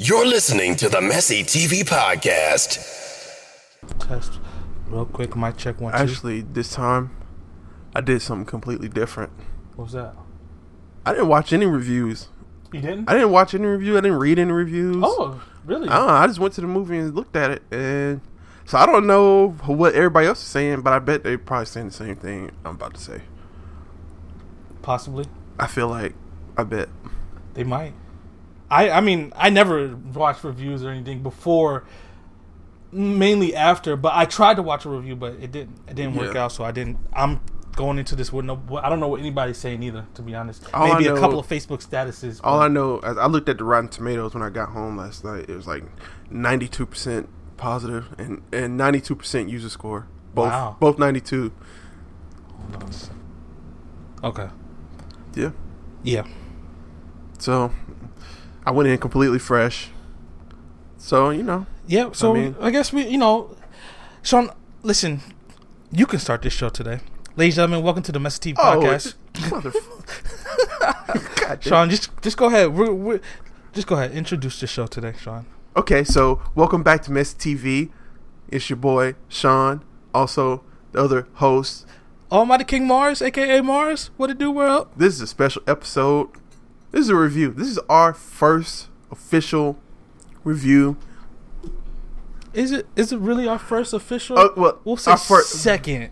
You're 0.00 0.24
listening 0.26 0.76
to 0.76 0.88
the 0.88 1.00
Messy 1.00 1.42
TV 1.42 1.82
Podcast. 1.82 2.78
Test 3.98 4.38
real 4.86 5.04
quick. 5.04 5.34
Mic 5.34 5.56
check 5.56 5.80
one 5.80 5.92
two. 5.92 5.98
Actually, 5.98 6.42
this 6.42 6.70
time 6.70 7.10
I 7.96 8.00
did 8.00 8.22
something 8.22 8.46
completely 8.46 8.88
different. 8.88 9.32
what 9.74 9.86
was 9.86 9.92
that? 9.94 10.14
I 11.04 11.14
didn't 11.14 11.26
watch 11.26 11.52
any 11.52 11.66
reviews. 11.66 12.28
You 12.72 12.80
didn't? 12.80 13.10
I 13.10 13.14
didn't 13.14 13.32
watch 13.32 13.54
any 13.54 13.66
review. 13.66 13.98
I 13.98 14.00
didn't 14.00 14.20
read 14.20 14.38
any 14.38 14.52
reviews. 14.52 15.02
oh, 15.04 15.42
really? 15.66 15.88
I 15.88 15.96
don't 15.96 16.06
know. 16.06 16.12
I 16.14 16.26
just 16.28 16.38
went 16.38 16.54
to 16.54 16.60
the 16.60 16.68
movie 16.68 16.96
and 16.98 17.12
looked 17.12 17.34
at 17.34 17.50
it, 17.50 17.62
and 17.72 18.20
so 18.66 18.78
I 18.78 18.86
don't 18.86 19.08
know 19.08 19.48
what 19.66 19.96
everybody 19.96 20.28
else 20.28 20.40
is 20.40 20.46
saying, 20.46 20.82
but 20.82 20.92
I 20.92 21.00
bet 21.00 21.24
they're 21.24 21.38
probably 21.38 21.66
saying 21.66 21.88
the 21.88 21.92
same 21.92 22.14
thing 22.14 22.52
I'm 22.64 22.76
about 22.76 22.94
to 22.94 23.00
say. 23.00 23.22
Possibly. 24.80 25.24
I 25.58 25.66
feel 25.66 25.88
like 25.88 26.14
I 26.56 26.62
bet. 26.62 26.88
They 27.54 27.64
might. 27.64 27.94
I 28.70 28.90
I 28.90 29.00
mean, 29.00 29.32
I 29.36 29.50
never 29.50 29.96
watched 30.14 30.44
reviews 30.44 30.84
or 30.84 30.90
anything 30.90 31.22
before. 31.22 31.84
Mainly 32.90 33.54
after, 33.54 33.96
but 33.96 34.14
I 34.14 34.24
tried 34.24 34.56
to 34.56 34.62
watch 34.62 34.86
a 34.86 34.88
review, 34.88 35.14
but 35.14 35.34
it 35.34 35.52
didn't. 35.52 35.78
It 35.88 35.94
didn't 35.94 36.14
work 36.16 36.34
Yeah. 36.34 36.44
out. 36.44 36.52
So 36.52 36.64
I 36.64 36.72
didn't. 36.72 36.96
I'm 37.12 37.40
going 37.76 37.98
into 37.98 38.16
this 38.16 38.32
with 38.32 38.46
no. 38.46 38.58
I 38.82 38.88
don't 38.88 38.98
know 38.98 39.08
what 39.08 39.20
anybody's 39.20 39.58
saying 39.58 39.82
either. 39.82 40.06
To 40.14 40.22
be 40.22 40.34
honest, 40.34 40.64
All 40.72 40.88
maybe 40.94 41.06
a 41.06 41.14
couple 41.14 41.38
of 41.38 41.46
Facebook 41.46 41.86
statuses. 41.86 42.40
All 42.42 42.60
I 42.60 42.68
know, 42.68 42.98
I 43.00 43.10
I 43.10 43.26
looked 43.26 43.50
at 43.50 43.58
the 43.58 43.64
Rotten 43.64 43.88
Tomatoes 43.90 44.32
when 44.32 44.42
I 44.42 44.48
got 44.48 44.70
home 44.70 44.96
last 44.96 45.22
night. 45.22 45.50
It 45.50 45.54
was 45.54 45.66
like 45.66 45.84
92 46.30 46.86
percent 46.86 47.28
positive 47.58 48.08
and 48.16 48.40
and 48.52 48.78
92 48.78 49.14
percent 49.16 49.50
user 49.50 49.68
score. 49.68 50.06
Both 50.34 50.46
Wow. 50.50 50.76
both 50.80 50.98
92. 50.98 51.52
Okay. 54.24 54.48
Yeah. 55.34 55.50
Yeah. 56.02 56.24
So 57.38 57.70
I 58.68 58.70
went 58.70 58.86
in 58.86 58.98
completely 58.98 59.38
fresh. 59.38 59.88
So 60.98 61.30
you 61.30 61.42
know, 61.42 61.64
Yeah, 61.86 62.10
so 62.12 62.36
I, 62.36 62.38
mean- 62.38 62.70
guess 62.70 62.92
we, 62.92 63.08
you 63.08 63.16
know, 63.16 63.56
Sean, 64.20 64.50
listen, 64.82 65.22
you 65.90 66.04
can 66.04 66.18
start 66.18 66.42
this 66.42 66.52
show 66.52 66.68
today. 66.68 67.00
Ladies 67.34 67.56
and 67.56 67.62
gentlemen, 67.62 67.82
welcome 67.82 68.02
to 68.02 68.12
the 68.12 68.20
Mess 68.20 68.38
TV 68.38 68.56
oh, 68.58 68.62
podcast. 68.62 69.14
motherf- 69.32 69.72
God 71.40 71.46
damn. 71.46 71.60
Sean, 71.62 71.88
just 71.88 72.10
just 72.20 72.36
go 72.36 72.48
ahead. 72.48 72.74
We're, 72.74 72.92
we're, 72.92 73.20
just 73.72 73.86
go 73.86 73.94
ahead. 73.94 74.12
Introduce 74.12 74.60
the 74.60 74.66
show 74.66 74.86
today, 74.86 75.14
Sean. 75.18 75.46
Okay, 75.74 76.04
so 76.04 76.42
welcome 76.54 76.82
back 76.82 77.00
to 77.04 77.10
Mess 77.10 77.32
TV. 77.32 77.90
It's 78.48 78.68
your 78.68 78.76
boy 78.76 79.14
Sean, 79.28 79.82
also 80.12 80.62
the 80.92 81.02
other 81.02 81.26
host. 81.36 81.86
Almighty 82.30 82.64
King 82.64 82.86
Marz, 82.86 83.24
aka 83.24 83.60
Marz. 83.60 84.10
What 84.18 84.28
it 84.28 84.36
do, 84.36 84.50
world? 84.50 84.88
This 84.94 85.14
is 85.14 85.22
a 85.22 85.26
special 85.26 85.62
episode. 85.66 86.28
This 86.90 87.02
is 87.02 87.08
a 87.10 87.16
review. 87.16 87.52
This 87.52 87.68
is 87.68 87.78
our 87.88 88.14
first 88.14 88.88
official 89.10 89.78
review. 90.44 90.96
Is 92.54 92.72
it 92.72 92.86
is 92.96 93.12
it 93.12 93.18
really 93.18 93.46
our 93.46 93.58
first 93.58 93.92
official? 93.92 94.38
Uh, 94.38 94.48
well, 94.56 94.80
we'll 94.84 94.96
say 94.96 95.14
second. 95.16 96.10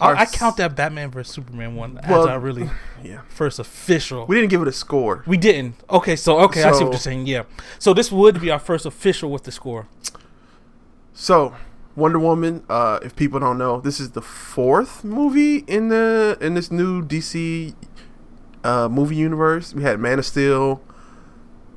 our 0.00 0.16
I, 0.16 0.22
I 0.22 0.26
count 0.26 0.56
that 0.56 0.74
Batman 0.74 1.10
vs 1.10 1.32
Superman 1.32 1.76
one 1.76 1.98
as 1.98 2.10
Well, 2.10 2.28
our 2.28 2.40
really 2.40 2.68
Yeah, 3.04 3.20
first 3.28 3.58
official. 3.58 4.26
we 4.26 4.36
didn't 4.36 4.50
give 4.50 4.60
it 4.62 4.68
a 4.68 4.72
score. 4.72 5.22
We 5.26 5.36
didn't. 5.36 5.76
Okay, 5.88 6.16
so 6.16 6.40
okay, 6.40 6.64
I 6.64 6.72
see 6.72 6.84
what 6.84 6.92
you're 6.92 6.98
saying. 7.00 7.26
Yeah. 7.26 7.44
So 7.78 7.94
this 7.94 8.10
would 8.10 8.40
be 8.40 8.50
our 8.50 8.58
first 8.58 8.84
official 8.84 9.30
with 9.30 9.44
the 9.44 9.52
score. 9.52 9.86
So, 11.14 11.54
Wonder 11.96 12.18
Woman. 12.18 12.64
Uh, 12.68 12.98
if 13.02 13.14
people 13.14 13.40
don't 13.40 13.58
know, 13.58 13.80
this 13.80 14.00
is 14.00 14.10
the 14.10 14.22
fourth 14.22 15.04
movie 15.04 15.58
in 15.66 15.88
the 15.88 16.36
in 16.40 16.54
this 16.54 16.70
new 16.70 17.02
DC 17.02 17.74
uh, 18.64 18.88
movie 18.88 19.16
universe. 19.16 19.74
We 19.74 19.82
had 19.82 19.98
Man 20.00 20.18
of 20.18 20.26
Steel, 20.26 20.82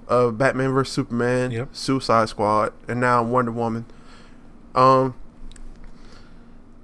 uh, 0.08 0.31
Batman 0.31 0.72
vs 0.73 0.94
Superman, 0.94 1.52
Yep. 1.52 1.70
Suicide 1.72 2.30
Squad, 2.30 2.73
and 2.88 3.00
now 3.00 3.23
Wonder 3.23 3.52
Woman. 3.52 3.86
Um, 4.75 5.16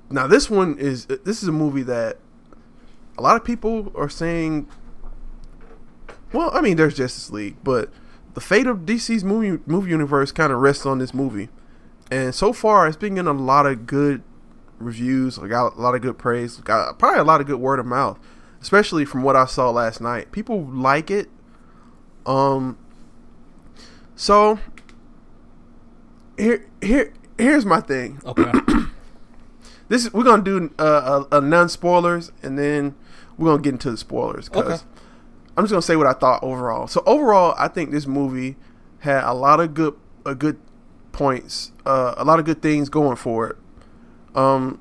now 0.10 0.28
this 0.28 0.50
one 0.50 0.78
is 0.78 1.06
this 1.06 1.42
is 1.44 1.48
a 1.50 1.52
movie 1.52 1.84
that 1.84 2.18
a 3.18 3.22
lot 3.22 3.36
of 3.36 3.44
people 3.44 3.92
are 3.96 4.10
saying. 4.10 4.68
Well, 6.32 6.52
I 6.54 6.62
mean, 6.62 6.78
there's 6.78 6.94
Justice 6.96 7.32
League, 7.32 7.56
but 7.64 7.90
the 8.36 8.42
fate 8.42 8.68
of 8.68 8.80
DC's 8.80 9.24
movie 9.24 9.62
movie 9.66 9.90
universe 9.90 10.32
kind 10.32 10.54
of 10.54 10.60
rests 10.60 10.86
on 10.86 11.00
this 11.00 11.14
movie 11.14 11.50
and 12.12 12.34
so 12.34 12.54
far 12.54 12.88
it's 12.88 12.96
been 12.98 13.16
getting 13.16 13.28
a 13.28 13.34
lot 13.34 13.66
of 13.66 13.86
good 13.86 14.22
reviews 14.80 15.38
I 15.38 15.48
got 15.48 15.76
a 15.76 15.82
lot 15.82 15.96
of 15.96 16.02
good 16.02 16.18
praise 16.18 16.58
got 16.58 16.98
probably 16.98 17.20
a 17.20 17.24
lot 17.24 17.42
of 17.42 17.48
good 17.48 17.60
word 17.60 17.80
of 17.80 17.86
mouth 17.86 18.18
especially 18.62 19.06
from 19.06 19.24
what 19.24 19.36
i 19.36 19.46
saw 19.46 19.70
last 19.70 20.02
night 20.02 20.32
people 20.32 20.64
like 20.66 21.10
it 21.12 21.30
um 22.26 22.78
so 24.16 24.60
here 26.38 26.66
here 26.82 27.14
here's 27.38 27.66
my 27.66 27.80
thing 27.80 28.22
Okay. 28.26 28.52
this 29.88 30.06
is 30.06 30.14
we're 30.14 30.24
gonna 30.24 30.44
do 30.44 30.72
uh, 30.80 31.24
a, 31.32 31.38
a 31.38 31.42
non 31.42 31.70
spoilers 31.70 32.32
and 32.44 32.58
then 32.58 32.96
we're 33.38 33.50
gonna 33.52 33.62
get 33.62 33.74
into 33.74 33.92
the 33.92 33.98
spoilers 33.98 34.50
because 34.50 34.82
Okay. 34.82 34.84
I'm 35.58 35.64
just 35.66 35.72
gonna 35.72 35.82
say 35.82 35.98
what 35.98 36.08
I 36.08 36.14
thought 36.14 36.42
overall. 36.42 36.88
So 36.88 37.04
overall, 37.06 37.54
I 37.58 37.68
think 37.68 37.92
this 37.92 38.08
movie 38.08 38.56
had 39.00 39.24
a 39.30 39.34
lot 39.34 39.60
of 39.60 39.74
good, 39.74 39.94
a 40.26 40.34
good 40.34 40.58
points, 41.12 41.74
uh, 41.86 42.14
a 42.16 42.24
lot 42.24 42.40
of 42.40 42.46
good 42.46 42.62
things 42.62 42.88
going 42.88 43.18
for 43.18 43.50
it. 43.50 43.58
Um, 44.36 44.80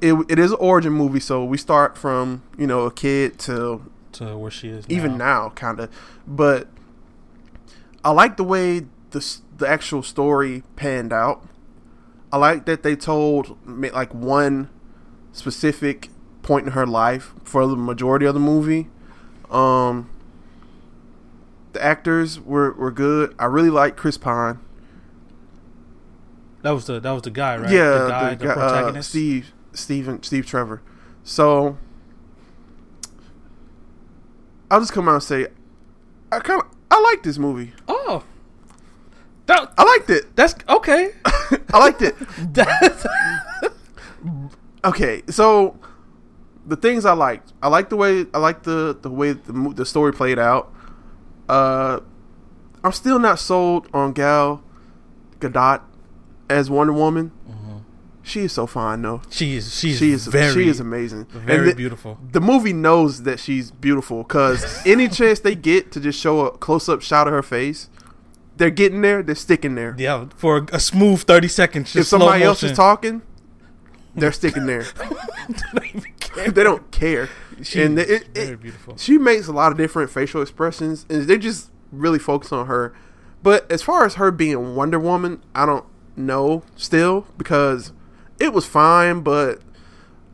it 0.00 0.14
it 0.28 0.38
is 0.38 0.50
an 0.52 0.58
origin 0.60 0.92
movie, 0.92 1.20
so 1.20 1.44
we 1.44 1.58
start 1.58 1.96
from 1.96 2.42
you 2.58 2.66
know 2.66 2.82
a 2.82 2.90
kid 2.92 3.38
to 3.40 3.82
to 4.12 4.36
where 4.36 4.50
she 4.50 4.68
is. 4.68 4.84
even 4.88 5.16
now, 5.18 5.50
kind 5.50 5.78
of. 5.80 5.90
But 6.26 6.68
I 8.04 8.10
like 8.10 8.36
the 8.36 8.44
way 8.44 8.86
the 9.10 9.36
the 9.58 9.68
actual 9.68 10.02
story 10.02 10.62
panned 10.76 11.12
out. 11.12 11.44
I 12.32 12.36
like 12.38 12.64
that 12.66 12.82
they 12.82 12.96
told 12.96 13.56
like 13.66 14.14
one 14.14 14.68
specific 15.32 16.08
point 16.42 16.66
in 16.66 16.72
her 16.72 16.86
life 16.86 17.34
for 17.44 17.66
the 17.66 17.76
majority 17.76 18.24
of 18.26 18.34
the 18.34 18.40
movie. 18.40 18.88
Um, 19.50 20.08
the 21.72 21.82
actors 21.82 22.40
were, 22.40 22.72
were 22.72 22.90
good. 22.90 23.34
I 23.38 23.44
really 23.46 23.70
like 23.70 23.96
Chris 23.96 24.16
Pine. 24.16 24.58
That 26.62 26.70
was 26.72 26.86
the 26.86 27.00
that 27.00 27.10
was 27.10 27.22
the 27.22 27.30
guy, 27.30 27.56
right? 27.56 27.70
Yeah, 27.70 27.90
the 27.90 28.08
guy, 28.08 28.34
the, 28.34 28.44
guy- 28.44 28.50
uh, 28.50 28.54
protagonist. 28.54 29.08
Steve, 29.10 29.52
Steven, 29.72 30.22
Steve 30.22 30.46
Trevor. 30.46 30.82
So 31.24 31.76
I'll 34.70 34.80
just 34.80 34.92
come 34.92 35.08
out 35.08 35.14
and 35.14 35.22
say, 35.22 35.48
I 36.30 36.38
kind 36.40 36.62
of 36.62 36.68
I 36.90 37.00
like 37.00 37.22
this 37.22 37.38
movie. 37.38 37.72
oh, 37.88 38.24
that 39.46 39.72
I 39.76 39.84
liked 39.84 40.10
it. 40.10 40.34
that's 40.36 40.54
okay. 40.68 41.12
I 41.72 41.78
liked 41.78 42.02
it. 42.02 42.14
That's, 42.52 43.06
Okay, 44.84 45.22
so 45.28 45.78
the 46.66 46.76
things 46.76 47.04
I 47.04 47.12
liked, 47.12 47.52
I 47.62 47.68
like 47.68 47.88
the 47.90 47.96
way 47.96 48.26
I 48.32 48.38
like 48.38 48.62
the 48.62 48.96
the 49.00 49.10
way 49.10 49.32
the 49.32 49.72
the 49.74 49.84
story 49.84 50.12
played 50.12 50.38
out. 50.38 50.72
Uh, 51.48 52.00
I'm 52.84 52.92
still 52.92 53.18
not 53.18 53.38
sold 53.38 53.88
on 53.92 54.12
Gal 54.12 54.62
Gadot 55.40 55.82
as 56.48 56.70
Wonder 56.70 56.92
Woman. 56.92 57.32
She 58.30 58.40
is 58.42 58.52
so 58.52 58.66
fine 58.66 59.02
though. 59.02 59.22
she 59.28 59.56
is 59.56 59.74
she's 59.78 59.98
She 59.98 60.12
is 60.12 60.26
very 60.26 60.52
she 60.54 60.68
is 60.68 60.78
amazing. 60.80 61.24
very 61.32 61.58
And 61.58 61.70
the- 61.70 61.74
beautiful. 61.74 62.18
The 62.32 62.40
movie 62.40 62.72
knows 62.72 63.24
that 63.24 63.40
she's 63.40 63.70
beautiful 63.70 64.22
because 64.22 64.64
any 64.86 65.08
chance 65.18 65.40
they 65.40 65.54
get 65.54 65.90
to 65.92 66.00
just 66.00 66.18
show 66.20 66.46
a 66.46 66.50
close 66.56 66.88
up 66.88 67.02
shot 67.02 67.26
of 67.26 67.32
her 67.32 67.42
face, 67.42 67.88
they're 68.56 68.70
getting 68.70 69.00
there. 69.02 69.22
They're 69.22 69.34
sticking 69.34 69.74
there. 69.74 69.94
Yeah, 69.98 70.26
for 70.36 70.66
a 70.72 70.78
smooth 70.80 71.22
thirty 71.22 71.48
seconds. 71.48 71.94
if 71.96 72.06
somebody 72.06 72.44
else 72.44 72.62
is 72.62 72.72
talking, 72.76 73.22
they're 74.14 74.32
sticking 74.32 74.66
there. 74.66 74.84
Don't 75.74 75.86
even 75.94 76.12
care. 76.20 76.50
they 76.50 76.62
don't 76.62 76.90
care. 76.92 77.28
She 77.62 77.82
and 77.82 77.98
it, 77.98 78.08
it- 78.10 78.28
very 78.34 78.56
beautiful. 78.56 78.96
she 78.96 79.18
makes 79.18 79.48
a 79.48 79.52
lot 79.52 79.72
of 79.72 79.78
different 79.78 80.10
facial 80.10 80.40
expressions, 80.42 81.04
and 81.10 81.22
they 81.24 81.36
just 81.38 81.70
really 81.90 82.18
focus 82.18 82.52
on 82.52 82.66
her. 82.66 82.94
But 83.42 83.70
as 83.72 83.82
far 83.82 84.04
as 84.04 84.14
her 84.14 84.30
being 84.30 84.74
Wonder 84.76 84.98
Woman, 85.00 85.42
I 85.54 85.66
don't 85.66 85.84
know 86.16 86.62
still 86.76 87.26
because 87.38 87.92
it 88.40 88.52
was 88.52 88.66
fine, 88.66 89.20
but 89.20 89.60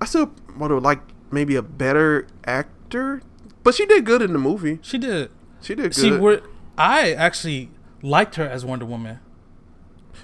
I 0.00 0.04
still 0.06 0.32
would 0.56 0.70
have 0.70 0.82
liked 0.82 1.12
maybe 1.30 1.56
a 1.56 1.62
better 1.62 2.26
actor. 2.44 3.20
But 3.62 3.74
she 3.74 3.84
did 3.84 4.04
good 4.06 4.22
in 4.22 4.32
the 4.32 4.38
movie. 4.38 4.78
She 4.82 4.96
did. 4.96 5.30
She 5.60 5.74
did 5.74 5.94
good. 5.94 6.42
See, 6.42 6.48
I 6.78 7.12
actually 7.12 7.70
liked 8.02 8.36
her 8.36 8.48
as 8.48 8.64
Wonder 8.64 8.86
Woman. 8.86 9.18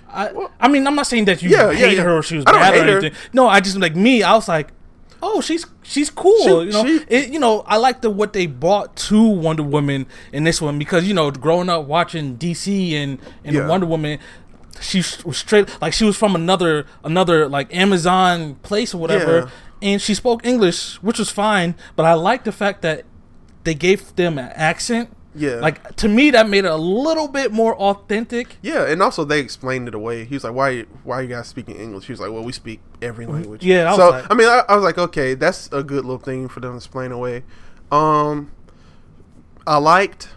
I, 0.08 0.31
Well- 0.32 0.50
I 0.61 0.69
mean, 0.69 0.87
I'm 0.87 0.94
not 0.94 1.06
saying 1.06 1.25
that 1.26 1.43
you 1.43 1.50
Yeah, 1.50 1.70
yeah, 1.70 1.76
hated 1.79 1.96
yeah. 1.99 2.02
her 2.05 2.19
or 2.19 2.23
she 2.23 2.37
was 2.37 2.44
bad 2.44 2.75
or 2.75 2.76
hate 2.76 2.87
her. 2.88 2.99
anything. 2.99 3.19
No, 3.32 3.49
I 3.49 3.61
just 3.61 3.76
like 3.79 3.96
me. 3.96 4.23
I 4.23 4.35
was 4.35 4.46
like, 4.49 4.69
oh, 5.23 5.40
she's 5.40 5.64
she's 5.82 6.11
cool. 6.11 6.37
She- 6.43 6.67
you 6.67 6.70
know, 6.73 6.87
she- 6.87 7.05
it, 7.08 7.32
you 7.32 7.38
know, 7.38 7.61
I 7.67 7.78
like 7.78 8.02
the 8.02 8.11
what 8.11 8.32
they 8.35 8.46
brought 8.46 8.94
to 9.08 9.23
Wonder 9.23 9.62
Woman 9.62 10.06
in 10.32 10.44
this 10.44 10.61
one 10.61 10.78
because 10.78 11.06
you 11.08 11.14
know, 11.14 11.31
growing 11.31 11.69
up 11.70 11.87
watching 11.87 12.37
DC 12.37 12.93
and 12.93 13.19
and 13.44 13.56
Yeah. 13.56 13.67
Wonder 13.67 13.87
Woman. 13.87 14.19
She 14.82 14.99
was 15.25 15.37
straight 15.38 15.69
like 15.81 15.93
she 15.93 16.05
was 16.05 16.17
from 16.17 16.34
another 16.34 16.87
another 17.05 17.49
like 17.49 17.75
Amazon 17.75 18.56
place 18.56 18.93
or 18.94 18.99
whatever, 18.99 19.34
Yeah. 19.38 19.49
and 19.90 20.02
she 20.02 20.14
spoke 20.14 20.44
English, 20.44 20.96
which 21.02 21.19
was 21.19 21.31
fine. 21.31 21.75
But 21.96 22.05
I 22.06 22.14
like 22.14 22.44
the 22.44 22.52
fact 22.52 22.82
that 22.82 23.05
they 23.64 23.75
gave 23.75 24.14
them 24.17 24.38
an 24.38 24.50
accent 24.55 25.08
Yeah. 25.34 25.61
Like 25.61 25.96
to 25.96 26.08
me, 26.08 26.31
that 26.32 26.46
made 26.49 26.64
it 26.67 26.70
a 26.70 26.76
little 26.76 27.26
bit 27.29 27.52
more 27.52 27.75
authentic. 27.76 28.58
Yeah, 28.61 28.84
and 28.84 29.00
also 29.00 29.25
they 29.25 29.40
explained 29.40 29.88
it 29.88 29.94
away. 29.94 30.25
He 30.26 30.34
was 30.37 30.44
like, 30.44 30.52
"Why? 30.52 30.82
Why 31.05 31.14
are 31.17 31.23
you 31.23 31.28
guys 31.28 31.49
speaking 31.49 31.76
English?" 31.76 32.05
He 32.05 32.12
was 32.12 32.20
like, 32.20 32.31
"Well, 32.31 32.44
we 32.44 32.52
speak 32.52 32.81
every 33.00 33.25
language." 33.25 33.62
Mm-hmm. 33.62 33.70
Yeah, 33.70 33.93
I 33.93 33.96
so 33.96 34.11
like- 34.11 34.26
I 34.31 34.35
mean, 34.35 34.49
I, 34.49 34.62
I 34.69 34.75
was 34.76 34.85
like, 34.85 34.99
"Okay, 34.99 35.32
that's 35.35 35.70
a 35.73 35.82
good 35.82 36.05
little 36.05 36.19
thing 36.20 36.49
for 36.49 36.61
them 36.61 36.73
to 36.73 36.76
explain 36.76 37.12
away." 37.12 37.44
Um, 37.90 38.50
I 39.67 39.78
liked 39.78 40.28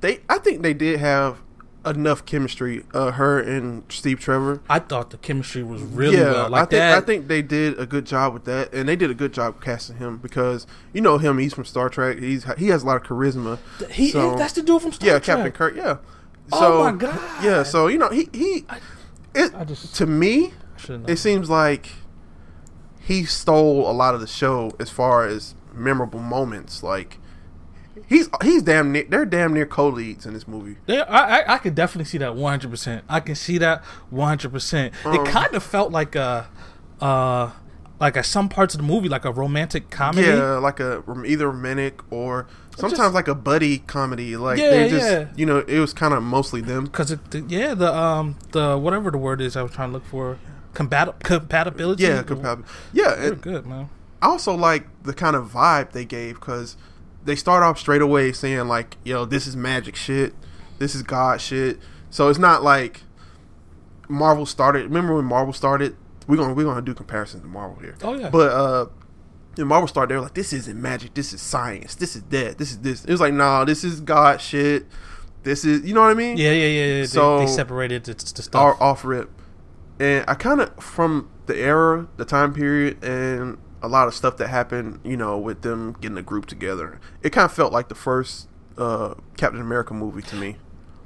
they. 0.00 0.18
I 0.28 0.38
think 0.38 0.62
they 0.62 0.74
did 0.74 0.98
have 0.98 1.38
enough 1.86 2.24
chemistry. 2.26 2.84
Uh, 2.92 3.12
her 3.12 3.38
and 3.40 3.84
Steve 3.88 4.20
Trevor. 4.20 4.60
I 4.68 4.78
thought 4.78 5.10
the 5.10 5.18
chemistry 5.18 5.62
was 5.62 5.82
really 5.82 6.16
yeah, 6.16 6.32
well. 6.32 6.50
Like 6.50 6.62
I 6.62 6.64
think 6.64 6.70
that. 6.70 6.98
I 6.98 7.00
think 7.06 7.28
they 7.28 7.42
did 7.42 7.78
a 7.78 7.86
good 7.86 8.06
job 8.06 8.34
with 8.34 8.44
that, 8.44 8.72
and 8.74 8.88
they 8.88 8.96
did 8.96 9.10
a 9.10 9.14
good 9.14 9.32
job 9.32 9.62
casting 9.62 9.96
him 9.96 10.18
because 10.18 10.66
you 10.92 11.00
know 11.00 11.18
him. 11.18 11.38
He's 11.38 11.54
from 11.54 11.64
Star 11.64 11.88
Trek. 11.88 12.18
He's 12.18 12.44
he 12.58 12.68
has 12.68 12.82
a 12.82 12.86
lot 12.86 12.96
of 12.96 13.02
charisma. 13.04 13.58
he 13.90 14.10
so- 14.10 14.36
that's 14.36 14.54
the 14.54 14.62
dude 14.62 14.82
from 14.82 14.92
Star 14.92 15.06
yeah, 15.06 15.18
Trek. 15.18 15.36
Captain 15.36 15.52
Kirk. 15.52 15.76
Yeah. 15.76 15.98
Oh 16.52 16.60
So, 16.60 16.84
my 16.84 16.92
God. 16.92 17.44
Yeah, 17.44 17.62
so 17.62 17.86
you 17.88 17.98
know 17.98 18.08
he 18.10 18.28
he. 18.32 18.64
It, 19.34 19.54
I 19.54 19.64
just- 19.64 19.94
to 19.96 20.06
me, 20.06 20.52
it 21.06 21.18
seems 21.18 21.50
like 21.50 21.90
he 23.00 23.24
stole 23.24 23.88
a 23.90 23.92
lot 23.92 24.14
of 24.14 24.20
the 24.20 24.26
show 24.26 24.72
as 24.80 24.90
far 24.90 25.26
as 25.26 25.54
memorable 25.72 26.20
moments. 26.20 26.82
Like 26.82 27.18
he's 28.06 28.28
he's 28.42 28.62
damn 28.62 28.92
near 28.92 29.04
they're 29.08 29.24
damn 29.24 29.52
near 29.54 29.66
co-leads 29.66 30.26
in 30.26 30.34
this 30.34 30.46
movie. 30.46 30.76
Yeah, 30.86 31.04
I, 31.08 31.40
I 31.42 31.54
I 31.54 31.58
could 31.58 31.74
definitely 31.74 32.04
see 32.06 32.18
that 32.18 32.34
one 32.34 32.50
hundred 32.52 32.70
percent. 32.70 33.04
I 33.08 33.20
can 33.20 33.34
see 33.34 33.58
that 33.58 33.84
one 34.10 34.28
hundred 34.28 34.52
percent. 34.52 34.94
Um, 35.04 35.14
It 35.14 35.26
kind 35.26 35.54
of 35.54 35.62
felt 35.62 35.92
like 35.92 36.14
a, 36.14 36.48
uh, 37.00 37.50
like 38.00 38.16
at 38.16 38.26
some 38.26 38.48
parts 38.48 38.74
of 38.74 38.80
the 38.80 38.86
movie, 38.86 39.08
like 39.08 39.24
a 39.24 39.32
romantic 39.32 39.90
comedy. 39.90 40.26
Yeah, 40.28 40.58
like 40.58 40.80
a 40.80 41.02
either 41.24 41.48
romantic 41.50 42.00
or 42.12 42.46
sometimes 42.76 42.98
just- 42.98 43.14
like 43.14 43.28
a 43.28 43.34
buddy 43.34 43.78
comedy. 43.78 44.36
Like 44.36 44.58
Yeah, 44.58 44.70
they 44.70 44.88
just 44.90 45.10
yeah. 45.10 45.28
you 45.36 45.46
know 45.46 45.58
it 45.66 45.78
was 45.80 45.92
kind 45.92 46.12
of 46.14 46.22
mostly 46.22 46.60
them. 46.60 46.86
Cause 46.88 47.10
it, 47.10 47.30
the, 47.30 47.40
yeah, 47.48 47.74
the 47.74 47.94
um 47.94 48.36
the 48.52 48.76
whatever 48.78 49.10
the 49.10 49.18
word 49.18 49.40
is 49.40 49.56
I 49.56 49.62
was 49.62 49.72
trying 49.72 49.88
to 49.90 49.92
look 49.94 50.04
for 50.06 50.38
compat- 50.74 51.20
compatibility. 51.22 52.02
Yeah, 52.04 52.22
compatible. 52.22 52.68
Yeah, 52.92 53.30
good, 53.40 53.64
man. 53.66 53.88
I 54.20 54.26
also 54.28 54.54
like 54.54 54.86
the 55.02 55.12
kind 55.14 55.36
of 55.36 55.50
vibe 55.52 55.92
they 55.92 56.04
gave 56.04 56.34
because 56.34 56.76
they 57.26 57.36
start 57.36 57.62
off 57.62 57.78
straight 57.78 58.02
away 58.02 58.32
saying 58.32 58.68
like, 58.68 58.96
"Yo, 59.04 59.24
this 59.24 59.46
is 59.46 59.56
magic 59.56 59.96
shit. 59.96 60.34
This 60.78 60.94
is 60.94 61.02
God 61.02 61.40
shit." 61.40 61.78
So 62.10 62.28
it's 62.28 62.38
not 62.38 62.62
like 62.62 63.02
Marvel 64.08 64.46
started. 64.46 64.84
Remember 64.84 65.14
when 65.16 65.24
Marvel 65.24 65.52
started? 65.52 65.96
We're 66.26 66.36
gonna 66.36 66.54
we're 66.54 66.64
gonna 66.64 66.82
do 66.82 66.94
comparisons 66.94 67.42
to 67.42 67.48
Marvel 67.48 67.78
here. 67.80 67.96
Oh, 68.02 68.14
yeah. 68.14 68.30
But 68.30 68.52
uh, 68.52 68.86
when 69.56 69.66
Marvel 69.66 69.88
started, 69.88 70.10
they 70.10 70.16
were 70.16 70.22
like, 70.22 70.34
"This 70.34 70.52
isn't 70.52 70.80
magic. 70.80 71.14
This 71.14 71.32
is 71.32 71.40
science. 71.40 71.94
This 71.94 72.16
is 72.16 72.22
that. 72.30 72.58
This 72.58 72.70
is 72.70 72.78
this." 72.78 73.04
It 73.04 73.10
was 73.10 73.20
like, 73.20 73.34
"Nah, 73.34 73.64
this 73.64 73.84
is 73.84 74.00
God 74.00 74.40
shit. 74.40 74.86
This 75.42 75.64
is 75.64 75.84
you 75.86 75.94
know 75.94 76.02
what 76.02 76.10
I 76.10 76.14
mean?" 76.14 76.36
Yeah, 76.36 76.52
yeah, 76.52 76.66
yeah. 76.66 76.98
yeah. 76.98 77.06
So- 77.06 77.40
they 77.40 77.46
separated 77.46 78.04
the, 78.04 78.14
the 78.14 78.42
stuff. 78.42 78.80
Off 78.80 79.04
rip. 79.04 79.30
And 79.98 80.24
I 80.28 80.34
kind 80.34 80.60
of 80.60 80.74
from 80.82 81.30
the 81.46 81.56
era, 81.56 82.06
the 82.18 82.24
time 82.24 82.52
period, 82.52 83.02
and 83.02 83.56
a 83.86 83.88
lot 83.88 84.08
of 84.08 84.14
stuff 84.14 84.36
that 84.38 84.48
happened, 84.48 85.00
you 85.04 85.16
know, 85.16 85.38
with 85.38 85.62
them 85.62 85.96
getting 86.00 86.18
a 86.18 86.22
group 86.22 86.46
together. 86.46 87.00
It 87.22 87.30
kind 87.30 87.44
of 87.44 87.52
felt 87.52 87.72
like 87.72 87.88
the 87.88 87.94
first 87.94 88.48
uh, 88.76 89.14
Captain 89.36 89.60
America 89.60 89.94
movie 89.94 90.22
to 90.22 90.36
me. 90.36 90.56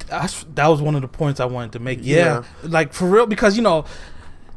That's, 0.09 0.45
that 0.55 0.67
was 0.67 0.81
one 0.81 0.95
of 0.95 1.03
the 1.03 1.09
points 1.09 1.39
I 1.41 1.45
wanted 1.45 1.73
to 1.73 1.79
make. 1.79 1.99
Yeah, 2.03 2.17
Yeah. 2.17 2.43
like 2.63 2.93
for 2.93 3.07
real, 3.09 3.27
because 3.27 3.57
you 3.57 3.63
know, 3.63 3.85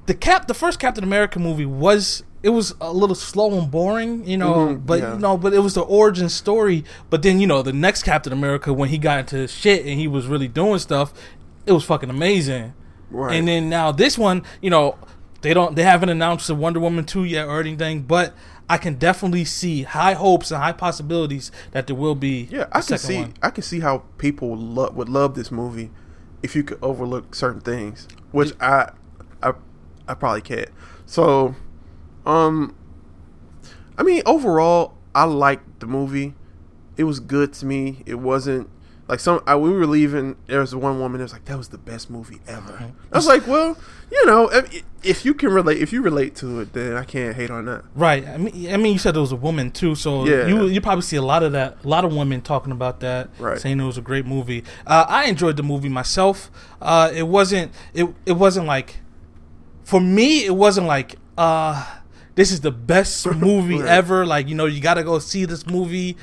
the 0.05 0.13
cap, 0.13 0.47
the 0.47 0.53
first 0.53 0.79
Captain 0.79 1.03
America 1.03 1.37
movie 1.39 1.65
was 1.65 2.23
it 2.41 2.49
was 2.49 2.73
a 2.81 2.91
little 2.91 3.15
slow 3.15 3.57
and 3.57 3.69
boring, 3.71 4.27
you 4.27 4.35
know, 4.37 4.53
Mhm, 4.67 4.85
but 4.85 4.99
yeah. 4.99 5.13
you 5.13 5.19
know, 5.19 5.37
but 5.37 5.53
it 5.53 5.59
was 5.59 5.75
the 5.75 5.81
origin 5.81 6.27
story. 6.29 6.83
But 7.09 7.21
then 7.23 7.39
you 7.39 7.47
know, 7.47 7.61
the 7.61 7.71
next 7.73 8.03
Captain 8.03 8.33
America 8.33 8.73
when 8.73 8.89
he 8.89 8.97
got 8.97 9.19
into 9.19 9.47
shit 9.47 9.85
and 9.85 9.99
he 9.99 10.07
was 10.07 10.27
really 10.27 10.47
doing 10.47 10.79
stuff, 10.79 11.13
it 11.65 11.71
was 11.71 11.83
fucking 11.83 12.09
amazing. 12.09 12.73
Right. 13.11 13.35
And 13.35 13.47
then 13.47 13.69
now 13.69 13.91
this 13.91 14.17
one, 14.17 14.43
you 14.61 14.69
know, 14.71 14.95
they 15.43 15.53
don't 15.53 15.75
they 15.75 15.83
haven't 15.83 16.09
announced 16.09 16.47
the 16.47 16.55
Wonder 16.55 16.79
Woman 16.79 17.05
2 17.05 17.23
yet 17.25 17.47
or 17.47 17.59
anything, 17.59 18.01
but 18.01 18.33
I 18.69 18.77
can 18.77 18.95
definitely 18.95 19.45
see 19.45 19.83
high 19.83 20.13
hopes 20.13 20.49
and 20.51 20.61
high 20.63 20.71
possibilities 20.71 21.51
that 21.71 21.85
there 21.85 21.95
will 21.95 22.15
be 22.15 22.47
Yeah, 22.49 22.65
I 22.71 22.81
can 22.81 22.97
see. 22.97 23.17
one. 23.19 23.33
I 23.41 23.49
can 23.51 23.61
see 23.63 23.81
how 23.81 23.99
people 24.17 24.55
lo- 24.57 24.91
would 24.95 25.09
love 25.09 25.35
this 25.35 25.51
movie 25.51 25.91
if 26.41 26.55
you 26.55 26.63
could 26.63 26.79
overlook 26.81 27.35
certain 27.35 27.61
things, 27.61 28.07
which 28.31 28.53
I, 28.59 28.91
I, 29.41 29.53
I 30.07 30.13
probably 30.13 30.41
can't. 30.41 30.69
So, 31.05 31.55
um, 32.25 32.75
I 33.97 34.03
mean, 34.03 34.21
overall, 34.25 34.93
I 35.13 35.25
liked 35.25 35.79
the 35.81 35.85
movie. 35.87 36.33
It 36.97 37.03
was 37.03 37.19
good 37.19 37.53
to 37.53 37.65
me. 37.65 38.03
It 38.05 38.15
wasn't 38.15 38.69
like 39.07 39.19
some. 39.19 39.41
I, 39.45 39.55
we 39.55 39.69
were 39.71 39.85
leaving. 39.85 40.35
There 40.47 40.59
was 40.61 40.73
one 40.75 40.99
woman 40.99 41.19
that 41.19 41.25
was 41.25 41.33
like, 41.33 41.45
"That 41.45 41.57
was 41.57 41.69
the 41.69 41.77
best 41.77 42.09
movie 42.09 42.39
ever." 42.47 42.91
I 43.11 43.15
was 43.17 43.27
like, 43.27 43.45
"Well, 43.47 43.77
you 44.11 44.25
know, 44.25 44.49
if, 44.49 44.83
if 45.03 45.25
you 45.25 45.33
can 45.33 45.49
relate, 45.49 45.79
if 45.81 45.91
you 45.91 46.01
relate 46.01 46.35
to 46.37 46.61
it, 46.61 46.73
then 46.73 46.95
I 46.95 47.03
can't 47.03 47.35
hate 47.35 47.51
on 47.51 47.65
that." 47.65 47.83
Right. 47.95 48.25
I 48.27 48.37
mean, 48.37 48.73
I 48.73 48.77
mean, 48.77 48.93
you 48.93 48.99
said 48.99 49.15
it 49.17 49.19
was 49.19 49.31
a 49.33 49.35
woman 49.35 49.71
too, 49.71 49.95
so 49.95 50.25
Yeah. 50.25 50.47
you 50.47 50.67
you 50.67 50.79
probably 50.79 51.01
see 51.01 51.17
a 51.17 51.21
lot 51.21 51.43
of 51.43 51.51
that, 51.51 51.77
a 51.83 51.87
lot 51.87 52.05
of 52.05 52.13
women 52.15 52.41
talking 52.41 52.71
about 52.71 53.01
that, 53.01 53.29
Right. 53.39 53.59
saying 53.59 53.79
it 53.79 53.83
was 53.85 53.97
a 53.97 54.01
great 54.01 54.25
movie. 54.25 54.63
Uh, 54.87 55.05
I 55.07 55.25
enjoyed 55.25 55.57
the 55.57 55.63
movie 55.63 55.89
myself. 55.89 56.49
Uh, 56.81 57.11
it 57.13 57.27
wasn't 57.27 57.71
it 57.93 58.07
it 58.25 58.33
wasn't 58.33 58.67
like 58.67 58.99
for 59.83 59.99
me 59.99 60.45
it 60.45 60.55
wasn't 60.55 60.87
like 60.87 61.15
uh 61.37 61.99
this 62.35 62.51
is 62.53 62.61
the 62.61 62.71
best 62.71 63.25
movie 63.35 63.79
Right. 63.79 63.89
ever. 63.89 64.25
Like 64.25 64.47
you 64.47 64.55
know 64.55 64.65
you 64.65 64.79
got 64.79 64.93
to 64.93 65.03
go 65.03 65.19
see 65.19 65.43
this 65.45 65.67
movie. 65.67 66.15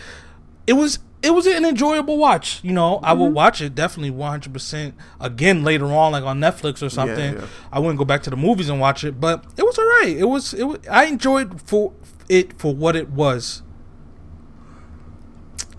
It 0.67 0.73
was 0.75 0.99
it 1.23 1.31
was 1.35 1.47
an 1.47 1.65
enjoyable 1.65 2.17
watch. 2.19 2.61
You 2.63 2.73
know 2.73 2.99
I 3.03 3.11
Mm-hmm. 3.13 3.21
will 3.21 3.31
watch 3.31 3.61
it 3.61 3.75
definitely 3.75 4.11
one 4.11 4.31
hundred 4.31 4.53
percent 4.53 4.95
again 5.21 5.63
later 5.65 5.87
on, 5.87 6.13
like 6.13 6.25
on 6.25 6.41
Netflix 6.41 6.83
or 6.83 6.89
something. 6.89 7.35
yeah. 7.35 7.47
I 7.73 7.79
wouldn't 7.79 7.99
go 7.99 8.05
back 8.05 8.23
to 8.25 8.31
the 8.31 8.37
movies 8.37 8.69
and 8.69 8.81
watch 8.81 9.05
it, 9.05 9.21
but 9.21 9.45
it 9.57 9.63
was 9.65 9.79
alright. 9.79 10.17
It 10.17 10.25
was 10.25 10.55
it. 10.55 10.65
Was, 10.65 10.79
I 10.91 11.05
enjoyed 11.05 11.61
for 11.63 11.93
it 12.29 12.59
for 12.59 12.75
what 12.75 12.97
it 12.97 13.11
was. 13.11 13.63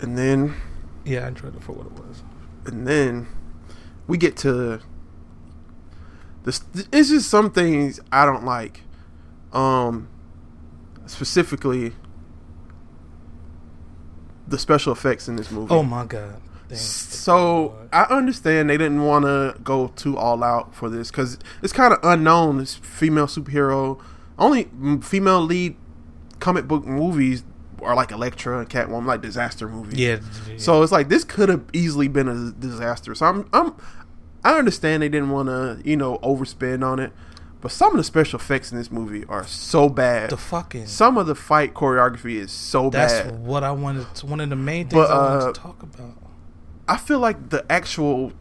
And 0.00 0.18
then 0.18 0.54
Yeah, 1.04 1.24
I 1.24 1.28
enjoyed 1.28 1.56
it 1.56 1.62
for 1.62 1.72
what 1.72 1.86
it 1.86 1.92
was. 1.92 2.22
and 2.66 2.86
then 2.86 3.26
we 4.06 4.16
get 4.18 4.36
to 4.38 4.80
this 6.44 6.60
it's 6.92 7.08
just 7.10 7.30
some 7.30 7.50
things 7.52 8.00
i 8.10 8.24
don't 8.26 8.44
like 8.44 8.80
um 9.52 10.08
specifically 11.06 11.92
the 14.52 14.58
special 14.58 14.92
effects 14.92 15.26
in 15.26 15.34
this 15.36 15.50
movie 15.50 15.74
Oh 15.74 15.82
my 15.82 16.04
god. 16.04 16.40
Dang. 16.68 16.78
so 16.78 17.74
i 17.92 18.04
understand 18.04 18.70
they 18.70 18.78
didn't 18.78 19.02
want 19.02 19.24
to 19.24 19.56
go 19.62 19.88
too 19.88 20.16
all 20.16 20.42
out 20.44 20.74
for 20.74 20.88
this 20.88 21.10
because 21.10 21.38
it's 21.62 21.72
kind 21.72 21.92
of 21.92 21.98
unknown 22.02 22.58
this 22.58 22.76
female 22.76 23.26
superhero 23.26 24.00
only 24.38 24.70
female 25.02 25.40
lead 25.42 25.76
comic 26.40 26.66
book 26.66 26.86
movies 26.86 27.44
are 27.82 27.94
like 27.96 28.10
Elektra 28.12 28.60
and 28.60 28.68
Catwoman, 28.70 29.06
like 29.06 29.20
disaster 29.22 29.68
movies. 29.68 29.98
Yeah. 29.98 30.20
yeah. 30.48 30.56
So 30.56 30.82
it's 30.82 30.92
like 30.92 31.08
this 31.08 31.24
could 31.24 31.48
have 31.48 31.64
easily 31.72 32.08
been 32.08 32.28
a 32.28 32.52
disaster. 32.52 33.14
So 33.14 33.26
I'm, 33.26 33.48
I'm, 33.52 33.74
I 34.44 34.58
understand 34.58 35.02
they 35.02 35.08
didn't 35.08 35.30
want 35.30 35.48
to, 35.48 35.80
you 35.84 35.96
know, 35.96 36.18
overspend 36.18 36.84
on 36.86 36.98
it, 37.00 37.12
but 37.62 37.70
some 37.70 37.92
of 37.92 37.96
the 37.96 38.04
special 38.04 38.40
effects 38.40 38.72
in 38.72 38.76
this 38.76 38.90
movie 38.90 39.24
are 39.26 39.46
so 39.46 39.88
bad. 39.88 40.30
the 40.30 40.36
fucking. 40.36 40.86
some 40.86 41.16
of 41.16 41.28
the 41.28 41.36
fight 41.36 41.74
choreography 41.74 42.34
is 42.34 42.50
so 42.50 42.90
That's 42.90 43.12
bad. 43.12 43.26
That's 43.26 43.38
what 43.38 43.62
I 43.62 43.70
wanted. 43.70 44.12
To, 44.16 44.26
one 44.26 44.40
of 44.40 44.50
the 44.50 44.56
main 44.56 44.88
things 44.88 44.94
But, 44.94 45.10
I 45.12 45.16
wanted 45.16 45.44
uh, 45.44 45.52
to 45.52 45.60
talk 45.60 45.82
about. 45.82 46.14
I 46.88 46.96
feel 46.96 47.20
like 47.20 47.50
the 47.50 47.64
actual 47.70 48.32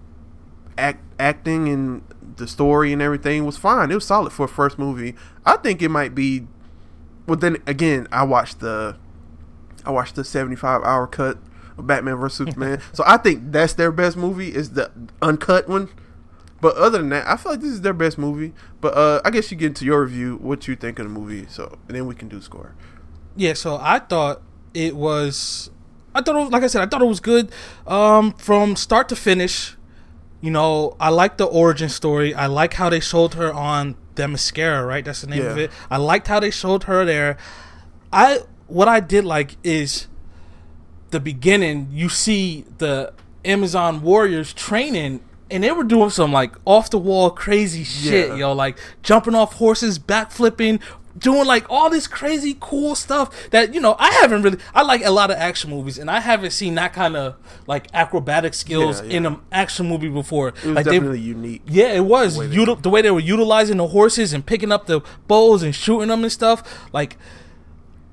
act, 0.76 1.04
acting 1.20 1.70
and 1.70 2.02
the 2.38 2.48
story 2.48 2.92
and 2.92 3.00
everything 3.00 3.46
was 3.46 3.58
fine. 3.58 3.92
It 3.92 3.96
was 3.96 4.08
solid 4.08 4.34
for 4.34 4.46
a 4.46 4.50
first 4.50 4.80
movie. 4.80 5.14
I 5.46 5.58
think 5.58 5.84
it 5.84 5.90
might 5.90 6.16
be. 6.16 6.48
Well, 7.28 7.38
then 7.38 7.58
again, 7.68 8.08
I 8.12 8.24
watched 8.24 8.60
the, 8.60 8.98
I 9.86 9.92
watched 9.92 10.16
the 10.16 10.24
seventy-five 10.24 10.82
hour 10.82 11.06
cut 11.06 11.38
of 11.78 11.86
Batman 11.86 12.16
vs 12.16 12.38
Superman. 12.40 12.82
so 12.94 13.04
I 13.06 13.18
think 13.18 13.52
that's 13.52 13.74
their 13.74 13.92
best 13.92 14.18
movie 14.18 14.54
is 14.56 14.72
the 14.72 14.92
uncut 15.22 15.70
one. 15.70 15.90
But 16.62 16.76
other 16.78 17.00
than 17.00 17.10
that, 17.10 17.28
I 17.28 17.38
feel 17.38 17.54
like 17.54 17.62
this 17.62 17.72
is 17.72 17.82
their 17.82 17.94
best 17.94 18.18
movie. 18.18 18.54
But 18.80 18.96
uh, 18.96 19.22
I 19.26 19.32
guess 19.32 19.52
you 19.52 19.58
get 19.58 19.68
into 19.68 19.86
your 19.86 20.04
review, 20.04 20.38
what 20.38 20.68
you 20.68 20.76
think 20.76 21.00
of 21.00 21.06
the 21.06 21.10
movie, 21.10 21.48
so 21.50 21.78
and 21.88 21.98
then 21.98 22.06
we 22.06 22.16
can 22.16 22.30
do 22.30 22.40
score. 22.40 22.76
Yeah, 23.36 23.54
so 23.54 23.78
I 23.82 24.00
thought 24.00 24.42
it 24.74 24.96
was. 24.96 25.72
I 26.14 26.22
thought, 26.22 26.36
it 26.36 26.40
was, 26.40 26.52
like 26.52 26.64
I 26.64 26.68
said, 26.68 26.82
I 26.82 26.86
thought 26.88 27.02
it 27.02 27.08
was 27.08 27.22
good 27.22 27.52
um, 27.88 28.34
from 28.34 28.76
start 28.76 29.10
to 29.10 29.16
finish. 29.16 29.76
You 30.42 30.52
know, 30.52 30.98
I 31.00 31.10
like 31.10 31.38
the 31.38 31.46
origin 31.46 31.88
story. 31.88 32.34
I 32.34 32.48
like 32.48 32.74
how 32.74 32.90
they 32.90 33.00
showed 33.00 33.36
her 33.36 33.54
on 33.54 33.96
Themyscira, 34.16 34.86
right? 34.86 35.06
That's 35.06 35.22
the 35.22 35.28
name 35.28 35.46
of 35.46 35.58
it. 35.58 35.72
I 35.90 35.98
liked 35.98 36.28
how 36.28 36.40
they 36.40 36.52
showed 36.52 36.84
her 36.84 37.06
there. 37.06 37.38
I 38.12 38.40
what 38.68 38.88
I 38.88 39.00
did 39.00 39.24
like 39.26 39.56
is 39.64 40.08
the 41.12 41.20
beginning. 41.20 41.90
You 41.92 42.10
see 42.10 42.66
the 42.78 43.14
Amazon 43.46 44.02
warriors 44.02 44.54
training. 44.54 45.22
And 45.52 45.64
they 45.64 45.72
were 45.72 45.84
doing 45.84 46.10
some 46.10 46.32
like 46.32 46.54
off 46.66 46.90
the 46.90 46.98
wall 46.98 47.30
crazy 47.30 47.84
shit, 47.84 48.30
Yeah. 48.30 48.36
yo, 48.36 48.54
like 48.54 48.78
jumping 49.04 49.36
off 49.36 49.54
horses, 49.54 50.00
backflipping, 50.00 50.82
doing 51.18 51.46
like 51.46 51.66
all 51.70 51.90
this 51.90 52.08
crazy 52.08 52.56
cool 52.62 52.96
stuff 52.96 53.50
that 53.52 53.74
you 53.74 53.82
know 53.82 53.96
I 54.00 54.10
haven't 54.22 54.44
really. 54.44 54.58
I 54.74 54.84
like 54.84 55.04
a 55.06 55.12
lot 55.12 55.30
of 55.30 55.36
action 55.38 55.70
movies, 55.70 55.98
and 55.98 56.10
I 56.10 56.22
haven't 56.22 56.52
seen 56.52 56.76
that 56.76 56.94
kind 56.94 57.18
of 57.18 57.36
like 57.68 57.88
acrobatic 57.94 58.54
skills 58.54 59.02
Yeah, 59.02 59.08
yeah. 59.08 59.18
in 59.18 59.26
an 59.26 59.40
action 59.52 59.88
movie 59.90 60.08
before. 60.08 60.50
It 60.50 60.54
was 60.64 60.76
like 60.76 60.86
they- 60.86 60.92
definitely 60.92 61.20
unique. 61.20 61.64
yeah, 61.68 61.92
it 61.94 62.06
was 62.06 62.38
way 62.38 62.48
they- 62.48 62.56
Util- 62.56 62.82
the 62.82 62.90
way 62.90 63.02
they 63.02 63.12
were 63.12 63.20
utilizing 63.20 63.78
the 63.78 63.88
horses 63.88 64.32
and 64.32 64.46
picking 64.46 64.72
up 64.72 64.86
the 64.88 65.02
bows 65.28 65.64
and 65.64 65.76
shooting 65.76 66.08
them 66.08 66.24
and 66.24 66.32
stuff. 66.32 66.64
Like, 66.94 67.18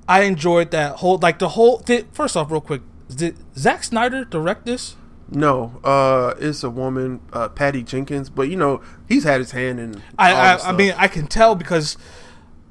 I 0.08 0.22
enjoyed 0.22 0.70
that 0.72 0.96
whole 0.96 1.18
like 1.18 1.38
the 1.38 1.50
whole. 1.50 1.78
Did, 1.78 2.08
first 2.12 2.36
off, 2.36 2.50
real 2.50 2.60
quick, 2.60 2.82
did 3.14 3.36
Zack 3.56 3.84
Snyder 3.84 4.24
direct 4.24 4.66
this? 4.66 4.96
No, 5.30 5.78
uh, 5.84 6.34
it's 6.38 6.62
a 6.62 6.70
woman, 6.70 7.20
uh, 7.32 7.48
Patty 7.48 7.82
Jenkins, 7.82 8.30
but 8.30 8.48
you 8.48 8.56
know 8.56 8.80
he's 9.08 9.24
had 9.24 9.40
his 9.40 9.50
hand 9.50 9.78
in. 9.78 10.02
I 10.18 10.32
I, 10.32 10.68
I 10.68 10.72
mean. 10.72 10.94
I 10.96 11.06
can 11.08 11.26
tell 11.26 11.54
because 11.54 11.96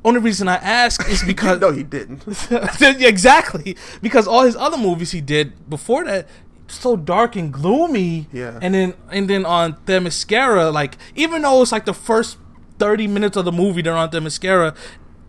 only 0.04 0.20
reason 0.20 0.48
I 0.48 0.56
ask 0.56 1.08
is 1.10 1.24
because 1.28 1.60
no, 1.60 1.72
he 1.72 1.84
didn't. 1.84 2.24
exactly 2.82 3.78
because 4.02 4.28
all 4.28 4.44
his 4.44 4.56
other 4.56 4.78
movies 4.78 5.12
he 5.12 5.22
did 5.22 5.70
before 5.70 6.06
that 6.06 6.28
so 6.68 6.96
dark 6.96 7.36
and 7.36 7.52
gloomy. 7.54 8.28
Yeah. 8.32 8.60
and 8.62 8.74
then 8.74 8.94
and 9.12 9.30
then 9.30 9.46
on 9.46 9.74
Themyscira, 9.86 10.74
like 10.74 10.98
even 11.16 11.44
though 11.44 11.62
it's 11.62 11.72
like 11.72 11.86
the 11.86 11.94
first 11.94 12.38
thirty 12.80 13.08
minutes 13.08 13.38
of 13.38 13.46
the 13.46 13.52
movie 13.52 13.82
they're 13.82 13.96
on 13.96 14.10
Themyscira. 14.10 14.76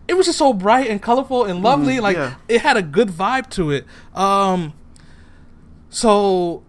It 0.07 0.17
was 0.17 0.25
just 0.25 0.39
so 0.39 0.53
bright 0.53 0.89
and 0.89 0.99
colorful 0.99 1.45
and 1.45 1.61
lovely. 1.61 1.99
like 1.99 2.17
yeah. 2.17 2.35
it 2.47 2.61
had 2.61 2.77
a 2.77 2.81
good 2.81 3.09
vibe 3.09 3.47
to 3.51 3.69
it. 3.69 3.85
Um, 4.15 4.73
so 5.89 6.63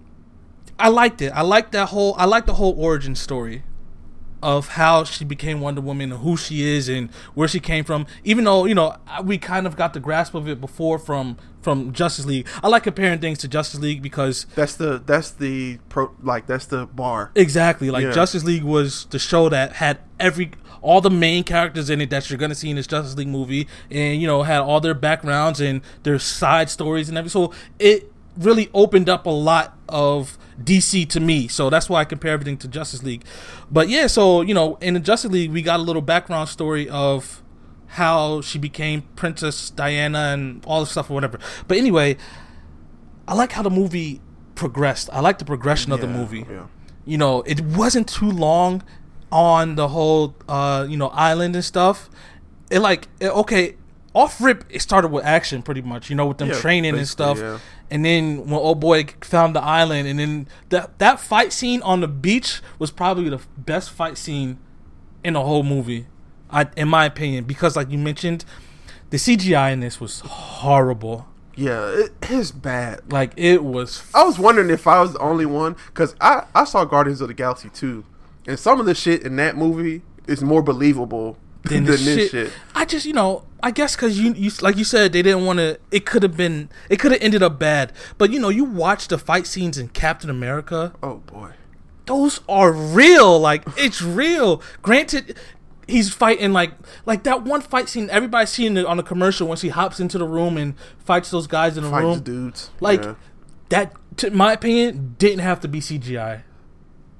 I 0.80 0.88
liked 0.88 1.22
it. 1.22 1.30
I 1.34 1.42
liked 1.42 1.72
that 1.72 1.88
whole. 1.90 2.14
I 2.18 2.24
liked 2.24 2.46
the 2.46 2.54
whole 2.54 2.74
origin 2.78 3.14
story 3.14 3.62
of 4.42 4.68
how 4.68 5.04
she 5.04 5.22
became 5.22 5.60
Wonder 5.60 5.82
Woman 5.82 6.10
and 6.12 6.22
who 6.22 6.34
she 6.34 6.62
is 6.66 6.88
and 6.88 7.10
where 7.34 7.46
she 7.46 7.60
came 7.60 7.84
from. 7.84 8.06
Even 8.24 8.44
though 8.44 8.64
you 8.64 8.74
know 8.74 8.96
we 9.22 9.36
kind 9.38 9.66
of 9.66 9.76
got 9.76 9.92
the 9.92 10.00
grasp 10.00 10.34
of 10.34 10.48
it 10.48 10.60
before 10.60 10.98
from 10.98 11.36
from 11.60 11.92
Justice 11.92 12.24
League. 12.24 12.46
I 12.62 12.68
like 12.68 12.84
comparing 12.84 13.18
things 13.18 13.38
to 13.40 13.48
Justice 13.48 13.80
League 13.80 14.00
because 14.00 14.46
That's 14.54 14.76
the 14.76 15.02
that's 15.04 15.30
the 15.32 15.78
pro 15.90 16.10
like 16.22 16.46
that's 16.46 16.64
the 16.66 16.86
bar. 16.86 17.32
exactly 17.34 17.90
like 17.90 18.04
Yeah. 18.04 18.12
Justice 18.12 18.44
League 18.44 18.64
was 18.64 19.04
the 19.10 19.18
show 19.18 19.50
that 19.50 19.74
had 19.74 19.98
every 20.18 20.52
all 20.80 21.02
the 21.02 21.10
main 21.10 21.44
characters 21.44 21.90
in 21.90 22.00
it 22.00 22.08
that 22.08 22.30
you're 22.30 22.38
gonna 22.38 22.54
see 22.54 22.70
in 22.70 22.76
this 22.76 22.86
Justice 22.86 23.14
League 23.18 23.28
movie, 23.28 23.68
and 23.90 24.22
you 24.22 24.26
know 24.26 24.42
had 24.44 24.60
all 24.60 24.80
their 24.80 24.94
backgrounds 24.94 25.60
and 25.60 25.82
their 26.04 26.18
side 26.18 26.70
stories 26.70 27.10
and 27.10 27.18
everything. 27.18 27.46
So 27.48 27.52
it 27.78 28.10
really 28.38 28.70
opened 28.72 29.10
up 29.10 29.26
a 29.26 29.30
lot 29.30 29.79
of 29.90 30.38
DC 30.62 31.08
to 31.10 31.20
me. 31.20 31.48
So 31.48 31.68
that's 31.70 31.88
why 31.88 32.00
I 32.00 32.04
compare 32.04 32.32
everything 32.32 32.56
to 32.58 32.68
Justice 32.68 33.02
League. 33.02 33.24
But 33.70 33.88
yeah, 33.88 34.06
so 34.06 34.40
you 34.42 34.54
know, 34.54 34.76
in 34.80 34.94
the 34.94 35.00
Justice 35.00 35.30
League, 35.30 35.50
we 35.52 35.62
got 35.62 35.80
a 35.80 35.82
little 35.82 36.02
background 36.02 36.48
story 36.48 36.88
of 36.88 37.42
how 37.94 38.40
she 38.40 38.58
became 38.58 39.02
Princess 39.16 39.68
Diana 39.70 40.30
and 40.32 40.64
all 40.64 40.80
this 40.80 40.90
stuff 40.92 41.10
or 41.10 41.14
whatever. 41.14 41.38
But 41.66 41.76
anyway, 41.78 42.16
I 43.26 43.34
like 43.34 43.52
how 43.52 43.62
the 43.62 43.70
movie 43.70 44.20
progressed. 44.54 45.08
I 45.12 45.20
like 45.20 45.38
the 45.38 45.44
progression 45.44 45.92
of 45.92 46.00
the 46.00 46.06
movie. 46.06 46.46
yeah. 46.50 46.66
You 47.04 47.18
know, 47.18 47.42
it 47.42 47.60
wasn't 47.60 48.08
too 48.08 48.30
long 48.30 48.82
on 49.32 49.74
the 49.76 49.88
whole 49.88 50.34
uh, 50.48 50.86
you 50.88 50.96
know, 50.96 51.08
island 51.08 51.54
and 51.54 51.64
stuff. 51.64 52.10
It 52.70 52.80
like 52.80 53.08
it- 53.20 53.30
okay, 53.30 53.76
off 54.14 54.40
rip 54.40 54.64
it 54.70 54.82
started 54.82 55.08
with 55.08 55.24
action 55.24 55.62
pretty 55.62 55.82
much, 55.82 56.10
you 56.10 56.16
know, 56.16 56.26
with 56.26 56.38
them 56.38 56.48
Yeah, 56.48 56.54
training 56.60 56.96
and 56.96 57.06
stuff. 57.06 57.38
yeah. 57.38 57.58
And 57.90 58.04
then 58.04 58.38
when 58.46 58.54
old 58.54 58.80
boy 58.80 59.06
found 59.20 59.54
the 59.54 59.62
island 59.62 60.08
and 60.08 60.18
then 60.18 60.48
that 60.70 60.98
that 60.98 61.20
fight 61.20 61.52
scene 61.52 61.80
on 61.82 62.00
the 62.00 62.08
beach 62.08 62.60
was 62.78 62.90
probably 62.90 63.28
the 63.28 63.40
best 63.56 63.90
fight 63.90 64.18
scene 64.18 64.58
in 65.24 65.34
the 65.34 65.42
whole 65.42 65.62
movie. 65.62 66.06
I 66.50 66.68
in 66.76 66.88
my 66.88 67.04
opinion 67.04 67.44
because 67.44 67.76
like 67.76 67.90
you 67.90 67.98
mentioned 67.98 68.44
the 69.10 69.16
CGI 69.16 69.72
in 69.72 69.80
this 69.80 70.00
was 70.00 70.20
horrible. 70.20 71.26
Yeah, 71.56 71.88
it 71.90 72.30
is 72.30 72.52
bad. 72.52 73.12
Like 73.12 73.32
it 73.36 73.62
was 73.62 74.02
I 74.14 74.24
was 74.24 74.38
wondering 74.38 74.70
if 74.70 74.86
I 74.86 75.00
was 75.00 75.12
the 75.12 75.18
only 75.20 75.46
one 75.46 75.76
because 75.86 76.14
I 76.20 76.44
I 76.54 76.64
saw 76.64 76.84
Guardians 76.84 77.20
of 77.20 77.28
the 77.28 77.34
Galaxy 77.34 77.68
two, 77.70 78.04
and 78.46 78.58
some 78.58 78.80
of 78.80 78.86
the 78.86 78.94
shit 78.94 79.22
in 79.22 79.36
that 79.36 79.56
movie 79.56 80.02
is 80.26 80.42
more 80.42 80.62
believable 80.62 81.36
than 81.64 81.84
than, 81.84 81.84
the 81.84 81.90
this 81.92 82.02
shit. 82.04 82.30
shit. 82.30 82.52
I 82.74 82.84
just, 82.84 83.06
you 83.06 83.12
know, 83.12 83.44
I 83.62 83.70
guess 83.70 83.94
because 83.96 84.18
you, 84.18 84.32
you, 84.34 84.50
like 84.62 84.76
you 84.76 84.84
said, 84.84 85.12
they 85.12 85.22
didn't 85.22 85.44
want 85.44 85.58
to. 85.58 85.78
It 85.90 86.06
could 86.06 86.22
have 86.22 86.36
been, 86.36 86.68
it 86.88 86.98
could 86.98 87.12
have 87.12 87.22
ended 87.22 87.42
up 87.42 87.58
bad. 87.58 87.92
But 88.18 88.30
you 88.30 88.40
know, 88.40 88.48
you 88.48 88.64
watch 88.64 89.08
the 89.08 89.18
fight 89.18 89.46
scenes 89.46 89.76
in 89.78 89.88
Captain 89.88 90.30
America; 90.30 90.92
Oh 91.02 91.16
boy. 91.26 91.50
those 92.06 92.40
are 92.48 92.72
real. 92.72 93.38
Like 93.38 93.62
it's 93.76 94.00
real. 94.00 94.62
Granted, 94.82 95.36
he's 95.86 96.12
fighting 96.12 96.52
like 96.52 96.72
like 97.04 97.24
that 97.24 97.42
one 97.42 97.60
fight 97.60 97.88
scene 97.88 98.08
everybody's 98.10 98.48
seen 98.50 98.76
it 98.76 98.86
on 98.86 98.96
the 98.96 99.02
commercial 99.02 99.46
when 99.48 99.58
he 99.58 99.68
hops 99.68 100.00
into 100.00 100.16
the 100.18 100.26
room 100.26 100.56
and 100.56 100.74
fights 100.98 101.30
those 101.30 101.46
guys 101.46 101.76
in 101.76 101.84
the 101.84 101.90
Fights 101.90 102.04
room. 102.04 102.20
dudes. 102.20 102.70
Like 102.80 103.02
yeah. 103.02 103.14
that, 103.68 103.92
to 104.18 104.30
my 104.30 104.52
opinion, 104.54 105.16
didn't 105.18 105.40
have 105.40 105.60
to 105.60 105.68
be 105.68 105.80
CGI. 105.80 106.42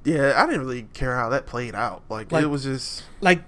yeah, 0.04 0.32
I 0.36 0.46
didn't 0.46 0.60
really 0.62 0.84
care 0.94 1.16
how 1.16 1.28
that 1.28 1.46
played 1.46 1.74
out. 1.74 2.02
Like, 2.08 2.32
Like- 2.32 2.42
it 2.44 2.46
was 2.46 2.62
just 2.64 3.02
like 3.20 3.42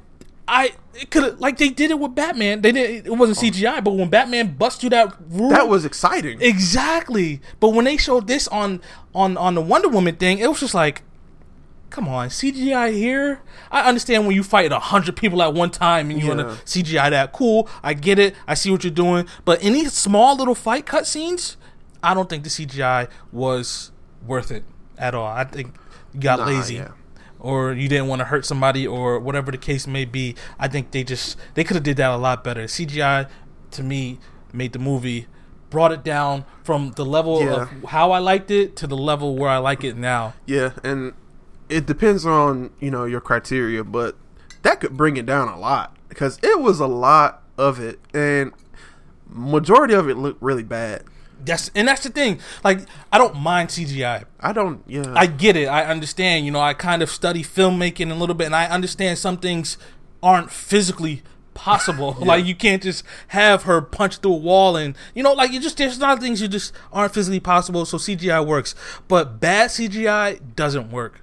I 0.55 0.73
could 1.09 1.41
like 1.41 1.57
they 1.57 1.71
did 1.71 1.91
it 1.91 1.99
with 1.99 2.15
Batman. 2.15 2.61
They 2.61 2.73
didn't. 2.73 3.07
it 3.07 3.17
wasn't 3.17 3.39
oh. 3.39 3.59
CGI, 3.59 3.83
but 3.83 3.93
when 3.95 4.11
Batman 4.11 4.55
bust 4.55 4.83
through 4.83 4.91
that 4.91 5.17
room, 5.31 5.49
that 5.49 5.67
was 5.67 5.87
exciting. 5.87 6.43
exactly. 6.43 7.41
But 7.59 7.71
when 7.71 7.87
they 7.87 7.97
showed 7.97 8.27
this 8.27 8.49
on 8.49 8.83
on 9.15 9.39
on 9.39 9.55
the 9.55 9.63
Wonder 9.63 9.89
Woman 9.89 10.15
thing, 10.17 10.39
it 10.41 10.49
was 10.49 10.61
just 10.61 10.75
like, 10.75 11.03
come 11.89 12.07
on, 12.07 12.29
CGI 12.29 12.93
here. 12.93 13.41
I 13.71 13.89
understand 13.89 14.27
when 14.27 14.37
you 14.37 14.43
fight 14.43 14.71
a 14.73 14.79
hundred 14.79 15.17
people 15.17 15.41
at 15.41 15.55
one 15.55 15.71
time 15.71 16.11
and 16.11 16.21
you 16.21 16.29
want 16.29 16.41
to 16.41 16.47
Yeah. 16.47 16.57
CGI 16.67 17.11
that. 17.11 17.33
Cool, 17.33 17.67
I 17.83 17.95
get 17.95 18.19
it. 18.19 18.35
I 18.47 18.53
see 18.53 18.71
what 18.71 18.85
you're 18.85 18.91
doing. 18.91 19.27
But 19.47 19.65
any 19.65 19.87
small 19.87 20.37
little 20.37 20.55
fight 20.55 20.85
cutscenes, 20.85 21.57
I 22.03 22.13
don't 22.13 22.29
think 22.29 22.45
the 22.45 22.51
CGI 22.51 23.09
was 23.33 23.91
worth 24.27 24.51
it 24.51 24.65
at 24.99 25.15
all. 25.15 25.27
I 25.27 25.45
think 25.45 25.75
you 26.13 26.21
got 26.21 26.41
Nah, 26.41 26.45
lazy 26.45 26.75
yeah. 26.75 26.89
Or 27.43 27.73
you 27.73 27.89
didn't 27.89 28.07
want 28.07 28.21
to 28.21 28.25
hurt 28.25 28.47
somebody 28.47 28.87
or 28.87 29.19
whatever 29.19 29.51
the 29.51 29.59
case 29.59 29.87
may 29.87 30.05
be. 30.07 30.35
I 30.59 30.69
think 30.69 30.93
they 30.93 31.05
just 31.05 31.37
they 31.55 31.65
could 31.65 31.75
have 31.75 31.83
did 31.83 31.99
that 31.99 32.11
a 32.11 32.17
lot 32.17 32.43
better. 32.43 32.65
CGI 32.65 33.29
to 33.73 33.83
me 33.83 34.19
made 34.53 34.73
the 34.73 34.79
movie 34.79 35.27
brought 35.69 35.91
it 35.93 36.05
down 36.05 36.45
from 36.63 36.93
the 36.97 37.05
level 37.05 37.43
Yeah. 37.43 37.63
of 37.63 37.71
how 37.91 38.13
I 38.13 38.19
liked 38.19 38.51
it 38.51 38.77
to 38.77 38.87
the 38.87 38.97
level 38.97 39.37
where 39.37 39.49
I 39.51 39.57
like 39.59 39.83
it 39.85 39.97
now. 39.97 40.35
Yeah, 40.47 40.71
and 40.85 41.15
it 41.69 41.85
depends 41.87 42.25
on 42.25 42.71
you 42.81 42.91
know 42.91 43.05
your 43.05 43.21
criteria, 43.21 43.83
but 43.83 44.17
that 44.63 44.81
could 44.81 44.97
bring 44.97 45.17
it 45.17 45.27
down 45.27 45.49
a 45.49 45.59
lot 45.59 45.97
because 46.09 46.39
it 46.43 46.61
was 46.61 46.79
a 46.79 46.87
lot 46.87 47.43
of 47.59 47.81
it, 47.81 47.99
and 48.15 48.53
majority 49.29 49.95
of 49.95 50.09
it 50.09 50.17
looked 50.17 50.41
really 50.43 50.63
bad. 50.63 51.03
That's 51.45 51.71
and 51.75 51.89
that's 51.89 52.03
the 52.05 52.11
thing. 52.11 52.41
Like 52.65 52.81
I 53.11 53.19
don't 53.19 53.37
mind 53.37 53.71
CGI. 53.71 54.25
I 54.41 54.53
don't. 54.53 54.83
Yeah, 54.87 55.13
I 55.15 55.27
get 55.27 55.57
it. 55.57 55.67
I 55.67 55.85
understand. 55.85 56.45
You 56.45 56.51
know, 56.53 56.61
I 56.61 56.75
kind 56.75 57.03
of 57.03 57.11
study 57.11 57.43
filmmaking 57.43 58.11
a 58.11 58.15
little 58.15 58.35
bit, 58.35 58.47
and 58.47 58.57
I 58.57 58.67
understand 58.67 59.19
some 59.19 59.37
things 59.39 59.77
aren't 60.23 60.51
physically 60.53 61.23
possible. 61.55 62.17
Like 62.21 62.47
you 62.47 62.55
can't 62.55 62.83
just 62.83 63.05
have 63.29 63.65
her 63.65 63.81
punch 63.83 64.19
through 64.19 64.35
a 64.35 64.37
wall, 64.37 64.77
and 64.77 64.97
you 65.15 65.23
know, 65.23 65.33
like 65.33 65.53
you 65.53 65.61
just 65.61 65.77
there's 65.79 65.99
a 65.99 66.01
lot 66.01 66.17
of 66.17 66.21
things 66.23 66.41
you 66.41 66.49
just 66.49 66.73
aren't 66.93 67.13
physically 67.13 67.41
possible. 67.41 67.85
So 67.85 67.99
CGI 67.99 68.47
works, 68.47 68.75
but 69.09 69.41
bad 69.41 69.71
CGI 69.71 70.41
doesn't 70.57 70.91
work. 70.91 71.21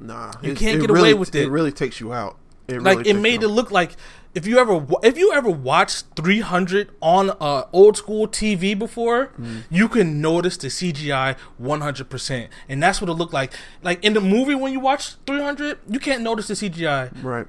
nah, 0.00 0.32
you 0.42 0.54
can't 0.54 0.80
get 0.80 0.90
away 0.90 1.14
with 1.14 1.34
it. 1.34 1.44
It 1.44 1.50
really 1.50 1.72
takes 1.72 2.00
you 2.00 2.12
out. 2.12 2.36
It 2.68 2.82
Like 2.82 2.98
really 2.98 3.10
it 3.10 3.14
made 3.14 3.42
it 3.42 3.48
look 3.48 3.70
like 3.70 3.96
if 4.34 4.46
you 4.46 4.58
ever 4.58 4.86
if 5.02 5.16
you 5.18 5.32
ever 5.32 5.50
watched 5.50 6.04
300 6.16 6.90
on 7.00 7.30
uh, 7.40 7.64
old 7.72 7.96
school 7.96 8.28
TV 8.28 8.78
before, 8.78 9.30
Mm. 9.40 9.62
you 9.70 9.88
can 9.88 10.20
notice 10.20 10.56
the 10.56 10.68
CGI 10.68 11.36
100, 11.58 12.08
percent 12.10 12.50
and 12.68 12.82
that's 12.82 13.00
what 13.00 13.08
it 13.10 13.14
looked 13.14 13.32
like. 13.32 13.52
Like 13.82 14.04
in 14.04 14.12
the 14.14 14.20
movie 14.20 14.54
when 14.54 14.72
you 14.72 14.80
watch 14.80 15.14
300, 15.26 15.78
you 15.88 15.98
can't 15.98 16.22
notice 16.22 16.48
the 16.48 16.54
CGI. 16.54 17.10
right. 17.22 17.46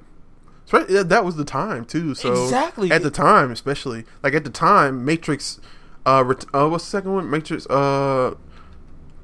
So, 0.66 0.84
that 0.84 1.26
was 1.26 1.36
the 1.36 1.46
time 1.46 1.84
too. 1.84 2.14
So 2.14 2.44
Exactly. 2.44 2.92
at 2.92 3.02
the 3.02 3.10
time, 3.10 3.50
especially 3.52 4.06
like 4.24 4.34
at 4.36 4.44
the 4.44 4.52
time, 4.52 5.04
Matrix. 5.04 5.60
Uh, 6.06 6.24
ret- 6.26 6.46
uh 6.54 6.68
what's 6.70 6.84
the 6.86 6.90
second 6.92 7.14
one? 7.14 7.30
Matrix. 7.30 7.66
Uh, 7.68 8.36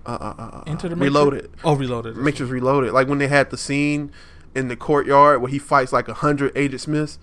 uh, 0.05 0.09
uh, 0.09 0.33
uh, 0.37 0.63
Into 0.67 0.89
the 0.89 0.95
Reloaded. 0.95 1.43
Matrix? 1.43 1.61
Oh, 1.63 1.75
Reloaded. 1.75 2.17
Matrix 2.17 2.51
Reloaded. 2.51 2.93
Like 2.93 3.07
when 3.07 3.17
they 3.19 3.27
had 3.27 3.49
the 3.49 3.57
scene 3.57 4.11
in 4.55 4.67
the 4.67 4.75
courtyard 4.75 5.41
where 5.41 5.49
he 5.51 5.59
fights 5.59 5.93
like 5.93 6.07
a 6.07 6.13
hundred 6.15 6.51
Agent 6.55 6.81
Smiths. 6.81 7.17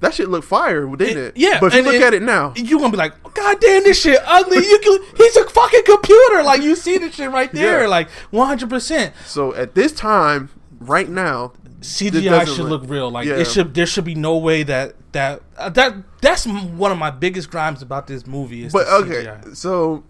That 0.00 0.12
shit 0.12 0.28
looked 0.28 0.46
fire, 0.46 0.84
didn't 0.94 1.16
it? 1.24 1.36
yeah, 1.38 1.58
But 1.58 1.74
if 1.74 1.84
you 1.86 1.90
look 1.92 2.02
at 2.02 2.12
it 2.12 2.20
now, 2.22 2.52
you 2.54 2.78
gonna 2.78 2.90
be 2.90 2.98
like, 2.98 3.14
God 3.32 3.58
damn, 3.60 3.82
this 3.82 3.98
shit 4.00 4.18
ugly. 4.26 4.58
You 4.58 4.78
can, 4.80 4.98
he's 5.16 5.36
a 5.36 5.48
fucking 5.48 5.82
computer. 5.86 6.42
Like 6.42 6.60
you 6.62 6.76
see 6.76 6.98
this 6.98 7.14
shit 7.14 7.30
right 7.30 7.50
there, 7.50 7.82
Yeah. 7.82 7.88
like 7.88 8.10
100. 8.30 8.68
percent 8.68 9.14
so 9.24 9.54
at 9.54 9.74
this 9.74 9.92
time, 9.92 10.50
right 10.80 11.08
now, 11.08 11.52
CGI 11.80 12.46
should 12.46 12.66
look- 12.66 12.82
look 12.82 12.90
real. 12.90 13.10
Like 13.10 13.26
Yeah. 13.26 13.36
it 13.36 13.46
should. 13.46 13.72
There 13.74 13.86
should 13.86 14.04
be 14.04 14.14
no 14.14 14.36
way 14.36 14.62
that 14.64 14.96
that 15.12 15.40
uh, 15.56 15.70
that 15.70 15.94
that's 16.20 16.46
one 16.46 16.92
of 16.92 16.98
my 16.98 17.10
biggest 17.10 17.50
crimes 17.50 17.80
about 17.80 18.06
this 18.06 18.26
movie. 18.26 18.64
Is 18.64 18.72
but 18.74 18.86
okay. 18.88 19.24
CGI. 19.24 19.56
So 19.56 20.04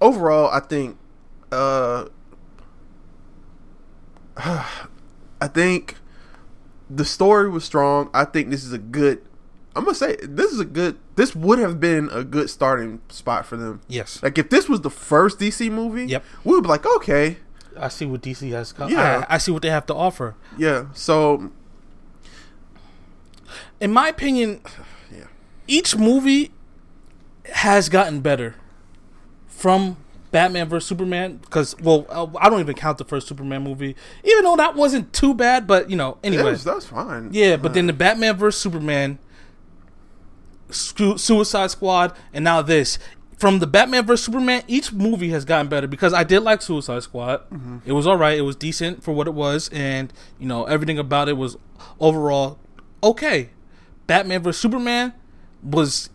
overall, 0.00 0.48
I 0.50 0.60
think, 0.60 0.96
uh, 1.52 2.06
I 4.36 5.48
think 5.52 5.96
the 6.96 7.04
story 7.04 7.48
was 7.50 7.64
strong. 7.64 8.10
I 8.14 8.24
think 8.24 8.50
this 8.50 8.64
is 8.64 8.72
a 8.72 8.78
good 8.78 9.22
I'm 9.76 9.84
gonna 9.84 9.94
say 9.96 10.16
this 10.22 10.52
is 10.52 10.60
a 10.60 10.64
good. 10.64 10.96
This 11.16 11.34
would 11.34 11.58
have 11.58 11.80
been 11.80 12.08
a 12.12 12.22
good 12.22 12.48
starting 12.48 13.00
spot 13.08 13.44
for 13.44 13.56
them. 13.56 13.80
Yes. 13.88 14.22
Like 14.22 14.38
if 14.38 14.48
this 14.48 14.68
was 14.68 14.82
the 14.82 14.90
first 14.90 15.40
DC 15.40 15.68
movie, 15.70 16.06
Yep. 16.06 16.24
we 16.44 16.52
would 16.54 16.62
be 16.62 16.68
like, 16.68 16.86
okay, 16.86 17.38
I 17.76 17.88
see 17.88 18.06
what 18.06 18.20
DC 18.22 18.50
has. 18.52 18.72
Come. 18.72 18.90
Yeah. 18.92 19.24
I, 19.28 19.34
I 19.34 19.38
see 19.38 19.50
what 19.50 19.62
they 19.62 19.70
have 19.70 19.86
to 19.86 19.94
offer. 19.94 20.36
yeah. 20.56 20.86
So 20.94 21.50
In 23.80 23.92
my 23.92 24.08
opinion, 24.08 24.60
Yeah. 25.12 25.24
each 25.66 25.96
movie 25.96 26.52
has 27.54 27.88
gotten 27.88 28.20
better 28.20 28.54
from 29.48 29.96
Batman 30.34 30.68
vs 30.68 30.88
Superman. 30.88 31.36
Because 31.36 31.78
well, 31.78 32.06
uh, 32.08 32.26
I 32.40 32.50
don't 32.50 32.58
even 32.58 32.74
count 32.74 32.98
the 32.98 33.04
first 33.04 33.28
Superman 33.28 33.62
movie, 33.62 33.94
even 34.24 34.42
though 34.42 34.56
that 34.56 34.74
wasn't 34.74 35.12
too 35.12 35.32
bad. 35.32 35.68
But 35.68 35.88
you 35.88 35.96
know, 35.96 36.18
anyway, 36.24 36.50
that's, 36.50 36.64
that's 36.64 36.86
fine. 36.86 37.30
Yeah, 37.32 37.56
but 37.56 37.72
then 37.72 37.86
the 37.86 37.92
Batman 37.92 38.36
vs 38.36 38.60
Superman, 38.60 39.20
Su- 40.70 41.18
Suicide 41.18 41.70
Squad, 41.70 42.16
and 42.32 42.42
now 42.44 42.60
this. 42.62 42.98
From 43.38 43.60
the 43.60 43.66
Batman 43.68 44.06
vs 44.06 44.24
Superman, 44.24 44.64
each 44.66 44.92
movie 44.92 45.30
has 45.30 45.44
gotten 45.44 45.68
better 45.68 45.86
because 45.86 46.12
I 46.12 46.24
did 46.24 46.40
like 46.40 46.62
Suicide 46.62 47.04
Squad. 47.04 47.42
It 47.84 47.92
was 47.92 48.04
all 48.06 48.16
right. 48.16 48.36
It 48.36 48.42
was 48.42 48.56
decent 48.56 49.04
for 49.04 49.12
what 49.12 49.28
it 49.28 49.34
was, 49.34 49.68
and 49.72 50.12
you 50.40 50.46
know 50.46 50.64
everything 50.64 50.98
about 50.98 51.28
it 51.28 51.36
was 51.36 51.56
overall 52.00 52.58
okay. 53.04 53.50
Batman 54.08 54.42
vs 54.42 54.60
Superman 54.60 55.12
was. 55.62 56.10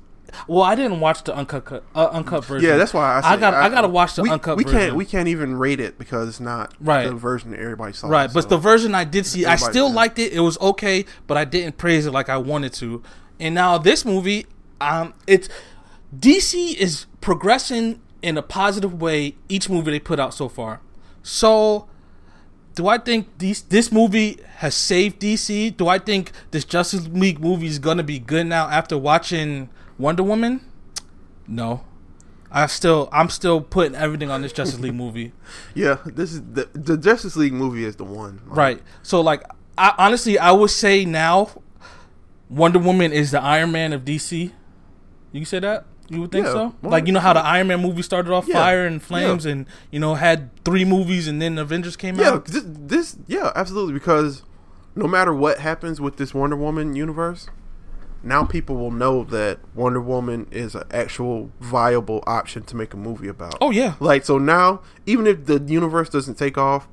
Well, 0.47 0.63
I 0.63 0.75
didn't 0.75 0.99
watch 0.99 1.23
the 1.23 1.35
uncut 1.35 1.83
uh, 1.95 2.07
uncut 2.11 2.45
version. 2.45 2.69
Yeah, 2.69 2.77
that's 2.77 2.93
why 2.93 3.19
I. 3.19 3.33
I 3.33 3.37
got. 3.37 3.53
I, 3.53 3.69
got 3.69 3.81
to 3.81 3.87
watch 3.87 4.15
the 4.15 4.23
we, 4.23 4.29
uncut 4.29 4.57
We 4.57 4.63
version. 4.63 4.79
can't. 4.79 4.95
We 4.95 5.05
can't 5.05 5.27
even 5.27 5.55
rate 5.57 5.79
it 5.79 5.97
because 5.97 6.27
it's 6.29 6.39
not 6.39 6.73
Right. 6.79 7.07
the 7.07 7.13
version 7.15 7.51
that 7.51 7.59
everybody 7.59 7.93
saw. 7.93 8.07
Right, 8.07 8.29
but 8.33 8.49
the 8.49 8.57
version 8.57 8.95
I 8.95 9.03
did 9.03 9.25
see, 9.25 9.45
I 9.45 9.55
still 9.55 9.87
did. 9.89 9.95
liked 9.95 10.19
it. 10.19 10.33
It 10.33 10.39
was 10.41 10.59
okay, 10.59 11.05
but 11.27 11.37
I 11.37 11.45
didn't 11.45 11.77
praise 11.77 12.05
it 12.05 12.11
like 12.11 12.29
I 12.29 12.37
wanted 12.37 12.73
to. 12.73 13.01
And 13.39 13.55
now 13.55 13.77
this 13.77 14.03
movie, 14.05 14.45
um, 14.81 15.13
it's 15.27 15.47
DC 16.17 16.75
is 16.75 17.05
progressing 17.21 18.01
in 18.21 18.37
a 18.37 18.41
positive 18.41 18.99
way 19.01 19.35
each 19.47 19.69
movie 19.69 19.91
they 19.91 19.99
put 19.99 20.19
out 20.19 20.33
so 20.33 20.49
far. 20.49 20.81
So, 21.23 21.87
do 22.75 22.87
I 22.87 22.97
think 22.97 23.27
these 23.37 23.61
this 23.61 23.91
movie 23.91 24.39
has 24.57 24.75
saved 24.75 25.19
DC? 25.21 25.75
Do 25.77 25.87
I 25.87 25.99
think 25.99 26.31
this 26.51 26.65
Justice 26.65 27.07
League 27.07 27.39
movie 27.39 27.67
is 27.67 27.79
gonna 27.79 28.03
be 28.03 28.19
good 28.19 28.47
now 28.47 28.67
after 28.69 28.97
watching 28.97 29.69
Wonder 29.99 30.23
Woman? 30.23 30.61
No. 31.47 31.83
I 32.51 32.65
still, 32.65 33.09
I'm 33.11 33.29
still 33.29 33.61
putting 33.61 33.93
everything 33.95 34.31
on 34.31 34.41
this 34.41 34.51
Justice 34.51 34.79
League 34.79 34.95
movie. 34.95 35.33
yeah, 35.75 35.97
this 36.05 36.33
is 36.33 36.41
the 36.41 36.67
the 36.73 36.97
Justice 36.97 37.35
League 37.35 37.53
movie 37.53 37.83
is 37.85 37.95
the 37.97 38.03
one. 38.05 38.41
Like, 38.47 38.57
Right. 38.57 38.81
So 39.03 39.21
like 39.21 39.43
I 39.77 39.93
honestly 39.99 40.39
I 40.39 40.51
would 40.51 40.71
say 40.71 41.05
now 41.05 41.49
Wonder 42.49 42.79
Woman 42.79 43.11
is 43.13 43.29
the 43.31 43.41
Iron 43.41 43.71
Man 43.71 43.93
of 43.93 44.03
DC. 44.03 44.51
You 45.31 45.39
can 45.41 45.45
say 45.45 45.59
that? 45.59 45.85
You 46.09 46.21
would 46.21 46.31
think 46.31 46.47
Yeah. 46.47 46.53
so? 46.53 46.75
Like 46.81 47.05
you 47.05 47.13
know 47.13 47.19
how 47.19 47.33
the 47.33 47.39
Iron 47.41 47.67
Man 47.67 47.81
movie 47.83 48.01
started 48.01 48.31
off 48.33 48.47
Yeah. 48.47 48.55
fire 48.55 48.83
and 48.87 48.99
flames 48.99 49.45
Yeah. 49.45 49.51
and 49.51 49.65
you 49.91 49.99
know 49.99 50.15
had 50.15 50.49
three 50.65 50.85
movies 50.85 51.27
and 51.27 51.39
then 51.39 51.59
Avengers 51.59 51.95
came 51.95 52.15
Yeah, 52.17 52.29
out? 52.31 52.45
this, 52.45 52.63
this 52.65 53.15
yeah, 53.27 53.51
absolutely 53.55 53.93
because 53.93 54.41
no 54.95 55.07
matter 55.07 55.35
what 55.35 55.59
happens 55.59 56.01
with 56.01 56.17
this 56.17 56.33
Wonder 56.33 56.55
Woman 56.55 56.95
universe, 56.95 57.47
now 58.23 58.43
people 58.43 58.75
will 58.75 58.91
know 58.91 59.23
that 59.25 59.59
Wonder 59.75 60.01
Woman 60.01 60.47
is 60.51 60.75
an 60.75 60.83
actual 60.91 61.51
viable 61.59 62.23
option 62.27 62.63
to 62.63 62.75
make 62.75 62.93
a 62.93 62.97
movie 62.97 63.27
about. 63.27 63.57
Oh 63.61 63.71
yeah. 63.71 63.95
Like 63.99 64.25
so 64.25 64.37
now, 64.37 64.81
even 65.05 65.27
if 65.27 65.45
the 65.45 65.59
universe 65.59 66.09
doesn't 66.09 66.35
take 66.35 66.57
off, 66.57 66.87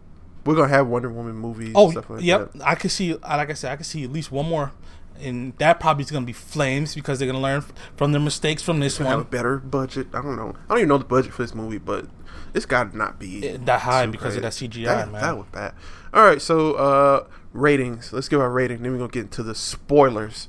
we're 0.45 0.54
gonna 0.54 0.68
have 0.68 0.87
Wonder 0.87 1.11
Woman 1.11 1.35
movies. 1.37 1.73
Oh 1.75 1.85
and 1.85 1.92
stuff 1.92 2.11
like 2.11 2.23
yep. 2.23 2.52
that. 2.52 2.66
I 2.66 2.75
could 2.75 2.90
see 2.90 3.14
like 3.14 3.50
I 3.50 3.54
said 3.54 3.73
I 3.73 3.76
could 3.76 3.87
see 3.87 4.04
at 4.04 4.12
least 4.12 4.30
one 4.30 4.47
more 4.49 4.73
and 5.21 5.56
that 5.59 5.80
probably 5.80 6.04
is 6.04 6.11
going 6.11 6.23
to 6.23 6.26
be 6.26 6.33
flames 6.33 6.95
because 6.95 7.18
they're 7.18 7.26
going 7.26 7.37
to 7.37 7.42
learn 7.42 7.62
from 7.97 8.12
their 8.12 8.21
mistakes 8.21 8.62
from 8.62 8.80
this 8.80 8.99
Have 8.99 9.06
a 9.06 9.16
one. 9.18 9.23
better 9.25 9.59
budget. 9.59 10.09
I 10.12 10.23
don't 10.23 10.37
know. 10.37 10.54
I 10.68 10.75
don't 10.75 10.78
even 10.78 10.88
know 10.88 10.99
the 10.99 11.04
budget 11.04 11.33
for 11.33 11.42
this 11.42 11.54
movie, 11.54 11.78
but 11.78 12.06
it's 12.54 12.66
got 12.66 12.92
to 12.92 12.97
not 12.97 13.18
be 13.18 13.49
Eh, 13.49 13.56
that 13.64 13.80
high 13.80 14.06
because 14.06 14.37
of 14.37 14.42
that 14.42 14.52
CGI, 14.52 14.85
That, 14.85 15.12
man. 15.12 15.23
that 15.23 15.37
was 15.37 15.47
bad. 15.52 15.75
All 16.12 16.25
right, 16.25 16.40
so 16.40 16.75
uh 16.75 17.26
ratings. 17.52 18.12
Let's 18.12 18.28
give 18.28 18.40
our 18.40 18.50
rating. 18.50 18.83
Then 18.83 18.92
we're 18.92 18.99
gonna 18.99 19.11
get 19.11 19.23
into 19.25 19.42
the 19.42 19.54
spoilers. 19.54 20.49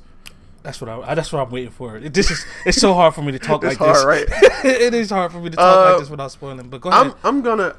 That's 0.62 0.80
what 0.80 0.90
I. 0.90 1.14
That's 1.14 1.32
what 1.32 1.40
I'm 1.46 1.50
waiting 1.50 1.70
for. 1.70 1.96
It, 1.96 2.12
this 2.12 2.30
is. 2.30 2.44
It's 2.66 2.80
so 2.80 2.92
hard 2.94 3.14
for 3.14 3.22
me 3.22 3.32
to 3.32 3.38
talk 3.38 3.62
like 3.64 3.78
this. 3.78 4.02
hard, 4.02 4.06
right? 4.06 4.26
it 4.64 4.92
is 4.94 5.10
hard 5.10 5.32
for 5.32 5.38
me 5.40 5.50
to 5.50 5.56
talk 5.56 5.64
Uh, 5.86 5.90
like 5.92 6.00
this 6.00 6.10
without 6.10 6.30
spoiling. 6.32 6.68
But 6.68 6.80
go 6.80 6.90
ahead. 6.90 7.06
I'm 7.06 7.14
I'm 7.24 7.42
gonna. 7.42 7.76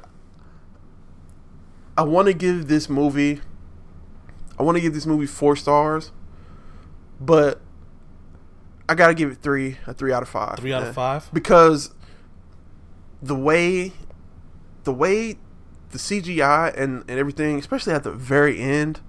I 1.96 2.02
want 2.02 2.26
to 2.28 2.34
give 2.34 2.68
this 2.68 2.88
movie. 2.88 3.40
I 4.58 4.62
want 4.62 4.76
to 4.76 4.80
give 4.80 4.94
this 4.94 5.06
movie 5.06 5.26
four 5.26 5.56
stars, 5.56 6.12
but 7.20 7.60
I 8.88 8.94
gotta 8.94 9.14
give 9.14 9.30
it 9.30 9.38
three, 9.42 9.76
a 9.86 9.94
three 9.94 10.12
out 10.12 10.22
of 10.22 10.28
five. 10.28 10.58
Three 10.58 10.72
out 10.72 10.82
of 10.82 10.94
five? 10.94 11.30
because 11.32 11.94
the 13.22 13.34
way, 13.36 13.92
the 14.84 14.92
way, 14.92 15.36
the 15.90 15.98
CGI 15.98 16.74
and 16.76 17.04
and 17.08 17.18
everything, 17.18 17.58
especially 17.58 17.92
at 17.92 18.02
the 18.04 18.12
very 18.12 18.58
end. 18.58 19.00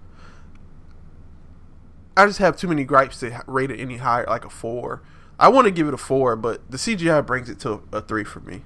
I 2.17 2.25
just 2.25 2.39
have 2.39 2.57
too 2.57 2.67
many 2.67 2.83
gripes 2.83 3.19
to 3.21 3.43
rate 3.47 3.71
it 3.71 3.79
any 3.79 3.97
higher, 3.97 4.25
like 4.27 4.45
a 4.45 4.49
four. 4.49 5.01
I 5.39 5.47
want 5.47 5.65
to 5.65 5.71
give 5.71 5.87
it 5.87 5.93
a 5.93 5.97
four, 5.97 6.35
but 6.35 6.69
the 6.69 6.77
CGI 6.77 7.25
brings 7.25 7.49
it 7.49 7.59
to 7.61 7.81
a, 7.91 8.01
three 8.01 8.23
for 8.23 8.41
me. 8.41 8.61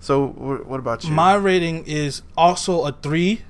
So, 0.00 0.26
what 0.26 0.80
about 0.80 1.04
you? 1.04 1.10
My 1.10 1.34
rating 1.34 1.84
is 1.86 2.22
also 2.36 2.84
a 2.84 2.92
three. 2.92 3.42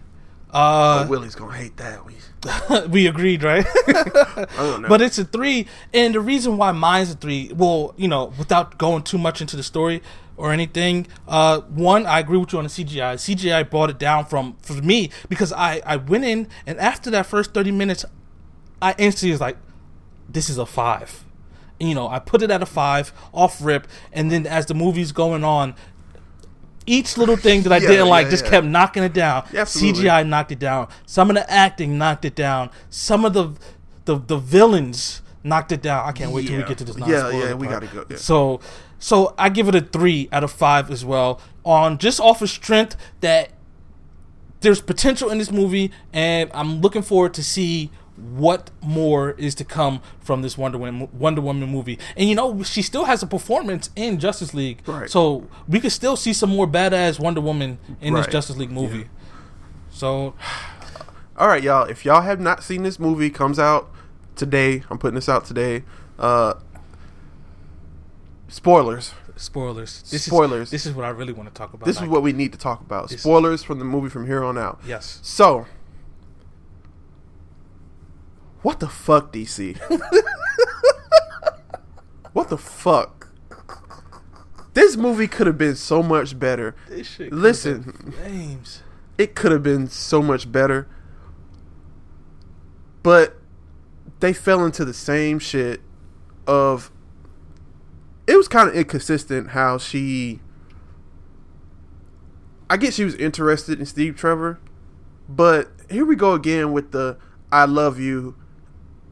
Uh, 0.52 1.04
oh, 1.04 1.10
Willie's 1.10 1.34
gonna 1.34 1.56
hate 1.56 1.76
that. 1.78 2.04
We, 2.04 2.14
we 2.88 3.06
agreed, 3.06 3.42
right? 3.42 3.66
I 3.88 4.46
don't 4.56 4.82
know. 4.82 4.88
but 4.88 5.00
it's 5.00 5.18
a 5.18 5.24
three, 5.24 5.66
and 5.92 6.14
the 6.14 6.20
reason 6.20 6.56
why 6.56 6.72
mine's 6.72 7.10
a 7.10 7.14
three, 7.14 7.50
well, 7.54 7.94
you 7.96 8.08
know, 8.08 8.32
without 8.38 8.78
going 8.78 9.02
too 9.02 9.18
much 9.18 9.40
into 9.40 9.56
the 9.56 9.62
story 9.62 10.02
or 10.36 10.52
anything, 10.52 11.06
uh, 11.26 11.60
one, 11.60 12.06
I 12.06 12.20
agree 12.20 12.38
with 12.38 12.52
you 12.52 12.58
on 12.58 12.64
the 12.64 12.70
CGI. 12.70 13.14
CGI 13.14 13.68
brought 13.68 13.90
it 13.90 13.98
down 13.98 14.26
from 14.26 14.56
for 14.62 14.74
me 14.74 15.10
because 15.28 15.52
I 15.52 15.80
I 15.84 15.96
went 15.96 16.24
in 16.24 16.48
and 16.66 16.78
after 16.78 17.10
that 17.10 17.26
first 17.26 17.52
thirty 17.52 17.72
minutes, 17.72 18.04
I 18.80 18.94
instantly 18.98 19.32
was 19.32 19.40
like, 19.40 19.56
this 20.28 20.48
is 20.48 20.58
a 20.58 20.66
five. 20.66 21.24
You 21.78 21.94
know, 21.94 22.08
I 22.08 22.18
put 22.18 22.42
it 22.42 22.50
at 22.50 22.62
a 22.62 22.66
five 22.66 23.12
off 23.34 23.62
rip, 23.62 23.86
and 24.12 24.30
then 24.30 24.46
as 24.46 24.66
the 24.66 24.74
movie's 24.74 25.12
going 25.12 25.44
on, 25.44 25.74
each 26.86 27.18
little 27.18 27.36
thing 27.36 27.62
that 27.62 27.72
I 27.72 27.76
Yeah, 27.80 27.88
didn't 27.88 28.08
like 28.08 28.24
yeah, 28.26 28.30
just 28.30 28.44
yeah. 28.44 28.50
kept 28.50 28.66
knocking 28.66 29.02
it 29.02 29.12
down. 29.12 29.46
Absolutely. 29.54 30.04
CGI 30.04 30.26
knocked 30.26 30.52
it 30.52 30.58
down. 30.58 30.88
Some 31.04 31.30
of 31.30 31.36
the 31.36 31.50
acting 31.50 31.98
knocked 31.98 32.24
it 32.24 32.34
down. 32.34 32.70
Some 32.90 33.24
of 33.24 33.34
the 33.34 33.52
the, 34.06 34.16
the 34.18 34.38
villains 34.38 35.20
knocked 35.42 35.72
it 35.72 35.82
down. 35.82 36.08
I 36.08 36.12
can't 36.12 36.32
wait 36.32 36.46
till 36.46 36.56
we 36.56 36.64
get 36.64 36.78
to 36.78 36.84
this. 36.84 36.96
Yeah, 36.98 37.30
yeah, 37.30 37.54
we 37.54 37.66
part. 37.66 37.82
gotta 37.82 38.04
go. 38.06 38.16
So, 38.16 38.60
so 38.98 39.34
I 39.36 39.48
give 39.48 39.68
it 39.68 39.74
a 39.74 39.80
three 39.80 40.28
out 40.32 40.44
of 40.44 40.52
five 40.52 40.90
as 40.90 41.04
well. 41.04 41.40
On 41.64 41.98
just 41.98 42.20
off 42.20 42.40
of 42.40 42.48
strength 42.48 42.96
that 43.20 43.50
there's 44.60 44.80
potential 44.80 45.28
in 45.30 45.38
this 45.38 45.50
movie, 45.50 45.90
and 46.12 46.50
I'm 46.54 46.80
looking 46.80 47.02
forward 47.02 47.34
to 47.34 47.42
see 47.44 47.90
what 48.16 48.70
more 48.82 49.32
is 49.32 49.54
to 49.56 49.64
come 49.64 50.00
from 50.20 50.42
this 50.42 50.56
Wonder 50.56 50.78
Woman 50.78 51.08
Wonder 51.12 51.40
Woman 51.40 51.68
movie. 51.68 51.98
And 52.16 52.28
you 52.28 52.34
know, 52.34 52.62
she 52.62 52.80
still 52.82 53.04
has 53.04 53.22
a 53.22 53.26
performance 53.26 53.90
in 53.96 54.18
Justice 54.18 54.54
League, 54.54 54.80
Right. 54.86 55.10
so 55.10 55.46
we 55.68 55.80
could 55.80 55.92
still 55.92 56.16
see 56.16 56.32
some 56.32 56.50
more 56.50 56.66
badass 56.66 57.18
Wonder 57.20 57.40
Woman 57.40 57.78
in 58.00 58.14
this 58.14 58.26
Justice 58.26 58.56
League 58.56 58.70
movie. 58.72 59.08
So 59.90 60.34
All 61.36 61.48
right, 61.48 61.62
y'all. 61.62 61.84
If 61.84 62.04
y'all 62.04 62.22
have 62.22 62.40
not 62.40 62.62
seen 62.62 62.82
this 62.82 62.98
movie, 62.98 63.28
comes 63.28 63.58
out 63.58 63.90
today. 64.36 64.82
I'm 64.90 64.98
putting 64.98 65.14
this 65.16 65.28
out 65.28 65.44
today. 65.44 65.84
Uh, 66.18 66.54
spoilers. 68.48 69.12
spoilers. 69.36 70.02
This 70.10 70.24
Spoilers. 70.24 70.68
Is, 70.68 70.70
this 70.70 70.86
is 70.86 70.94
what 70.94 71.04
I 71.04 71.10
really 71.10 71.32
want 71.32 71.48
to 71.48 71.54
talk 71.54 71.74
about. 71.74 71.84
This 71.84 72.00
is 72.00 72.08
what 72.08 72.22
we 72.22 72.32
need 72.32 72.52
to 72.52 72.58
talk 72.58 72.80
about. 72.80 73.10
Spoilers 73.10 73.62
from 73.62 73.78
the 73.78 73.84
movie 73.84 74.08
from 74.08 74.26
here 74.26 74.42
on 74.44 74.56
out. 74.56 74.80
Yes. 74.86 75.18
So, 75.22 75.66
what 78.62 78.80
the 78.80 78.88
fuck, 78.88 79.32
DC? 79.32 79.78
what 82.32 82.48
the 82.48 82.58
fuck? 82.58 83.28
This 84.74 84.96
movie 84.96 85.26
could 85.26 85.46
have 85.46 85.56
been 85.56 85.74
so 85.74 86.02
much 86.02 86.38
better. 86.38 86.76
This 86.88 87.08
shit. 87.08 87.32
Listen, 87.32 88.12
James. 88.22 88.82
it 89.16 89.34
could 89.34 89.50
have 89.52 89.62
been 89.62 89.88
so 89.88 90.20
much 90.20 90.52
better. 90.52 90.86
But 93.02 93.36
they 94.20 94.32
fell 94.32 94.64
into 94.64 94.84
the 94.84 94.92
same 94.92 95.38
shit 95.38 95.80
of 96.46 96.90
it 98.26 98.36
was 98.36 98.48
kind 98.48 98.68
of 98.68 98.74
inconsistent 98.74 99.50
how 99.50 99.78
she 99.78 100.40
I 102.68 102.76
guess 102.76 102.94
she 102.94 103.04
was 103.04 103.14
interested 103.14 103.78
in 103.78 103.86
Steve 103.86 104.16
Trevor, 104.16 104.58
but 105.28 105.70
here 105.88 106.04
we 106.04 106.16
go 106.16 106.32
again 106.32 106.72
with 106.72 106.90
the 106.90 107.16
I 107.52 107.64
love 107.64 108.00
you 108.00 108.34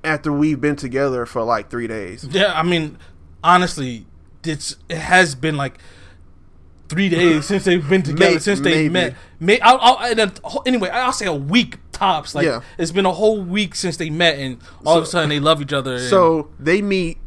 after 0.05 0.33
we've 0.33 0.61
been 0.61 0.77
together 0.77 1.27
for 1.27 1.43
like 1.43 1.71
3 1.71 1.87
days. 1.87 2.25
Yeah, 2.31 2.53
I 2.55 2.63
mean, 2.63 2.99
honestly, 3.43 4.07
it's 4.45 4.77
it 4.89 4.99
has 4.99 5.35
been 5.35 5.57
like 5.57 5.79
three 6.89 7.09
days 7.09 7.47
since 7.51 7.65
they've 7.65 7.89
been 7.89 8.03
together 8.03 8.31
Maybe- 8.33 8.41
since 8.41 8.61
they 8.61 8.71
maybe. 8.89 8.89
met. 8.91 9.15
May, 9.41 9.59
I'll, 9.61 9.79
I'll, 9.81 9.99
and 10.11 10.19
then- 10.19 10.33
anyway, 10.67 10.91
I'll 10.91 11.13
say 11.13 11.27
a 11.27 11.33
week 11.35 11.79
tops. 11.93 12.35
Like 12.35 12.45
Yeah. 12.47 12.61
it's 12.79 12.91
been 12.93 13.07
a 13.07 13.13
whole 13.13 13.41
week 13.43 13.75
since 13.75 13.97
they 13.97 14.11
met, 14.11 14.39
and 14.39 14.59
all 14.85 14.99
of 14.99 15.05
a 15.05 15.07
sudden 15.07 15.29
they 15.31 15.41
love 15.41 15.61
each 15.63 15.73
other. 15.73 15.95
and- 15.97 16.09
So 16.11 16.51
they 16.59 16.83
meet. 16.83 17.19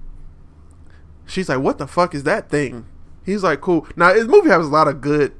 She's 1.25 1.49
like, 1.49 1.59
"What 1.59 1.77
the 1.77 1.87
fuck 1.87 2.15
is 2.15 2.23
that 2.23 2.49
thing?" 2.49 2.85
He's 3.25 3.43
like, 3.43 3.59
"Cool." 3.61 3.85
Now, 3.97 4.13
this 4.13 4.25
movie 4.27 4.49
has 4.49 4.65
a 4.65 4.69
lot 4.69 4.87
of 4.87 5.01
good, 5.01 5.33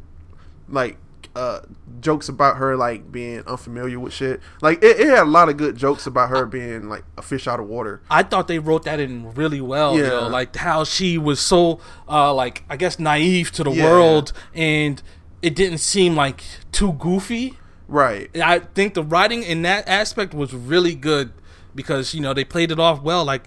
like, 0.68 0.98
uh, 1.36 1.62
jokes 2.00 2.30
about 2.30 2.58
her 2.58 2.76
like 2.76 3.12
being 3.12 3.40
unfamiliar 3.48 4.00
with 4.00 4.14
shit. 4.14 4.40
Like, 4.62 4.84
it, 4.84 5.00
it 5.00 5.08
had 5.08 5.20
a 5.20 5.26
lot 5.26 5.50
of 5.50 5.58
good 5.58 5.76
jokes 5.76 6.06
about 6.08 6.30
her 6.30 6.46
being 6.46 6.90
like 6.90 7.04
a 7.18 7.22
fish 7.22 7.48
out 7.48 7.60
of 7.60 7.68
water. 7.68 8.02
I 8.10 8.24
thought 8.24 8.48
they 8.48 8.60
wrote 8.60 8.84
that 8.84 9.00
in 9.00 9.34
really 9.34 9.62
well. 9.62 9.98
Yeah. 9.98 10.04
Yeah. 10.08 10.18
Like 10.28 10.56
how 10.56 10.84
she 10.84 11.18
was 11.18 11.40
so, 11.40 11.80
uh, 12.08 12.34
like 12.34 12.64
I 12.70 12.78
guess 12.78 13.00
naive 13.00 13.52
to 13.54 13.64
the 13.64 13.72
Yeah. 13.72 13.86
world, 13.86 14.34
and 14.54 15.02
it 15.42 15.56
didn't 15.56 15.80
seem 15.80 16.16
like 16.16 16.44
too 16.72 16.94
goofy. 16.94 17.58
Right. 17.88 18.30
And 18.34 18.44
I 18.44 18.60
think 18.60 18.94
the 18.96 19.04
writing 19.04 19.44
in 19.44 19.62
that 19.62 19.88
aspect 19.88 20.34
was 20.34 20.54
really 20.54 20.94
good 20.96 21.32
because 21.74 22.14
you 22.14 22.22
know 22.22 22.34
they 22.34 22.44
played 22.44 22.72
it 22.72 22.80
off 22.80 23.02
well. 23.02 23.24
Like, 23.24 23.44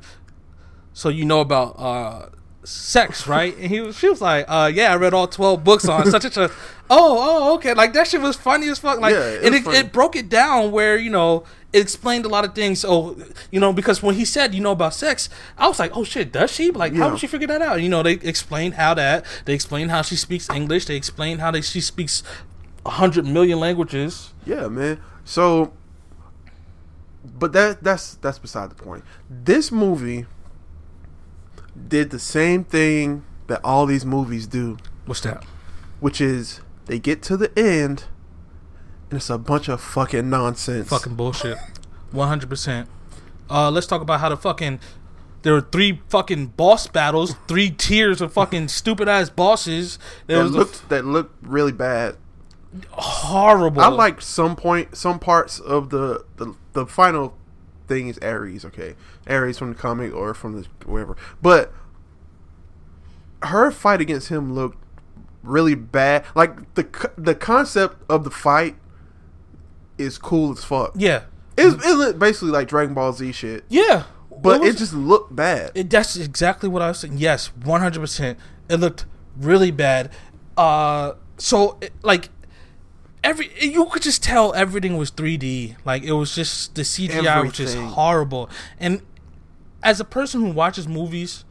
so 0.92 1.08
you 1.08 1.24
know 1.24 1.40
about 1.40 1.74
uh, 1.78 2.26
sex, 2.64 3.26
right? 3.26 3.56
And 3.56 3.66
he 3.66 3.80
was, 3.80 3.96
she 3.96 4.08
was 4.08 4.20
like, 4.20 4.44
uh, 4.48 4.70
"Yeah, 4.72 4.92
I 4.92 4.96
read 4.96 5.14
all 5.14 5.26
twelve 5.26 5.64
books 5.64 5.88
on 5.88 6.06
such 6.10 6.24
and 6.24 6.34
such." 6.34 6.50
Oh, 6.92 7.18
oh, 7.52 7.54
okay. 7.54 7.72
Like 7.72 7.92
that 7.92 8.08
shit 8.08 8.20
was 8.20 8.34
funny 8.34 8.68
as 8.68 8.80
fuck. 8.80 8.98
Like, 8.98 9.12
Yeah, 9.14 9.20
it 9.20 9.44
and 9.44 9.54
it, 9.54 9.64
it 9.68 9.92
broke 9.92 10.16
it 10.16 10.28
down 10.28 10.72
where 10.72 10.96
you 10.98 11.08
know 11.08 11.44
it 11.72 11.82
explained 11.82 12.24
a 12.24 12.28
lot 12.28 12.44
of 12.44 12.52
things. 12.52 12.80
So 12.80 13.16
you 13.52 13.60
know 13.60 13.72
because 13.72 14.02
when 14.02 14.16
he 14.16 14.24
said 14.24 14.56
you 14.56 14.60
know 14.60 14.72
about 14.72 14.92
sex, 14.94 15.28
I 15.56 15.68
was 15.68 15.78
like, 15.78 15.96
"Oh 15.96 16.02
shit, 16.02 16.32
does 16.32 16.50
she?" 16.50 16.72
Like, 16.72 16.92
how 16.94 17.04
Yeah. 17.06 17.10
would 17.12 17.20
she 17.20 17.28
figure 17.28 17.46
that 17.46 17.62
out? 17.62 17.80
You 17.80 17.88
know, 17.88 18.02
they 18.02 18.14
explained 18.14 18.74
how 18.74 18.94
that. 18.94 19.24
They 19.44 19.54
explained 19.54 19.92
how 19.92 20.02
she 20.02 20.16
speaks 20.16 20.50
English. 20.50 20.86
They 20.86 20.96
explained 20.96 21.40
how 21.40 21.52
they 21.52 21.60
she 21.60 21.80
speaks 21.80 22.24
a 22.84 22.90
hundred 22.90 23.24
million 23.24 23.60
languages. 23.60 24.34
Yeah, 24.44 24.66
man. 24.66 25.00
So, 25.24 25.72
but 27.38 27.52
that 27.52 27.84
that's 27.84 28.14
that's 28.16 28.40
beside 28.40 28.68
the 28.70 28.74
point. 28.74 29.04
This 29.30 29.70
movie 29.70 30.26
did 31.88 32.10
the 32.10 32.18
same 32.18 32.64
thing 32.64 33.24
that 33.46 33.60
all 33.64 33.86
these 33.86 34.04
movies 34.04 34.46
do, 34.46 34.76
What's 35.06 35.20
that? 35.22 35.44
which 36.00 36.20
is 36.20 36.60
they 36.86 36.98
get 36.98 37.22
to 37.24 37.36
the 37.36 37.56
end 37.58 38.04
and 39.10 39.16
it's 39.18 39.28
a 39.30 39.38
bunch 39.38 39.68
of 39.68 39.80
fucking 39.80 40.30
nonsense. 40.30 40.88
Fucking 40.88 41.14
bullshit. 41.16 41.58
One 42.12 42.28
hundred 42.28 42.48
percent. 42.48 42.88
Uh, 43.50 43.70
let's 43.70 43.86
talk 43.86 44.00
about 44.02 44.20
how 44.20 44.28
the 44.28 44.36
fucking 44.36 44.78
there 45.42 45.52
were 45.54 45.60
three 45.60 46.00
fucking 46.08 46.48
boss 46.48 46.86
battles, 46.86 47.34
three 47.48 47.70
tiers 47.70 48.20
of 48.20 48.32
fucking 48.32 48.68
stupid 48.80 49.08
ass 49.08 49.30
bosses. 49.30 49.98
There 50.26 50.38
that 50.38 50.42
was 50.44 50.52
looked 50.52 50.88
that 50.90 51.04
looked 51.04 51.36
really 51.42 51.72
bad. 51.72 52.16
horrible. 52.92 53.82
I 53.82 53.88
like 53.88 54.20
some 54.20 54.54
point 54.56 54.96
some 54.96 55.18
parts 55.18 55.58
of 55.58 55.90
the 55.90 56.24
the 56.36 56.54
the 56.72 56.86
final 56.86 57.36
thing 57.94 58.08
is 58.08 58.18
Ares, 58.22 58.64
okay, 58.64 58.94
Ares 59.28 59.58
from 59.58 59.70
the 59.74 59.78
comic 59.78 60.14
or 60.14 60.32
from 60.32 60.52
the 60.62 60.66
wherever, 60.86 61.16
but 61.42 61.72
her 63.42 63.70
fight 63.70 64.00
against 64.00 64.28
him 64.28 64.54
looked 64.54 64.78
really 65.42 65.74
bad. 65.74 66.24
Like 66.34 66.74
the 66.74 67.10
the 67.16 67.34
concept 67.34 67.96
of 68.08 68.24
the 68.24 68.30
fight 68.30 68.76
is 69.98 70.18
cool 70.18 70.52
as 70.52 70.64
fuck. 70.64 70.92
yeah, 70.94 71.24
It's, 71.58 71.74
it 71.84 71.94
looked 71.94 72.18
basically 72.18 72.50
like 72.50 72.68
Dragon 72.68 72.94
Ball 72.94 73.12
Z 73.12 73.32
shit, 73.32 73.64
yeah. 73.68 74.04
but 74.30 74.60
was- 74.60 74.74
it 74.74 74.78
just 74.78 74.94
looked 74.94 75.34
bad. 75.34 75.72
It, 75.74 75.90
that's 75.90 76.16
exactly 76.16 76.68
what 76.68 76.82
I 76.82 76.88
was 76.88 76.98
saying. 77.00 77.18
Yes, 77.18 77.48
one 77.64 77.80
hundred 77.80 78.00
percent. 78.00 78.38
It 78.68 78.76
looked 78.76 79.04
really 79.36 79.70
bad. 79.70 80.10
Uh, 80.56 81.12
so 81.38 81.78
it, 81.80 81.92
like 82.02 82.28
every 83.22 83.50
you 83.60 83.86
could 83.86 84.02
just 84.02 84.22
tell 84.22 84.54
everything 84.54 84.96
was 84.96 85.10
three 85.10 85.36
D. 85.36 85.76
Like 85.84 86.02
it 86.02 86.12
was 86.12 86.34
just 86.34 86.74
the 86.74 86.82
CGI 86.82 87.44
was 87.44 87.52
just 87.52 87.74
Everything. 87.74 87.94
horrible. 87.94 88.50
And 88.78 89.02
as 89.82 90.00
a 90.00 90.04
person 90.04 90.40
who 90.40 90.50
watches 90.50 90.86
movies, 90.86 91.44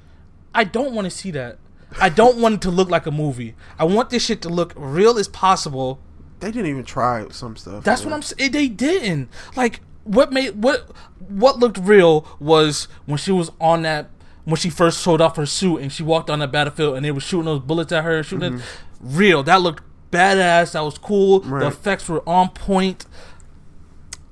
I 0.53 0.63
don't 0.63 0.93
want 0.93 1.05
to 1.05 1.11
see 1.11 1.31
that. 1.31 1.57
I 1.99 2.09
don't 2.09 2.37
want 2.37 2.55
it 2.55 2.61
to 2.61 2.71
look 2.71 2.89
like 2.89 3.07
a 3.07 3.11
movie. 3.11 3.55
I 3.79 3.83
want 3.85 4.11
this 4.11 4.23
shit 4.23 4.41
to 4.43 4.49
look 4.49 4.73
real 4.75 5.17
as 5.17 5.27
possible. 5.27 5.99
they 6.39 6.51
didn't 6.51 6.69
even 6.69 6.83
try 6.83 7.27
some 7.29 7.55
stuff. 7.55 7.83
That's 7.83 8.01
man. 8.03 8.11
what 8.11 8.15
I'm 8.17 8.21
saying. 8.21 8.49
Eh, 8.49 8.51
they 8.51 8.67
didn't. 8.67 9.29
Like 9.55 9.81
what 10.03 10.31
made 10.31 10.61
what 10.63 10.89
what 11.27 11.59
looked 11.59 11.77
real 11.77 12.27
was 12.39 12.87
when 13.05 13.17
she 13.17 13.31
was 13.31 13.51
on 13.59 13.83
that 13.83 14.09
when 14.45 14.55
she 14.55 14.69
first 14.69 15.03
showed 15.03 15.21
off 15.21 15.35
her 15.35 15.45
suit 15.45 15.77
and 15.77 15.91
she 15.91 16.01
walked 16.01 16.29
on 16.29 16.39
the 16.39 16.47
battlefield 16.47 16.95
and 16.95 17.05
they 17.05 17.11
were 17.11 17.19
shooting 17.19 17.45
those 17.45 17.59
bullets 17.59 17.91
at 17.91 18.03
her 18.03 18.17
and 18.17 18.25
shooting 18.25 18.53
mm-hmm. 18.53 18.59
it. 18.59 19.17
real. 19.17 19.43
That 19.43 19.61
looked 19.61 19.83
badass. 20.11 20.73
That 20.73 20.81
was 20.81 20.97
cool. 20.97 21.41
Right. 21.41 21.61
The 21.61 21.67
effects 21.67 22.07
were 22.09 22.27
on 22.27 22.49
point. 22.49 23.05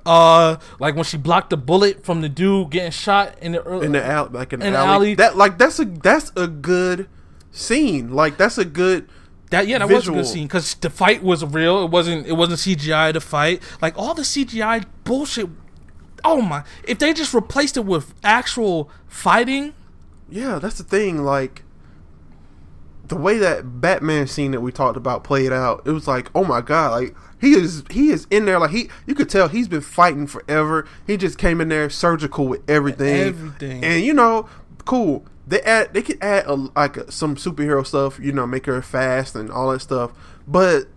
Uh, 0.05 0.55
like 0.79 0.95
when 0.95 1.03
she 1.03 1.17
blocked 1.17 1.49
the 1.49 1.57
bullet 1.57 2.05
from 2.05 2.21
the 2.21 2.29
dude 2.29 2.69
getting 2.69 2.91
shot 2.91 3.37
in 3.41 3.51
the 3.51 3.61
early, 3.63 3.85
in 3.87 3.91
the 3.91 4.05
alley, 4.05 4.29
like 4.31 4.53
in 4.53 4.61
alley. 4.61 4.75
alley. 4.75 5.15
That 5.15 5.35
like 5.35 5.57
that's 5.57 5.79
a 5.79 5.85
that's 5.85 6.31
a 6.37 6.47
good 6.47 7.09
scene. 7.51 8.13
Like 8.13 8.37
that's 8.37 8.57
a 8.57 8.63
good. 8.65 9.09
That 9.49 9.67
yeah, 9.67 9.79
that 9.79 9.89
was 9.89 10.07
a 10.07 10.11
good 10.11 10.25
scene 10.25 10.47
because 10.47 10.75
the 10.75 10.89
fight 10.89 11.23
was 11.23 11.43
real. 11.43 11.83
It 11.83 11.91
wasn't. 11.91 12.25
It 12.25 12.33
wasn't 12.33 12.59
CGI. 12.59 13.13
The 13.13 13.19
fight, 13.21 13.61
like 13.81 13.97
all 13.97 14.13
the 14.13 14.21
CGI 14.21 14.85
bullshit. 15.03 15.49
Oh 16.23 16.41
my! 16.41 16.63
If 16.85 16.99
they 16.99 17.13
just 17.13 17.33
replaced 17.33 17.75
it 17.77 17.85
with 17.85 18.13
actual 18.23 18.89
fighting, 19.07 19.73
Yeah, 20.29 20.59
that's 20.59 20.77
the 20.77 20.83
thing. 20.83 21.23
Like 21.23 21.63
the 23.07 23.15
way 23.15 23.37
that 23.37 23.79
Batman 23.81 24.27
scene 24.27 24.51
that 24.51 24.61
we 24.61 24.71
talked 24.71 24.97
about 24.97 25.23
played 25.23 25.53
out, 25.53 25.83
it 25.85 25.91
was 25.91 26.07
like, 26.07 26.29
oh 26.35 26.43
my 26.43 26.61
god, 26.61 26.91
like 26.91 27.15
he 27.39 27.53
is 27.53 27.83
he 27.89 28.09
is 28.09 28.27
in 28.29 28.45
there 28.45 28.59
like 28.59 28.71
he 28.71 28.89
you 29.05 29.13
could 29.15 29.29
tell 29.29 29.47
he's 29.47 29.67
been 29.67 29.81
fighting 29.81 30.27
forever. 30.27 30.87
He 31.05 31.17
just 31.17 31.37
came 31.37 31.61
in 31.61 31.69
there 31.69 31.89
surgical 31.89 32.47
with 32.47 32.69
everything. 32.69 33.27
Everything. 33.27 33.83
And 33.83 34.03
you 34.03 34.13
know, 34.13 34.49
cool. 34.85 35.25
They 35.45 35.61
add 35.61 35.93
they 35.93 36.01
could 36.01 36.21
add 36.21 36.45
a, 36.47 36.55
like 36.55 36.97
a, 36.97 37.11
some 37.11 37.35
superhero 37.35 37.85
stuff, 37.85 38.19
you 38.19 38.31
know, 38.31 38.45
make 38.45 38.65
her 38.65 38.81
fast 38.81 39.35
and 39.35 39.49
all 39.51 39.71
that 39.71 39.79
stuff. 39.79 40.11
But 40.47 40.87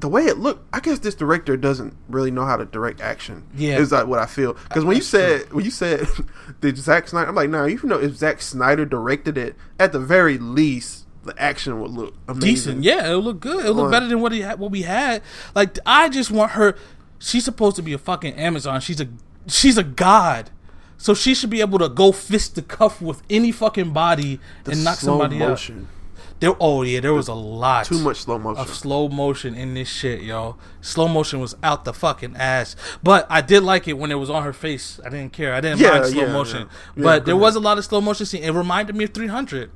the 0.00 0.08
way 0.08 0.24
it 0.24 0.38
looked, 0.38 0.66
I 0.74 0.80
guess 0.80 1.00
this 1.00 1.14
director 1.14 1.56
doesn't 1.56 1.94
really 2.08 2.30
know 2.30 2.44
how 2.44 2.56
to 2.56 2.64
direct 2.64 3.00
action. 3.00 3.46
Yeah. 3.54 3.78
is 3.78 3.92
like 3.92 4.06
what 4.06 4.18
I 4.18 4.26
feel. 4.26 4.54
Because 4.54 4.84
when 4.84 4.96
you 4.96 5.02
said 5.02 5.52
when 5.52 5.64
you 5.64 5.70
said 5.70 6.06
did 6.60 6.78
Zack 6.78 7.08
Snyder, 7.08 7.28
I'm 7.28 7.34
like, 7.34 7.50
nah, 7.50 7.64
you 7.64 7.80
know, 7.84 7.98
if 7.98 8.16
Zack 8.16 8.40
Snyder 8.40 8.84
directed 8.84 9.36
it, 9.36 9.56
at 9.78 9.92
the 9.92 9.98
very 9.98 10.38
least, 10.38 10.99
the 11.24 11.34
action 11.40 11.80
would 11.80 11.90
look 11.90 12.14
amazing. 12.28 12.80
decent. 12.80 12.84
Yeah, 12.84 13.10
it 13.12 13.16
looked 13.16 13.40
good. 13.40 13.64
It 13.66 13.72
looked 13.72 13.86
Right. 13.86 13.98
better 13.98 14.08
than 14.08 14.20
what 14.20 14.32
he 14.32 14.40
had, 14.40 14.58
what 14.58 14.70
we 14.70 14.82
had. 14.82 15.22
Like 15.54 15.78
I 15.84 16.08
just 16.08 16.30
want 16.30 16.52
her. 16.52 16.76
She's 17.18 17.44
supposed 17.44 17.76
to 17.76 17.82
be 17.82 17.92
a 17.92 17.98
fucking 17.98 18.34
Amazon. 18.34 18.80
She's 18.80 19.00
a 19.00 19.08
she's 19.46 19.76
a 19.76 19.82
god. 19.84 20.50
So 20.96 21.14
she 21.14 21.34
should 21.34 21.50
be 21.50 21.60
able 21.62 21.78
to 21.78 21.88
go 21.88 22.12
fist 22.12 22.54
the 22.56 22.62
cuff 22.62 23.00
with 23.00 23.22
any 23.30 23.52
fucking 23.52 23.92
body 23.92 24.38
The 24.64 24.72
and 24.72 24.84
knock 24.84 24.96
somebody 24.98 25.42
out. 25.42 25.48
motion, 25.50 25.88
There, 26.40 26.54
oh 26.60 26.82
yeah, 26.82 27.00
there 27.00 27.14
was 27.14 27.26
a 27.28 27.32
lot. 27.34 27.86
too 27.86 27.98
much 28.00 28.18
slow 28.18 28.38
motion. 28.38 28.60
of 28.62 28.68
slow 28.74 29.08
motion 29.08 29.54
in 29.54 29.72
this 29.72 29.88
shit, 29.88 30.20
yo. 30.22 30.56
Slow 30.82 31.08
motion 31.08 31.40
was 31.40 31.54
out 31.62 31.86
the 31.86 31.94
fucking 31.94 32.36
ass. 32.36 32.76
But 33.02 33.26
I 33.30 33.40
did 33.40 33.62
like 33.62 33.88
it 33.88 33.94
when 33.96 34.10
it 34.10 34.16
was 34.16 34.28
on 34.28 34.42
her 34.42 34.52
face. 34.52 35.00
I 35.04 35.08
didn't 35.08 35.32
care. 35.32 35.54
I 35.54 35.62
didn't 35.62 35.80
Yeah, 35.80 35.92
mind 36.00 36.06
slow 36.06 36.22
yeah, 36.26 36.32
motion. 36.32 36.68
yeah. 36.96 37.02
But 37.02 37.24
there 37.24 37.36
was 37.36 37.56
a 37.56 37.60
lot 37.60 37.78
of 37.78 37.84
slow 37.86 38.02
motion 38.02 38.26
scene. 38.26 38.42
It 38.42 38.50
reminded 38.52 38.94
me 38.94 39.04
of 39.04 39.14
300. 39.14 39.70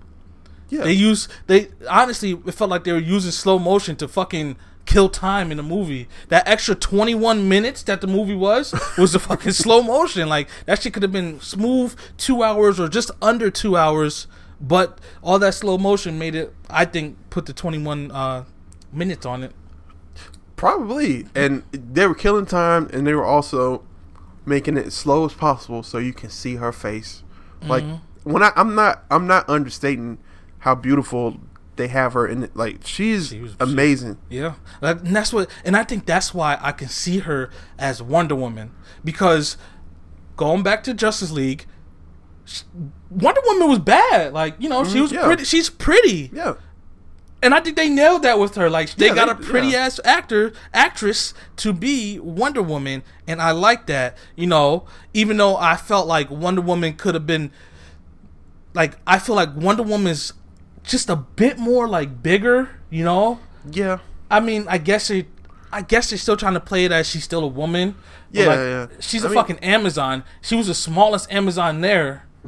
Yeah, 0.74 0.84
They 0.84 0.92
used 0.92 1.30
they 1.46 1.68
honestly 1.88 2.32
it 2.32 2.52
felt 2.54 2.70
like 2.70 2.84
they 2.84 2.92
were 2.92 2.98
using 3.16 3.30
slow 3.30 3.58
motion 3.58 3.96
to 3.96 4.08
fucking 4.08 4.56
kill 4.86 5.08
time 5.08 5.50
in 5.50 5.56
the 5.56 5.62
movie. 5.62 6.08
That 6.28 6.46
extra 6.46 6.74
21 6.74 7.48
minutes 7.48 7.82
that 7.84 8.00
the 8.00 8.06
movie 8.06 8.34
was 8.34 8.74
was 8.98 9.12
the 9.12 9.18
fucking 9.18 9.52
slow 9.52 9.82
motion. 9.82 10.28
Like 10.28 10.48
that 10.66 10.82
shit 10.82 10.92
could 10.94 11.02
have 11.02 11.12
been 11.12 11.40
smooth 11.40 11.96
2 12.18 12.42
hours 12.42 12.78
or 12.80 12.88
just 12.88 13.10
under 13.22 13.50
2 13.50 13.76
hours, 13.76 14.26
but 14.60 14.98
all 15.22 15.38
that 15.38 15.54
slow 15.54 15.78
motion 15.78 16.18
made 16.18 16.34
it 16.34 16.54
I 16.68 16.84
think 16.84 17.16
put 17.30 17.46
the 17.46 17.52
21 17.52 18.10
uh 18.10 18.44
minutes 18.92 19.24
on 19.26 19.42
it. 19.42 19.52
probably. 20.56 21.26
And 21.34 21.62
they 21.72 22.06
were 22.06 22.14
killing 22.14 22.46
time, 22.46 22.88
and 22.92 23.06
they 23.06 23.14
were 23.14 23.24
also 23.24 23.82
making 24.46 24.76
it 24.76 24.86
as 24.86 24.94
slow 24.94 25.24
as 25.24 25.32
possible 25.32 25.82
so 25.82 25.98
you 25.98 26.12
can 26.12 26.30
see 26.30 26.56
her 26.56 26.72
face. 26.72 27.22
Like 27.62 27.82
Mm-hmm. 27.82 28.30
when 28.32 28.42
I, 28.42 28.52
I'm 28.56 28.74
not, 28.74 29.04
I'm 29.10 29.26
not 29.26 29.48
understating 29.48 30.18
how 30.64 30.74
beautiful 30.74 31.38
they 31.76 31.88
have 31.88 32.12
her 32.14 32.26
in 32.26 32.42
it. 32.44 32.56
Like 32.56 32.78
she's 32.84 33.28
She 33.28 33.40
was- 33.40 33.56
amazing. 33.60 34.16
Yeah, 34.30 34.54
Like, 34.80 35.00
and 35.00 35.14
that's 35.14 35.32
what, 35.32 35.48
and 35.64 35.76
I 35.76 35.84
think 35.84 36.06
that's 36.06 36.32
why 36.32 36.58
I 36.60 36.72
can 36.72 36.88
see 36.88 37.18
her 37.20 37.50
as 37.78 38.00
Wonder 38.02 38.34
Woman 38.34 38.70
because 39.04 39.56
going 40.36 40.62
back 40.62 40.82
to 40.84 40.94
Justice 40.94 41.30
League, 41.32 41.66
sh- 42.44 42.62
Wonder 43.10 43.40
Woman 43.46 43.68
was 43.68 43.78
bad. 43.80 44.32
Like 44.32 44.54
you 44.58 44.68
know, 44.68 44.84
she 44.84 44.98
Mhm, 44.98 45.02
was 45.02 45.12
yeah. 45.12 45.24
pretty. 45.24 45.44
She's 45.44 45.68
pretty, 45.68 46.30
yeah. 46.32 46.54
and 47.42 47.54
I 47.54 47.60
think 47.60 47.76
they 47.76 47.88
nailed 47.90 48.22
that 48.22 48.38
with 48.38 48.54
her. 48.54 48.70
Like 48.70 48.94
they 48.94 49.08
Yeah, 49.08 49.14
got 49.14 49.26
they- 49.26 49.44
a 49.44 49.48
pretty 49.48 49.68
yeah. 49.68 49.78
ass 49.86 49.98
actor, 50.04 50.52
actress 50.72 51.34
to 51.56 51.72
be 51.74 52.18
Wonder 52.20 52.62
Woman, 52.62 53.02
and 53.26 53.42
I 53.42 53.50
like 53.50 53.86
that. 53.86 54.16
You 54.36 54.46
know, 54.46 54.84
even 55.12 55.36
though 55.36 55.56
I 55.56 55.76
felt 55.76 56.06
like 56.06 56.30
Wonder 56.30 56.62
Woman 56.62 56.94
could 56.94 57.14
have 57.14 57.26
been, 57.26 57.50
like 58.74 58.96
I 59.06 59.18
feel 59.18 59.34
like 59.34 59.54
Wonder 59.56 59.82
Woman's 59.82 60.32
just 60.84 61.10
a 61.10 61.16
bit 61.16 61.58
more 61.58 61.88
like 61.88 62.22
bigger. 62.22 62.70
You 62.90 63.04
know. 63.04 63.40
Yeah. 63.70 63.98
I 64.30 64.40
mean, 64.40 64.66
I 64.68 64.78
guess 64.78 65.10
it. 65.10 65.26
I 65.72 65.82
guess 65.82 66.10
they're 66.10 66.18
still 66.18 66.36
trying 66.36 66.54
to 66.54 66.60
play 66.60 66.84
it 66.84 66.92
as 66.92 67.08
she's 67.08 67.24
still 67.24 67.42
a 67.42 67.48
woman. 67.48 67.96
Yeah, 68.30 68.46
like, 68.46 68.58
yeah. 68.58 68.86
She's 69.00 69.24
I 69.24 69.26
a 69.26 69.30
mean- 69.30 69.38
fucking 69.38 69.58
Amazon. 69.58 70.22
She 70.40 70.54
was 70.54 70.68
the 70.68 70.74
smallest 70.74 71.32
Amazon 71.32 71.80
there 71.80 72.26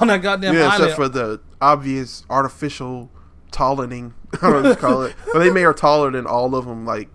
on 0.00 0.08
that 0.08 0.22
goddamn 0.22 0.54
yeah, 0.54 0.68
island. 0.68 0.84
except 0.84 0.94
for 0.96 1.08
the 1.08 1.40
obvious 1.60 2.24
artificial 2.30 3.10
tallening. 3.50 4.14
I 4.42 4.50
don't 4.50 4.62
know 4.62 4.68
what 4.68 4.74
to 4.76 4.80
call 4.80 5.02
it, 5.02 5.14
but 5.32 5.40
they 5.40 5.50
made 5.50 5.62
her 5.62 5.72
taller 5.72 6.10
than 6.12 6.26
all 6.26 6.54
of 6.54 6.66
them, 6.66 6.84
like, 6.86 7.08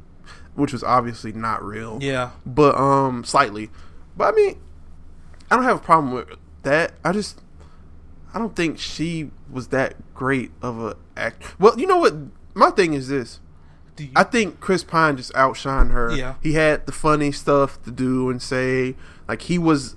which 0.55 0.73
was 0.73 0.83
obviously 0.83 1.31
not 1.31 1.63
real. 1.63 1.99
yeah, 2.01 2.31
but 2.45 2.75
um, 2.75 3.23
slightly. 3.23 3.69
But 4.17 4.33
I 4.33 4.35
mean, 4.35 4.59
I 5.49 5.55
don't 5.55 5.63
have 5.65 5.77
a 5.77 5.81
problem 5.81 6.13
with 6.13 6.27
that. 6.63 6.93
I 7.05 7.11
just, 7.13 7.39
I 8.33 8.39
don't 8.39 8.55
think 8.55 8.79
she 8.79 9.31
was 9.51 9.67
that 9.69 9.95
great 10.15 10.51
of 10.61 10.79
a 10.81 10.95
act. 11.15 11.59
Well, 11.59 11.79
you 11.79 11.85
know 11.87 11.97
what? 11.97 12.13
My 12.53 12.69
thing 12.71 12.93
is 12.93 13.07
this. 13.07 13.39
You- 13.97 14.09
I 14.15 14.23
think 14.23 14.59
Chris 14.59 14.83
Pine 14.83 15.17
just 15.17 15.31
outshined 15.33 15.91
her. 15.91 16.15
Yeah. 16.15 16.35
He 16.41 16.53
had 16.53 16.85
the 16.87 16.91
funny 16.91 17.31
stuff 17.31 17.81
to 17.83 17.91
do 17.91 18.29
and 18.29 18.41
say. 18.41 18.95
Like 19.27 19.43
he 19.43 19.57
was, 19.59 19.95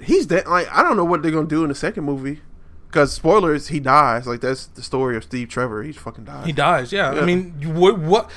he's 0.00 0.26
that. 0.28 0.46
Like 0.48 0.68
I 0.72 0.82
don't 0.82 0.96
know 0.96 1.04
what 1.04 1.22
they're 1.22 1.32
gonna 1.32 1.46
do 1.46 1.62
in 1.62 1.68
the 1.70 1.74
second 1.74 2.04
movie. 2.04 2.40
Because 2.88 3.10
spoilers, 3.12 3.68
he 3.68 3.80
dies. 3.80 4.26
Like 4.26 4.42
that's 4.42 4.66
the 4.66 4.82
story 4.82 5.16
of 5.16 5.24
Steve 5.24 5.48
Trevor. 5.48 5.82
He's 5.82 5.96
fucking 5.96 6.24
died. 6.24 6.44
he 6.46 6.52
dies. 6.52 6.92
Yeah, 6.92 7.14
Yeah. 7.14 7.20
I 7.22 7.24
mean, 7.24 7.52
what? 7.74 7.98
What? 7.98 8.30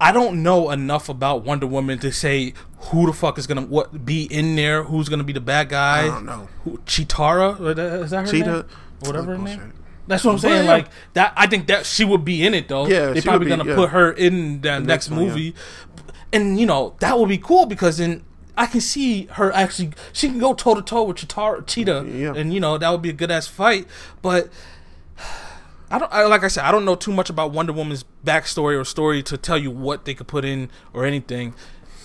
I 0.00 0.12
don't 0.12 0.42
know 0.42 0.70
enough 0.70 1.08
about 1.08 1.44
Wonder 1.44 1.66
Woman 1.66 1.98
to 1.98 2.10
say 2.10 2.54
who 2.78 3.06
the 3.06 3.12
fuck 3.12 3.36
is 3.38 3.46
gonna 3.46 3.62
what 3.62 4.04
be 4.06 4.24
in 4.24 4.56
there. 4.56 4.84
Who's 4.84 5.08
gonna 5.08 5.24
be 5.24 5.32
the 5.34 5.40
bad 5.40 5.68
guy? 5.68 6.04
I 6.04 6.06
don't 6.06 6.24
know. 6.24 6.48
Who, 6.64 6.78
Chitara? 6.86 7.60
Or 7.60 7.74
that- 7.74 8.00
Is 8.02 8.10
that 8.10 8.24
her 8.26 8.30
Cheetah, 8.32 8.52
name? 8.52 8.64
Whatever 9.00 9.36
her 9.36 9.38
name. 9.38 9.72
That's 10.06 10.24
what 10.24 10.32
I'm 10.32 10.38
saying. 10.38 10.64
yeah. 10.64 10.70
Like 10.70 10.88
that, 11.12 11.32
I 11.36 11.46
think 11.46 11.66
that 11.68 11.86
she 11.86 12.04
would 12.04 12.24
be 12.24 12.44
in 12.44 12.54
it 12.54 12.68
though. 12.68 12.86
Yeah, 12.88 13.12
they're 13.12 13.22
probably 13.22 13.44
be, 13.46 13.50
gonna 13.50 13.64
yeah. 13.66 13.76
put 13.76 13.90
her 13.90 14.10
in 14.10 14.60
the, 14.62 14.80
next, 14.80 14.86
next 14.86 15.10
one, 15.10 15.20
yeah. 15.20 15.28
movie, 15.28 15.54
and 16.32 16.58
you 16.58 16.66
know 16.66 16.94
that 17.00 17.18
would 17.18 17.28
be 17.28 17.38
cool 17.38 17.66
because 17.66 17.98
then 17.98 18.24
I 18.56 18.66
can 18.66 18.80
see 18.80 19.26
her 19.32 19.52
actually. 19.52 19.92
She 20.12 20.28
can 20.28 20.38
go 20.38 20.52
toe 20.54 20.74
to 20.74 20.82
toe 20.82 21.04
with 21.04 21.18
Chitara, 21.18 21.64
Cheetah, 21.66 22.06
Yeah. 22.08 22.34
and 22.34 22.52
you 22.52 22.58
know 22.58 22.76
that 22.76 22.90
would 22.90 23.02
be 23.02 23.10
a 23.10 23.14
good 23.14 23.30
ass 23.30 23.46
fight. 23.46 23.86
But 24.20 24.48
I 25.90 25.98
don't. 25.98 26.12
I, 26.12 26.24
like 26.24 26.44
I 26.44 26.48
said, 26.48 26.64
I 26.64 26.70
don't 26.70 26.84
know 26.84 26.94
too 26.94 27.12
much 27.12 27.30
about 27.30 27.50
Wonder 27.52 27.72
Woman's 27.72 28.04
backstory 28.24 28.78
or 28.80 28.84
story 28.84 29.22
to 29.24 29.36
tell 29.36 29.58
you 29.58 29.70
what 29.70 30.04
they 30.04 30.14
could 30.14 30.28
put 30.28 30.44
in 30.44 30.70
or 30.92 31.04
anything. 31.04 31.54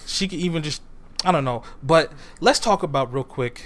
She 0.05 0.27
could 0.27 0.39
even 0.39 0.63
just. 0.63 0.81
I 1.23 1.31
don't 1.31 1.45
know. 1.45 1.63
But 1.83 2.11
let's 2.39 2.59
talk 2.59 2.83
about 2.83 3.13
real 3.13 3.23
quick 3.23 3.63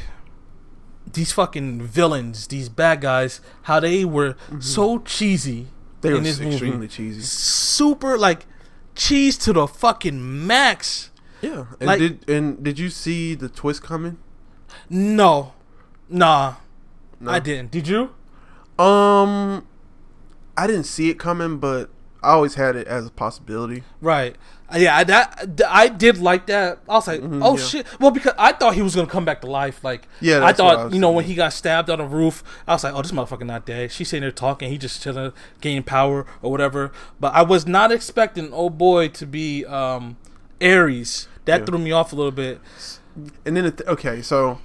these 1.12 1.32
fucking 1.32 1.82
villains, 1.82 2.48
these 2.48 2.70
bad 2.70 3.02
guys, 3.02 3.42
how 3.64 3.80
they 3.80 4.06
were 4.06 4.36
so 4.60 5.00
cheesy 5.00 5.68
Mm-hmm. 6.02 6.08
They 6.08 6.14
were 6.14 6.20
this 6.22 6.40
extremely 6.40 6.78
movie. 6.78 6.88
cheesy. 6.88 7.22
Super 7.22 8.18
like 8.18 8.46
cheese 8.96 9.38
to 9.40 9.52
the 9.52 9.68
fucking 9.68 10.48
max. 10.48 11.10
Yeah. 11.42 11.66
And 11.80 11.88
Like- 11.88 12.00
did 12.00 12.30
and 12.30 12.64
did 12.64 12.80
you 12.80 12.90
see 12.90 13.36
the 13.36 13.50
twist 13.50 13.84
coming? 13.84 14.18
No, 14.90 15.54
nah, 16.08 16.56
No. 17.20 17.32
I 17.32 17.40
didn't. 17.40 17.72
Did 17.72 17.88
you? 17.90 18.12
Um, 18.82 19.68
I 20.64 20.68
didn't 20.68 20.86
see 20.86 21.10
it 21.10 21.18
coming, 21.20 21.58
but 21.58 21.90
I 22.22 22.32
always 22.32 22.56
had 22.56 22.76
it 22.76 22.88
as 22.88 23.08
a 23.08 23.12
possibility. 23.12 23.84
Right. 24.02 24.36
Uh, 24.72 24.78
Yeah, 24.78 24.98
I- 24.98 25.04
that 25.06 25.58
th- 25.58 25.70
I 25.72 25.88
did 25.88 26.18
like 26.18 26.48
that. 26.48 26.80
I 26.90 26.94
was 26.94 27.08
like, 27.08 27.22
oh 27.22 27.24
Mm-hmm, 27.28 27.44
yeah. 27.44 27.56
shit. 27.66 27.88
Well, 28.00 28.12
because 28.12 28.34
I 28.38 28.52
thought 28.52 28.76
he 28.76 28.82
was 28.82 28.94
gonna 28.94 29.08
come 29.08 29.24
back 29.26 29.40
to 29.42 29.48
life. 29.48 29.84
Like, 29.84 30.08
Yeah, 30.20 30.40
I 30.40 30.50
I 30.50 30.54
thought 30.54 30.86
was 30.86 30.94
you 30.94 31.00
know 31.00 31.12
when 31.12 31.24
he 31.26 31.34
got 31.34 31.54
stabbed 31.54 31.90
on 31.90 32.00
a 32.02 32.06
roof, 32.06 32.44
I 32.68 32.74
was 32.74 32.84
like, 32.84 32.94
oh, 32.94 33.02
this 33.02 33.12
motherfucker 33.14 33.46
not 33.46 33.66
dead. 33.66 33.92
She's 33.92 34.10
sitting 34.10 34.22
there 34.22 34.32
talking. 34.32 34.70
He 34.70 34.78
just 34.78 35.02
chilling, 35.02 35.32
gaining 35.62 35.84
power 35.84 36.26
or 36.42 36.52
whatever. 36.52 36.92
But 37.20 37.34
I 37.34 37.42
was 37.42 37.66
not 37.66 37.92
expecting 37.92 38.50
oh 38.54 38.70
boy 38.70 39.08
to 39.10 39.26
be 39.26 39.66
um 39.66 40.18
Ares. 40.62 41.28
That 41.46 41.62
Yeah. 41.62 41.66
threw 41.66 41.78
me 41.80 41.92
off 41.94 42.12
a 42.12 42.16
little 42.18 42.32
bit. 42.34 42.60
And 43.46 43.56
then, 43.58 43.66
it, 43.66 43.82
okay, 43.88 44.22
so 44.22 44.60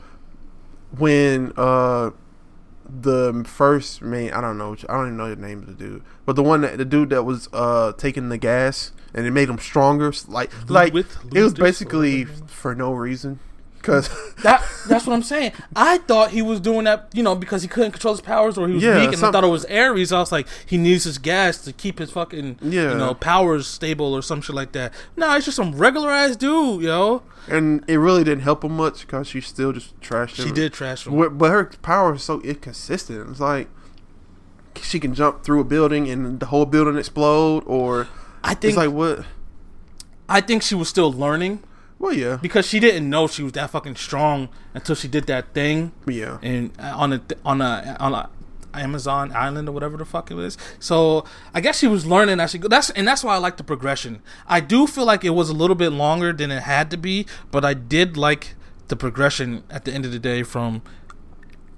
when 0.98 1.52
uh 1.56 2.10
the 2.88 3.44
first 3.46 4.02
main, 4.02 4.30
I 4.32 4.40
don't 4.40 4.58
know, 4.58 4.76
I 4.88 4.94
don't 4.94 5.06
even 5.06 5.16
know 5.16 5.34
the 5.34 5.40
name 5.40 5.60
of 5.60 5.66
the 5.66 5.74
dude, 5.74 6.02
but 6.26 6.36
the 6.36 6.42
one 6.42 6.60
that 6.62 6.78
the 6.78 6.84
dude 6.84 7.10
that 7.10 7.24
was 7.24 7.48
uh 7.52 7.92
taking 7.92 8.28
the 8.28 8.38
gas 8.38 8.92
and 9.14 9.26
it 9.26 9.30
made 9.30 9.48
him 9.48 9.58
stronger, 9.58 10.12
like 10.28 10.50
like 10.68 10.94
it 10.94 11.42
was 11.42 11.54
basically 11.54 12.24
for 12.24 12.74
no 12.74 12.92
reason, 12.92 13.38
because 13.84 14.08
That 14.42 14.62
that's 14.88 15.06
what 15.06 15.12
I'm 15.14 15.22
saying. 15.22 15.52
I 15.76 15.98
thought 15.98 16.30
he 16.30 16.40
was 16.42 16.58
doing 16.60 16.84
that, 16.84 17.08
you 17.12 17.22
know, 17.22 17.34
because 17.34 17.62
he 17.62 17.68
couldn't 17.68 17.92
control 17.92 18.14
his 18.14 18.20
powers 18.22 18.56
or 18.56 18.66
he 18.68 18.74
was 18.74 18.82
Yeah, 18.82 18.98
weak, 18.98 19.14
and 19.14 19.24
I 19.24 19.30
thought 19.30 19.44
it 19.44 19.48
was 19.48 19.64
Ares. 19.66 20.10
I 20.12 20.18
was 20.20 20.32
like, 20.32 20.46
he 20.66 20.76
needs 20.78 21.04
his 21.04 21.18
gas 21.18 21.58
to 21.64 21.72
keep 21.72 21.98
his 21.98 22.10
fucking, 22.10 22.58
Yeah. 22.62 22.92
you 22.92 22.98
know, 22.98 23.14
powers 23.14 23.66
stable 23.66 24.14
or 24.14 24.22
some 24.22 24.40
shit 24.40 24.54
like 24.56 24.72
that. 24.72 24.92
No, 25.16 25.34
it's 25.36 25.44
just 25.44 25.56
some 25.56 25.74
regular 25.76 26.10
ass 26.10 26.36
dude, 26.36 26.82
yo. 26.82 27.22
and 27.48 27.84
it 27.86 27.96
really 27.98 28.24
didn't 28.24 28.42
help 28.42 28.64
him 28.64 28.76
much 28.76 29.02
because 29.02 29.28
she 29.28 29.40
still 29.40 29.72
just 29.72 29.98
trashed 30.00 30.38
him. 30.38 30.46
She 30.46 30.52
did 30.52 30.72
trash 30.72 31.06
him. 31.06 31.36
But 31.38 31.50
her 31.50 31.64
power 31.82 32.14
is 32.14 32.22
so 32.22 32.40
inconsistent. 32.40 33.28
It's 33.30 33.40
like 33.40 33.68
she 34.82 34.98
can 34.98 35.14
jump 35.14 35.44
through 35.44 35.60
a 35.60 35.64
building 35.64 36.08
and 36.08 36.40
the 36.40 36.46
whole 36.46 36.66
building 36.66 36.96
explode, 36.96 37.62
or 37.66 38.08
I 38.42 38.54
think 38.54 38.70
it's 38.72 38.76
like 38.76 38.90
what? 38.90 39.24
I 40.28 40.40
think 40.40 40.62
she 40.62 40.74
was 40.74 40.88
still 40.88 41.12
learning 41.12 41.62
Well, 41.98 42.12
yeah, 42.12 42.36
because 42.42 42.66
she 42.66 42.80
didn't 42.80 43.08
know 43.08 43.26
she 43.26 43.42
was 43.42 43.52
that 43.52 43.70
fucking 43.70 43.96
strong 43.96 44.48
until 44.74 44.94
she 44.94 45.08
did 45.08 45.26
that 45.26 45.54
thing 45.54 45.92
yeah. 46.06 46.38
and 46.42 46.72
on 46.80 47.12
a 47.14 47.22
on 47.44 47.60
a 47.60 47.96
on 48.00 48.14
a 48.14 48.28
Amazon 48.74 49.32
island 49.32 49.68
or 49.68 49.72
whatever 49.72 49.96
the 49.96 50.04
fuck 50.04 50.30
it 50.30 50.38
is. 50.38 50.58
So 50.78 51.24
I 51.54 51.60
guess 51.60 51.78
she 51.78 51.86
was 51.86 52.04
learning 52.04 52.40
as 52.40 52.50
she 52.50 52.58
go. 52.58 52.68
That's 52.68 52.90
and 52.90 53.06
that's 53.06 53.22
why 53.24 53.34
I 53.34 53.38
like 53.38 53.56
the 53.56 53.64
progression. 53.64 54.20
I 54.46 54.60
do 54.60 54.86
feel 54.86 55.04
like 55.06 55.24
it 55.24 55.30
was 55.30 55.48
a 55.48 55.54
little 55.54 55.76
bit 55.76 55.90
longer 55.90 56.32
than 56.32 56.50
it 56.50 56.64
had 56.64 56.90
to 56.90 56.96
be, 56.96 57.26
but 57.50 57.64
I 57.64 57.74
did 57.74 58.16
like 58.16 58.54
the 58.88 58.96
progression 58.96 59.62
at 59.70 59.84
the 59.84 59.92
end 59.92 60.04
of 60.04 60.12
the 60.12 60.18
day. 60.18 60.42
From 60.42 60.82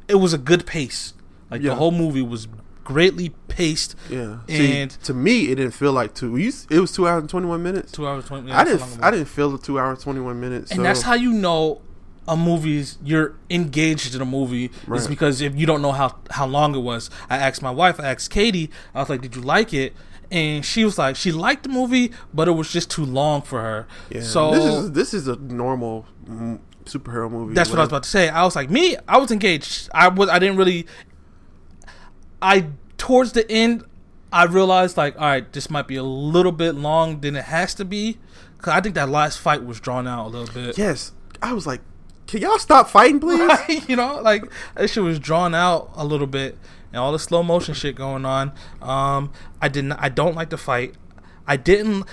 it 0.08 0.16
was 0.16 0.32
a 0.32 0.38
good 0.38 0.66
pace. 0.66 1.12
Like 1.50 1.60
Yeah. 1.62 1.70
the 1.70 1.76
whole 1.76 1.92
movie 1.92 2.22
was 2.22 2.48
greatly 2.86 3.30
paced. 3.48 3.94
Yeah. 4.08 4.38
See, 4.48 4.72
And 4.80 4.90
to 5.04 5.12
me, 5.12 5.48
it 5.50 5.56
didn't 5.56 5.72
feel 5.72 5.92
like 5.92 6.14
two. 6.14 6.36
You, 6.36 6.52
it 6.70 6.80
was 6.80 6.92
two 6.92 7.06
hours 7.06 7.20
and 7.22 7.28
twenty 7.30 7.46
one 7.48 7.62
minutes. 7.62 7.92
two 7.92 8.06
hours 8.08 8.24
twenty. 8.26 8.50
I 8.50 8.64
that's 8.64 8.70
didn't. 8.70 8.80
how 8.80 8.86
long 8.86 8.98
it 8.98 9.04
I 9.04 9.10
didn't 9.10 9.28
feel 9.28 9.50
the 9.50 9.58
two 9.58 9.78
hours 9.78 10.02
twenty 10.02 10.20
one 10.20 10.40
minutes. 10.40 10.70
And 10.70 10.78
so- 10.78 10.82
that's 10.84 11.02
how 11.02 11.14
you 11.14 11.32
know 11.32 11.82
a 12.28 12.36
movie's 12.36 12.98
you're 13.04 13.34
engaged 13.50 14.14
in 14.14 14.20
a 14.20 14.24
movie 14.24 14.70
is 14.92 15.06
because 15.06 15.40
if 15.40 15.54
you 15.54 15.64
don't 15.64 15.80
know 15.82 15.92
how 15.92 16.16
how 16.30 16.46
long 16.46 16.74
it 16.74 16.80
was. 16.80 17.10
I 17.30 17.36
asked 17.36 17.62
my 17.62 17.70
wife, 17.70 18.00
I 18.00 18.06
asked 18.08 18.30
Katie, 18.30 18.70
I 18.94 19.00
was 19.00 19.08
like, 19.08 19.20
"Did 19.20 19.36
you 19.36 19.42
like 19.42 19.72
it?" 19.74 19.92
And 20.28 20.64
she 20.64 20.84
was 20.84 20.98
like, 20.98 21.14
she 21.14 21.30
liked 21.30 21.62
the 21.62 21.68
movie, 21.68 22.10
but 22.34 22.48
it 22.48 22.52
was 22.52 22.72
just 22.72 22.90
too 22.90 23.04
long 23.04 23.42
for 23.42 23.60
her. 23.62 23.86
Yeah. 24.10 24.22
So 24.22 24.50
this 24.50 24.64
is 24.64 24.90
this 24.92 25.14
is 25.14 25.28
a 25.28 25.36
normal 25.36 26.04
superhero 26.84 27.30
movie. 27.30 27.54
that's 27.54 27.70
what 27.70 27.78
I 27.78 27.82
was 27.82 27.88
about 27.90 28.02
to 28.04 28.08
say. 28.08 28.28
I 28.28 28.44
was 28.44 28.56
like, 28.56 28.70
me, 28.70 28.96
I 29.08 29.18
was 29.18 29.30
engaged. 29.30 29.88
I 29.94 30.08
was, 30.08 30.28
I 30.28 30.38
didn't 30.38 30.56
really. 30.56 30.86
I 32.40 32.66
towards 32.98 33.32
the 33.32 33.50
end, 33.50 33.84
I 34.32 34.44
realized 34.44 34.96
like, 34.96 35.16
all 35.16 35.26
right, 35.26 35.52
this 35.52 35.70
might 35.70 35.86
be 35.86 35.96
a 35.96 36.02
little 36.02 36.52
bit 36.52 36.74
long 36.74 37.20
than 37.20 37.36
it 37.36 37.44
has 37.44 37.74
to 37.74 37.84
be. 37.84 38.18
Cause 38.58 38.72
I 38.74 38.80
think 38.80 38.94
that 38.94 39.08
last 39.08 39.38
fight 39.38 39.64
was 39.64 39.80
drawn 39.80 40.08
out 40.08 40.26
a 40.26 40.28
little 40.28 40.52
bit. 40.52 40.78
Yes, 40.78 41.12
I 41.42 41.52
was 41.52 41.66
like, 41.66 41.80
can 42.26 42.40
y'all 42.40 42.58
stop 42.58 42.88
fighting, 42.90 43.20
please? 43.20 43.88
you 43.88 43.96
know, 43.96 44.20
like 44.20 44.44
that 44.74 44.88
shit 44.88 45.02
was 45.02 45.18
drawn 45.18 45.54
out 45.54 45.90
a 45.94 46.04
little 46.04 46.26
bit, 46.26 46.58
and 46.92 47.00
all 47.00 47.12
the 47.12 47.18
slow 47.18 47.42
motion 47.42 47.74
shit 47.74 47.94
going 47.94 48.24
on. 48.24 48.52
Um, 48.82 49.32
I 49.60 49.68
didn't. 49.68 49.92
I 49.92 50.08
don't 50.08 50.34
like 50.34 50.50
the 50.50 50.58
fight. 50.58 50.94
I 51.46 51.56
didn't. 51.56 52.04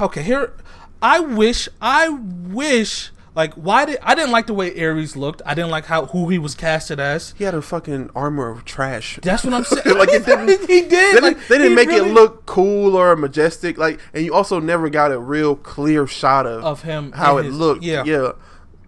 Okay, 0.00 0.22
here. 0.22 0.54
I 1.02 1.20
wish. 1.20 1.68
I 1.80 2.08
wish. 2.08 3.10
Like, 3.40 3.54
why 3.54 3.86
did 3.86 3.98
I 4.02 4.14
didn't 4.14 4.32
like 4.32 4.46
the 4.46 4.52
way 4.54 4.68
Ares 4.84 5.16
looked. 5.16 5.40
I 5.46 5.54
didn't 5.54 5.70
like 5.70 5.86
how 5.86 6.04
who 6.06 6.28
he 6.28 6.38
was 6.38 6.54
casted 6.54 7.00
as. 7.00 7.32
he 7.38 7.44
had 7.44 7.54
a 7.54 7.62
fucking 7.62 8.10
armor 8.14 8.50
of 8.50 8.66
trash. 8.66 9.18
That's 9.22 9.44
what 9.44 9.54
I'm 9.54 9.64
saying. 9.72 9.96
like 9.96 10.10
it 10.10 10.26
didn't. 10.30 10.60
he 10.68 10.82
did. 10.82 10.90
They 10.90 11.20
didn't, 11.20 11.22
like, 11.22 11.48
they 11.48 11.56
didn't 11.58 11.74
make 11.74 11.88
really- 11.88 12.10
it 12.10 12.12
look 12.12 12.44
cool 12.44 12.96
or 12.96 13.16
majestic. 13.16 13.78
Like, 13.78 13.98
and 14.12 14.22
you 14.24 14.34
also 14.34 14.60
never 14.60 14.90
got 14.90 15.10
a 15.10 15.18
real 15.18 15.56
clear 15.56 16.06
shot 16.06 16.44
of 16.46 16.62
Of 16.64 16.82
him 16.82 17.12
how 17.12 17.38
it 17.38 17.46
his- 17.46 17.56
looked. 17.56 17.82
yeah. 17.82 18.04
yeah. 18.04 18.32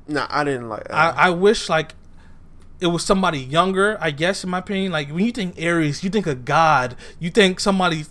Nah, 0.06 0.26
I 0.28 0.44
didn't 0.44 0.68
like. 0.68 0.84
That. 0.88 0.94
I, 0.94 1.28
I 1.28 1.30
wish 1.30 1.70
like 1.70 1.94
it 2.80 2.88
was 2.88 3.02
somebody 3.04 3.38
younger. 3.38 3.96
I 4.00 4.10
guess 4.10 4.44
in 4.44 4.50
my 4.50 4.58
opinion, 4.58 4.92
like 4.92 5.08
when 5.08 5.24
you 5.24 5.32
think 5.32 5.56
Ares, 5.62 6.04
you 6.04 6.10
think 6.10 6.26
a 6.26 6.34
god. 6.34 6.94
You 7.18 7.30
think 7.30 7.58
somebody 7.58 8.04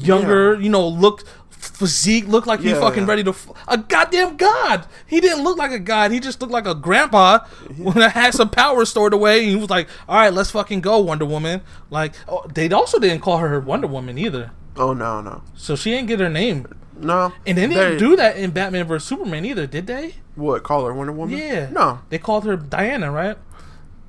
younger. 0.00 0.60
You 0.60 0.68
know, 0.70 0.86
look 0.88 1.24
physique, 1.50 2.26
look 2.28 2.46
like 2.46 2.60
he 2.60 2.70
Yeah, 2.70 2.80
fucking 2.80 3.04
yeah. 3.04 3.08
ready 3.08 3.24
to 3.24 3.30
f- 3.30 3.48
a 3.66 3.78
goddamn 3.78 4.36
god. 4.36 4.86
He 5.06 5.20
didn't 5.20 5.42
look 5.44 5.56
like 5.56 5.70
a 5.72 5.78
god. 5.78 6.10
He 6.12 6.20
just 6.20 6.40
looked 6.40 6.52
like 6.52 6.66
a 6.66 6.74
grandpa 6.74 7.38
when 7.78 8.02
I 8.02 8.08
had 8.10 8.34
some 8.34 8.50
power 8.50 8.84
stored 8.84 9.14
away. 9.14 9.40
And 9.40 9.48
he 9.50 9.56
was 9.56 9.70
like, 9.70 9.88
"All 10.08 10.16
right, 10.16 10.32
let's 10.32 10.50
fucking 10.50 10.82
go, 10.82 10.98
Wonder 10.98 11.24
Woman." 11.24 11.62
Like 11.90 12.14
oh, 12.28 12.46
they 12.52 12.68
also 12.70 12.98
didn't 12.98 13.20
call 13.22 13.38
her 13.38 13.58
Wonder 13.60 13.86
Woman 13.86 14.18
either, 14.18 14.50
oh 14.76 14.92
no, 14.92 15.20
no, 15.22 15.42
so 15.54 15.74
she 15.74 15.90
didn't 15.90 16.08
get 16.08 16.20
her 16.20 16.28
name. 16.28 16.66
no. 16.98 17.32
And 17.46 17.56
they 17.58 17.66
didn't 17.66 17.92
They- 17.92 17.98
do 17.98 18.14
that 18.16 18.36
in 18.36 18.50
Batman 18.50 18.86
vs 18.86 19.08
Superman 19.08 19.44
either, 19.44 19.66
did 19.66 19.86
they? 19.86 20.16
what? 20.36 20.62
Call 20.64 20.84
her 20.84 20.92
Wonder 20.92 21.12
Woman? 21.12 21.38
Yeah. 21.38 21.70
No, 21.70 22.00
They 22.10 22.18
called 22.18 22.44
her 22.44 22.56
Diana, 22.56 23.10
right? 23.10 23.36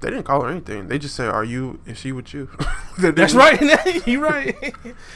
They 0.01 0.09
didn't 0.09 0.23
call 0.25 0.41
her 0.43 0.49
anything. 0.49 0.87
They 0.87 0.99
just 0.99 1.15
said, 1.15 1.29
"Are 1.29 1.43
you? 1.43 1.79
Is 1.85 1.97
she 1.97 2.11
with 2.11 2.33
you?" 2.33 2.49
That's 2.99 3.33
right. 3.33 3.59
You're 4.07 4.21
right. 4.21 4.73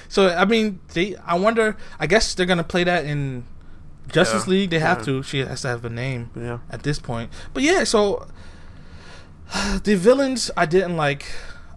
so 0.08 0.30
I 0.30 0.46
mean, 0.46 0.80
they. 0.94 1.16
I 1.26 1.36
wonder. 1.38 1.78
I 2.00 2.08
guess 2.08 2.34
they're 2.34 2.46
gonna 2.46 2.64
play 2.64 2.84
that 2.86 3.06
in 3.06 3.44
Justice 4.08 4.46
Yeah. 4.48 4.52
League, 4.52 4.70
they 4.72 4.80
have 4.80 5.00
Yeah. 5.00 5.06
to. 5.06 5.24
She 5.24 5.40
has 5.40 5.62
to 5.62 5.68
have 5.68 5.86
a 5.86 5.90
name 5.90 6.32
Yeah. 6.36 6.60
at 6.72 6.84
this 6.84 6.98
point. 7.00 7.30
But 7.54 7.64
yeah, 7.64 7.84
so 7.84 8.28
the 9.84 9.96
villains 9.96 10.52
I 10.58 10.66
didn't 10.66 10.98
like. 10.98 11.26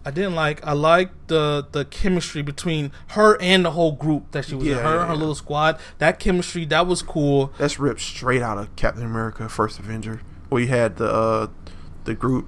I 0.05 0.11
didn't 0.11 0.35
like. 0.35 0.65
I 0.67 0.73
liked 0.73 1.29
the 1.29 1.65
the 1.71 1.85
chemistry 1.85 2.41
between 2.41 2.91
her 3.09 3.41
and 3.41 3.63
the 3.63 3.71
whole 3.71 3.93
group 3.93 4.31
that 4.31 4.43
she 4.45 4.55
was 4.55 4.67
in. 4.67 4.73
Her 4.73 4.79
yeah, 4.81 5.05
her 5.05 5.13
yeah. 5.13 5.19
little 5.19 5.35
squad. 5.35 5.79
That 5.99 6.19
chemistry 6.19 6.65
that 6.65 6.85
was 6.87 7.01
cool. 7.01 7.53
That's 7.57 7.79
ripped 7.79 8.01
straight 8.01 8.41
out 8.41 8.57
of 8.57 8.75
Captain 8.75 9.03
America: 9.05 9.47
First 9.47 9.79
Avenger, 9.79 10.19
where 10.49 10.61
you 10.61 10.67
had 10.67 10.97
the 10.97 11.09
uh, 11.09 11.47
the 12.03 12.15
group, 12.15 12.47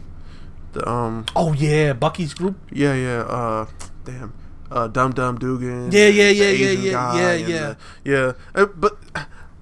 the 0.75 0.87
um, 0.87 1.25
Oh 1.35 1.53
yeah, 1.53 1.93
Bucky's 1.93 2.33
group. 2.35 2.55
yeah, 2.71 2.93
yeah, 2.93 3.19
uh, 3.21 3.65
damn, 4.03 4.33
uh, 4.69 4.87
Dum 4.87 5.11
Dum 5.13 5.37
Dugan. 5.39 5.91
Yeah, 5.91 6.07
yeah, 6.07 6.29
yeah, 6.29 6.49
yeah, 6.51 6.69
yeah, 6.69 7.13
yeah, 7.15 7.33
yeah. 7.33 7.73
the- 7.73 7.77
yeah. 8.03 8.31
Uh, 8.53 8.65
but 8.67 8.97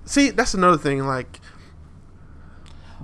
see, 0.06 0.30
that's 0.32 0.54
another 0.54 0.78
thing. 0.78 0.99
Like, 1.06 1.39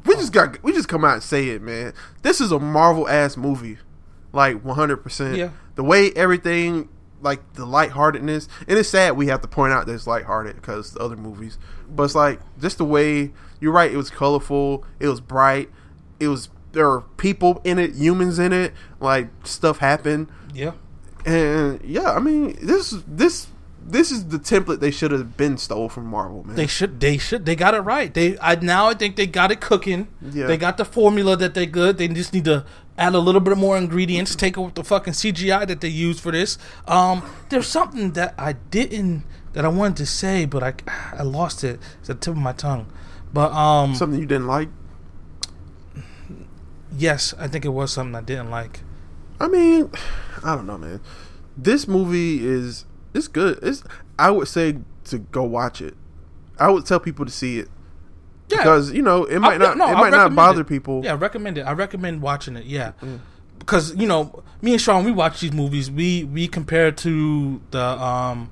we 0.05 0.15
just 0.15 0.31
got 0.33 0.61
we 0.63 0.71
just 0.73 0.87
come 0.87 1.03
out 1.05 1.13
and 1.15 1.23
say 1.23 1.49
it, 1.49 1.61
man. 1.61 1.93
This 2.21 2.41
is 2.41 2.51
a 2.51 2.59
Marvel 2.59 3.07
ass 3.07 3.37
movie, 3.37 3.77
like 4.31 4.63
one 4.63 4.75
hundred 4.75 4.97
percent. 4.97 5.37
Yeah. 5.37 5.49
The 5.75 5.83
way 5.83 6.11
everything. 6.15 6.89
Like 7.21 7.41
the 7.55 7.65
lightheartedness, 7.65 8.47
and 8.65 8.79
it's 8.79 8.87
sad 8.87 9.17
we 9.17 9.27
have 9.27 9.41
to 9.41 9.47
point 9.49 9.73
out 9.73 9.85
that 9.87 9.93
it's 9.93 10.07
lighthearted 10.07 10.55
because 10.55 10.93
the 10.93 11.01
other 11.01 11.17
movies, 11.17 11.57
but 11.89 12.03
it's 12.03 12.15
like 12.15 12.39
just 12.61 12.77
the 12.77 12.85
way 12.85 13.33
you're 13.59 13.73
right. 13.73 13.91
It 13.91 13.97
was 13.97 14.09
colorful, 14.09 14.85
it 15.01 15.07
was 15.09 15.19
bright, 15.19 15.69
it 16.21 16.29
was 16.29 16.47
there 16.71 16.89
are 16.89 17.01
people 17.17 17.61
in 17.63 17.79
it, 17.79 17.95
humans 17.95 18.39
in 18.39 18.53
it, 18.53 18.73
like 18.99 19.27
stuff 19.43 19.79
happened, 19.79 20.27
Yeah. 20.53 20.71
and 21.25 21.81
yeah, 21.83 22.11
I 22.13 22.19
mean 22.19 22.57
this 22.61 22.91
this 23.07 23.47
this 23.85 24.11
is 24.11 24.27
the 24.27 24.37
template 24.37 24.79
they 24.81 24.91
should 24.91 25.11
have 25.11 25.35
been 25.35 25.57
stole 25.57 25.89
from 25.89 26.05
Marvel, 26.05 26.43
man. 26.43 26.55
They 26.55 26.67
should. 26.67 26.99
They 26.99 27.17
should. 27.17 27.45
They 27.47 27.55
got 27.55 27.73
it 27.73 27.79
right. 27.79 28.13
They. 28.13 28.37
I 28.39 28.53
now. 28.55 28.87
I 28.87 28.93
think 28.93 29.15
they 29.15 29.25
got 29.25 29.51
it 29.51 29.61
cooking. 29.61 30.07
Yeah. 30.21 30.45
They 30.45 30.57
got 30.57 30.77
the 30.77 30.85
formula 30.85 31.35
that 31.37 31.55
they 31.55 31.65
good. 31.65 31.97
They 31.97 32.07
just 32.07 32.31
need 32.33 32.45
to 32.45 32.65
add 32.99 33.15
a 33.15 33.19
little 33.19 33.41
bit 33.41 33.57
more 33.57 33.77
ingredients. 33.77 34.35
Take 34.35 34.59
out 34.59 34.75
the 34.75 34.83
fucking 34.83 35.13
CGI 35.13 35.65
that 35.67 35.81
they 35.81 35.87
use 35.87 36.19
for 36.19 36.31
this. 36.31 36.57
Um. 36.87 37.23
There's 37.49 37.65
something 37.67 38.11
that 38.11 38.35
I 38.37 38.53
didn't 38.53 39.23
that 39.53 39.65
I 39.65 39.69
wanted 39.69 39.97
to 39.97 40.05
say, 40.05 40.45
but 40.45 40.61
I 40.61 40.73
I 41.17 41.23
lost 41.23 41.63
it. 41.63 41.79
It's 42.01 42.09
at 42.11 42.21
the 42.21 42.25
tip 42.25 42.33
of 42.35 42.41
my 42.43 42.53
tongue. 42.53 42.91
But 43.33 43.51
um. 43.53 43.95
Something 43.95 44.19
you 44.19 44.27
didn't 44.27 44.47
like? 44.47 44.69
Yes, 46.97 47.33
I 47.39 47.47
think 47.47 47.65
it 47.65 47.69
was 47.69 47.91
something 47.91 48.15
I 48.15 48.21
didn't 48.21 48.49
like. 48.51 48.81
I 49.39 49.47
mean, 49.47 49.89
I 50.43 50.55
don't 50.55 50.67
know, 50.67 50.77
man. 50.77 50.99
This 51.57 51.87
movie 51.87 52.45
is 52.45 52.85
it's 53.13 53.27
good. 53.27 53.59
It's 53.61 53.83
I 54.17 54.31
would 54.31 54.47
say 54.47 54.77
to 55.05 55.19
go 55.19 55.43
watch 55.43 55.81
it. 55.81 55.95
I 56.59 56.69
would 56.69 56.85
tell 56.85 56.99
people 56.99 57.25
to 57.25 57.31
see 57.31 57.59
it 57.59 57.69
Yeah. 58.49 58.57
because 58.57 58.91
you 58.91 59.01
know 59.01 59.23
it 59.25 59.39
might 59.39 59.61
I'll- 59.61 59.75
not 59.75 59.77
no, 59.77 59.91
it 59.91 59.95
might 59.95 60.11
not 60.11 60.35
bother 60.35 60.61
it. 60.61 60.67
people. 60.67 61.01
Yeah, 61.03 61.13
I 61.13 61.15
recommend 61.15 61.57
it. 61.57 61.61
I 61.61 61.71
recommend 61.71 62.21
watching 62.21 62.55
it. 62.57 62.65
Yeah, 62.65 62.91
because 63.59 63.95
you 63.95 64.07
know, 64.07 64.43
me 64.61 64.73
and 64.73 64.81
Sean, 64.81 65.03
we 65.05 65.11
watch 65.11 65.39
these 65.41 65.53
movies. 65.53 65.89
We 65.89 66.23
we 66.25 66.47
compare 66.47 66.91
to 66.91 67.61
the 67.71 67.81
um, 67.81 68.49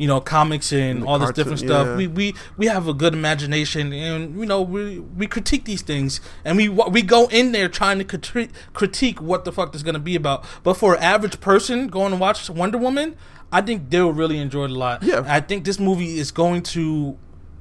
you 0.00 0.06
know, 0.06 0.18
comics 0.18 0.72
and 0.72 1.02
The 1.02 1.06
all 1.06 1.18
this 1.18 1.30
different 1.32 1.58
stuff. 1.58 1.86
yeah. 1.86 1.96
We 1.96 2.06
we 2.06 2.34
we 2.56 2.66
have 2.66 2.88
a 2.88 2.94
good 2.94 3.12
imagination, 3.12 3.92
and 3.92 4.40
you 4.40 4.46
know, 4.46 4.62
we 4.62 4.98
we 4.98 5.26
critique 5.26 5.66
these 5.66 5.82
things, 5.82 6.22
and 6.42 6.56
we 6.56 6.70
we 6.70 7.02
go 7.02 7.26
in 7.26 7.52
there 7.52 7.68
trying 7.68 7.98
to 7.98 8.04
critique 8.04 8.50
critique 8.72 9.20
what 9.20 9.44
the 9.44 9.52
fuck 9.52 9.74
is 9.74 9.82
gonna 9.82 9.98
be 9.98 10.16
about. 10.16 10.42
But 10.62 10.74
for 10.74 10.94
an 10.94 11.02
average 11.02 11.38
person 11.40 11.88
going 11.88 12.12
to 12.12 12.16
watch 12.16 12.48
Wonder 12.48 12.78
Woman, 12.78 13.14
I 13.52 13.60
think 13.60 13.90
they'll 13.90 14.10
really 14.10 14.38
enjoy 14.38 14.64
it 14.64 14.70
a 14.70 14.78
lot. 14.78 15.02
Yeah. 15.02 15.22
I 15.26 15.40
think 15.40 15.66
this 15.66 15.78
movie 15.78 16.18
is 16.18 16.30
going 16.30 16.62
to 16.74 17.18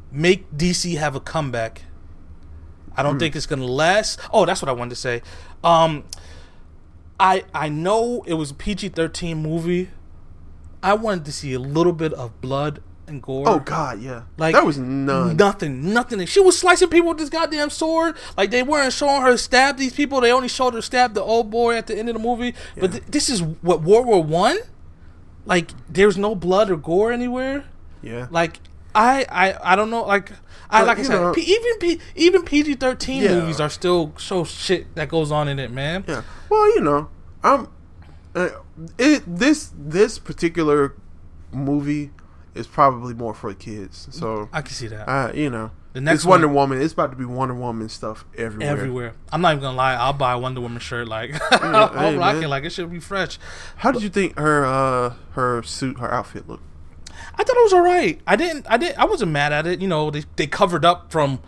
make 0.09 0.49
DC 0.55 0.97
have 0.97 1.15
a 1.17 1.19
comeback. 1.19 1.81
I 2.95 3.03
don't 3.03 3.19
think 3.19 3.35
it's 3.35 3.47
gonna 3.47 3.65
last. 3.65 4.17
Oh, 4.31 4.45
that's 4.45 4.61
what 4.61 4.69
I 4.69 4.71
wanted 4.71 4.91
to 4.91 4.95
say. 4.95 5.21
Um, 5.61 6.05
I 7.19 7.43
I 7.53 7.67
know 7.67 8.23
it 8.25 8.35
was 8.35 8.51
a 8.51 8.53
PG 8.53 8.89
thirteen 8.89 9.43
movie. 9.43 9.89
I 10.81 10.93
wanted 10.93 11.25
to 11.25 11.31
see 11.31 11.53
a 11.53 11.59
little 11.59 11.93
bit 11.93 12.13
of 12.13 12.39
blood 12.41 12.81
and 13.07 13.21
gore. 13.21 13.43
Oh 13.47 13.59
God, 13.59 14.01
yeah. 14.01 14.23
Like 14.37 14.53
there 14.53 14.63
was 14.63 14.77
none. 14.77 15.35
nothing, 15.35 15.93
nothing. 15.93 16.25
She 16.27 16.39
was 16.39 16.57
slicing 16.59 16.89
people 16.89 17.09
with 17.09 17.17
this 17.17 17.29
goddamn 17.29 17.69
sword. 17.69 18.15
Like 18.37 18.51
they 18.51 18.63
weren't 18.63 18.93
showing 18.93 19.21
her 19.23 19.35
stab 19.37 19.77
these 19.77 19.93
people. 19.93 20.21
They 20.21 20.31
only 20.31 20.47
showed 20.47 20.73
her 20.75 20.81
stab 20.81 21.15
the 21.15 21.21
old 21.23 21.49
boy 21.49 21.75
at 21.75 21.87
the 21.87 21.97
end 21.97 22.07
of 22.09 22.13
the 22.15 22.21
movie. 22.21 22.53
But 22.79 22.91
th- 22.91 23.03
this 23.07 23.29
is 23.29 23.41
what 23.41 23.81
World 23.81 24.05
War 24.05 24.23
One. 24.23 24.57
Like 25.45 25.71
there's 25.89 26.17
no 26.17 26.35
blood 26.35 26.69
or 26.69 26.77
gore 26.77 27.11
anywhere. 27.11 27.65
Yeah. 28.03 28.27
Like 28.29 28.59
I 28.93 29.25
I 29.29 29.73
I 29.73 29.75
don't 29.75 29.89
know. 29.89 30.03
Like 30.03 30.31
I 30.69 30.81
But, 30.81 30.87
like 30.87 30.99
I 30.99 31.01
said, 31.03 31.19
know- 31.19 31.33
P- 31.33 31.41
even 31.41 31.79
P- 31.79 31.99
even 32.15 32.43
PG 32.43 32.75
thirteen 32.75 33.23
Yeah. 33.23 33.39
movies 33.39 33.59
are 33.59 33.69
still 33.69 34.13
show 34.17 34.43
shit 34.43 34.93
that 34.95 35.09
goes 35.09 35.31
on 35.31 35.47
in 35.47 35.57
it, 35.59 35.71
man. 35.71 36.05
Yeah. 36.07 36.21
Well, 36.47 36.67
you 36.75 36.81
know, 36.81 37.09
I'm. 37.43 37.67
Uh, 38.35 38.49
it 38.97 39.23
this 39.27 39.71
this 39.77 40.19
particular 40.19 40.95
movie 41.51 42.11
is 42.55 42.67
probably 42.67 43.13
more 43.13 43.33
for 43.33 43.53
kids. 43.53 44.07
So, 44.11 44.49
I 44.51 44.61
can 44.61 44.73
see 44.73 44.87
that 44.87 45.07
uh, 45.07 45.31
you 45.33 45.49
know, 45.49 45.71
The 45.93 46.01
next 46.01 46.19
it's 46.19 46.25
Wonder 46.25 46.47
one- 46.47 46.55
Woman. 46.71 46.81
It's 46.81 46.93
about 46.93 47.11
to 47.11 47.17
be 47.17 47.25
Wonder 47.25 47.53
Woman 47.55 47.89
stuff 47.89 48.25
everywhere. 48.37 48.69
everywhere. 48.71 49.13
I'm 49.31 49.41
not 49.41 49.51
even 49.53 49.61
gonna 49.61 49.77
lie. 49.77 49.93
I'll 49.95 50.13
buy 50.13 50.33
a 50.33 50.39
Wonder 50.39 50.61
Woman 50.61 50.79
shirt. 50.79 51.07
Like 51.07 51.31
hey, 51.49 51.57
I'll 51.61 52.17
rock 52.17 52.35
man. 52.35 52.43
it. 52.43 52.47
Like 52.47 52.63
it 52.63 52.71
should 52.71 52.91
be 52.91 52.99
fresh. 52.99 53.37
How 53.77 53.91
did 53.91 54.01
you 54.03 54.09
think 54.09 54.37
her 54.37 54.65
uh 54.65 55.13
her 55.31 55.61
suit 55.63 55.99
her 55.99 56.11
outfit 56.13 56.47
looked? 56.47 56.63
I 57.35 57.43
thought 57.43 57.55
it 57.55 57.63
was 57.63 57.73
alright. 57.73 58.19
I 58.27 58.35
didn't. 58.35 58.65
I 58.69 58.77
didn't. 58.77 58.97
I 58.97 59.05
wasn't 59.05 59.31
mad 59.31 59.53
at 59.53 59.65
it. 59.67 59.81
You 59.81 59.87
know, 59.87 60.09
they 60.11 60.23
they 60.35 60.47
covered 60.47 60.83
up 60.85 61.11
from 61.11 61.39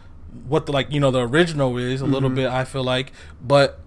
what 0.48 0.65
the 0.65 0.72
like 0.72 0.91
you 0.91 1.00
know 1.00 1.12
the 1.12 1.28
original 1.28 1.78
is 1.78 2.00
a 2.02 2.06
little 2.06 2.30
Mm-hmm. 2.30 2.36
bit. 2.36 2.50
I 2.50 2.63
feel 2.63 2.84
like, 2.84 3.12
but 3.41 3.80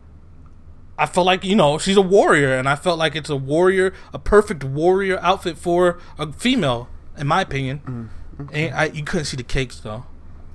I 0.98 1.06
felt 1.06 1.26
like 1.26 1.42
you 1.44 1.56
know 1.56 1.78
she's 1.78 1.96
a 1.96 2.02
warrior, 2.02 2.56
and 2.56 2.68
I 2.68 2.76
felt 2.76 2.98
like 2.98 3.16
it's 3.16 3.30
a 3.30 3.36
warrior, 3.36 3.92
a 4.12 4.18
perfect 4.18 4.62
warrior 4.64 5.18
outfit 5.20 5.58
for 5.58 5.98
a 6.18 6.32
female, 6.32 6.88
in 7.18 7.26
my 7.26 7.40
opinion. 7.42 8.10
And 8.52 8.74
I 8.74 8.86
you 8.86 9.02
couldn't 9.04 9.24
see 9.26 9.36
the 9.36 9.42
cakes 9.42 9.80
though. 9.80 10.06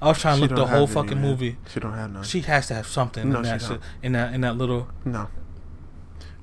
I 0.01 0.07
was 0.07 0.19
trying 0.19 0.39
to 0.39 0.45
Mm, 0.45 0.49
She 0.49 0.55
look 0.55 0.65
the 0.67 0.71
whole 0.71 0.83
any, 0.85 0.93
fucking 0.93 1.21
man. 1.21 1.29
movie. 1.29 1.57
She 1.69 1.79
don't 1.81 1.93
have 1.93 2.11
none. 2.13 2.23
She 2.23 2.39
has 2.41 2.67
to 2.67 2.73
have 2.73 2.87
something 2.87 3.29
No, 3.29 3.37
in 3.39 3.43
that 3.43 3.61
shit, 3.61 3.81
in 4.01 4.13
that 4.13 4.33
in 4.33 4.41
that 4.41 4.57
little. 4.57 4.87
no. 5.03 5.27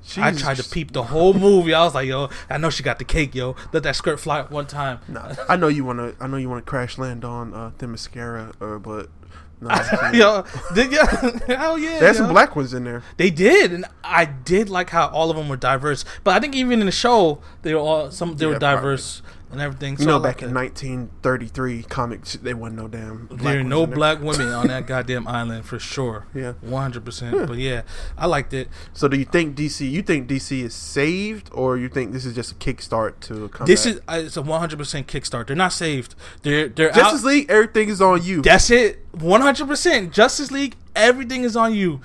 She's 0.03 0.23
I 0.23 0.31
tried 0.31 0.55
to 0.57 0.63
peep 0.63 0.93
the 0.93 1.03
whole 1.03 1.33
movie. 1.33 1.73
I 1.73 1.83
was 1.83 1.93
like, 1.93 2.07
yo, 2.07 2.29
I 2.49 2.57
know 2.57 2.69
she 2.69 2.81
got 2.81 2.97
the 2.97 3.03
cake, 3.03 3.35
yo. 3.35 3.57
Let 3.73 3.83
that 3.83 3.95
skirt 3.97 4.21
fly 4.21 4.43
one 4.43 4.65
time. 4.65 4.99
Nah, 5.09 5.35
I 5.49 5.57
know 5.57 5.67
you 5.67 5.83
wanna. 5.83 6.13
I 6.21 6.27
know 6.27 6.37
you 6.37 6.47
wanna 6.47 6.61
crash 6.61 6.97
land 6.97 7.25
on 7.25 7.53
uh, 7.53 7.71
Themyscira, 7.77 8.53
uh, 8.61 8.79
but 8.79 9.09
no, 9.59 9.69
yo, 10.13 10.43
did 10.75 10.91
yeah, 10.91 11.39
hell 11.47 11.77
yeah. 11.79 11.99
there's 11.99 12.17
yo. 12.17 12.23
some 12.25 12.31
black 12.33 12.55
ones 12.55 12.73
in 12.73 12.83
there. 12.83 13.01
They 13.17 13.29
did, 13.31 13.71
and 13.73 13.85
I 14.03 14.25
did 14.25 14.69
like 14.69 14.89
how 14.91 15.07
all 15.07 15.31
of 15.31 15.37
them 15.37 15.49
were 15.49 15.57
diverse. 15.57 16.05
But 16.23 16.35
I 16.35 16.39
think 16.39 16.55
even 16.55 16.79
in 16.79 16.85
the 16.85 16.91
show, 16.91 17.39
they 17.63 17.73
were 17.73 17.79
all 17.79 18.11
some 18.11 18.35
they 18.37 18.45
Yeah, 18.45 18.53
were 18.53 18.59
diverse 18.59 19.21
and 19.51 19.61
everything. 19.61 19.93
You 19.93 19.99
So 19.99 20.05
know, 20.05 20.17
like 20.17 20.37
back 20.37 20.41
in 20.43 20.53
that. 20.53 20.59
1933 20.59 21.83
comics, 21.83 22.33
they 22.33 22.53
wasn't 22.53 22.77
no 22.77 22.87
damn. 22.87 23.27
There 23.31 23.59
are 23.59 23.63
no 23.63 23.85
there. 23.85 23.95
black 23.95 24.21
women 24.21 24.47
on 24.49 24.67
that 24.67 24.87
goddamn 24.91 25.27
island 25.27 25.65
for 25.65 25.79
sure. 25.79 26.27
Yeah. 26.33 26.53
one 26.61 26.81
hundred 26.81 27.05
percent. 27.05 27.47
But 27.47 27.57
yeah, 27.57 27.81
I 28.17 28.25
liked 28.25 28.53
it. 28.53 28.69
So, 28.93 29.07
do 29.07 29.17
you 29.17 29.25
think 29.25 29.55
DC? 29.55 29.89
You 29.89 30.01
think 30.01 30.27
DC 30.29 30.63
is 30.63 30.73
saved, 30.73 31.49
or 31.53 31.77
you 31.77 31.89
think 31.89 32.11
this 32.11 32.25
is 32.25 32.35
just 32.35 32.51
a 32.51 32.55
kickstart 32.55 33.19
to 33.21 33.49
come? 33.49 33.67
This 33.67 33.85
is 33.85 33.99
uh, 34.07 34.21
it's 34.25 34.37
a 34.37 34.41
one 34.41 34.59
hundred 34.59 34.77
percent 34.79 35.07
kickstart. 35.07 35.47
They're 35.47 35.55
not 35.55 35.73
saved. 35.73 36.15
They're 36.43 36.67
they're 36.69 36.91
Justice 36.91 37.21
out. 37.21 37.27
League. 37.27 37.49
Everything 37.49 37.89
is 37.89 38.01
on 38.01 38.23
you. 38.23 38.41
That's 38.41 38.69
it. 38.69 39.05
One 39.11 39.41
hundred 39.41 39.67
percent. 39.67 40.11
Justice 40.13 40.51
League. 40.51 40.75
Everything 40.95 41.43
is 41.43 41.55
on 41.55 41.73
you. 41.73 42.01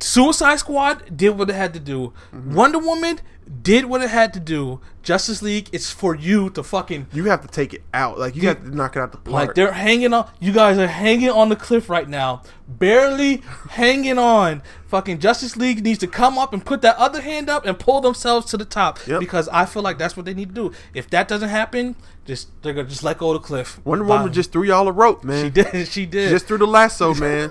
Suicide 0.00 0.56
Squad 0.60 1.16
did 1.16 1.30
what 1.30 1.50
it 1.50 1.54
had 1.56 1.74
to 1.74 1.80
do. 1.80 2.12
Mm-hmm. 2.32 2.54
Wonder 2.54 2.78
Woman 2.78 3.20
did 3.62 3.86
what 3.86 4.02
it 4.02 4.10
had 4.10 4.32
to 4.34 4.40
do. 4.40 4.80
Justice 5.02 5.40
League, 5.40 5.70
it's 5.72 5.90
for 5.90 6.14
you 6.14 6.50
to 6.50 6.62
fucking 6.62 7.06
you 7.12 7.24
have 7.26 7.40
to 7.40 7.48
take 7.48 7.72
it 7.72 7.82
out. 7.94 8.18
Like 8.18 8.36
you 8.36 8.46
have 8.48 8.62
to 8.62 8.74
knock 8.76 8.94
it 8.96 9.00
out 9.00 9.12
the 9.12 9.18
park. 9.18 9.32
like 9.32 9.54
they're 9.54 9.72
hanging 9.72 10.12
on. 10.12 10.30
You 10.38 10.52
guys 10.52 10.76
are 10.76 10.86
hanging 10.86 11.30
on 11.30 11.48
the 11.48 11.56
cliff 11.56 11.88
right 11.88 12.06
now, 12.06 12.42
barely 12.66 13.42
hanging 13.70 14.18
on. 14.18 14.62
Fucking 14.88 15.18
Justice 15.18 15.56
League 15.56 15.82
needs 15.82 15.98
to 16.00 16.06
come 16.06 16.36
up 16.38 16.52
and 16.52 16.64
put 16.64 16.82
that 16.82 16.96
other 16.96 17.20
hand 17.22 17.48
up 17.48 17.64
and 17.66 17.78
pull 17.78 18.00
themselves 18.00 18.46
to 18.50 18.56
the 18.56 18.64
top 18.64 18.98
Yep. 19.06 19.20
because 19.20 19.48
I 19.48 19.64
feel 19.66 19.82
like 19.82 19.98
that's 19.98 20.16
what 20.16 20.26
they 20.26 20.34
need 20.34 20.48
to 20.50 20.54
do. 20.54 20.72
If 20.94 21.08
that 21.10 21.28
doesn't 21.28 21.48
happen, 21.50 21.96
just 22.26 22.48
they're 22.62 22.74
gonna 22.74 22.88
just 22.88 23.02
let 23.02 23.16
go 23.18 23.30
of 23.34 23.40
the 23.40 23.46
cliff. 23.46 23.80
Wonder 23.84 24.04
Bye. 24.04 24.16
Woman 24.18 24.32
just 24.32 24.52
threw 24.52 24.64
y'all 24.64 24.88
a 24.88 24.92
rope, 24.92 25.24
man. 25.24 25.44
she 25.46 25.50
did. 25.50 25.88
She 25.88 26.06
did. 26.06 26.30
Just 26.30 26.46
threw 26.46 26.58
the 26.58 26.66
lasso, 26.66 27.14
man. 27.14 27.50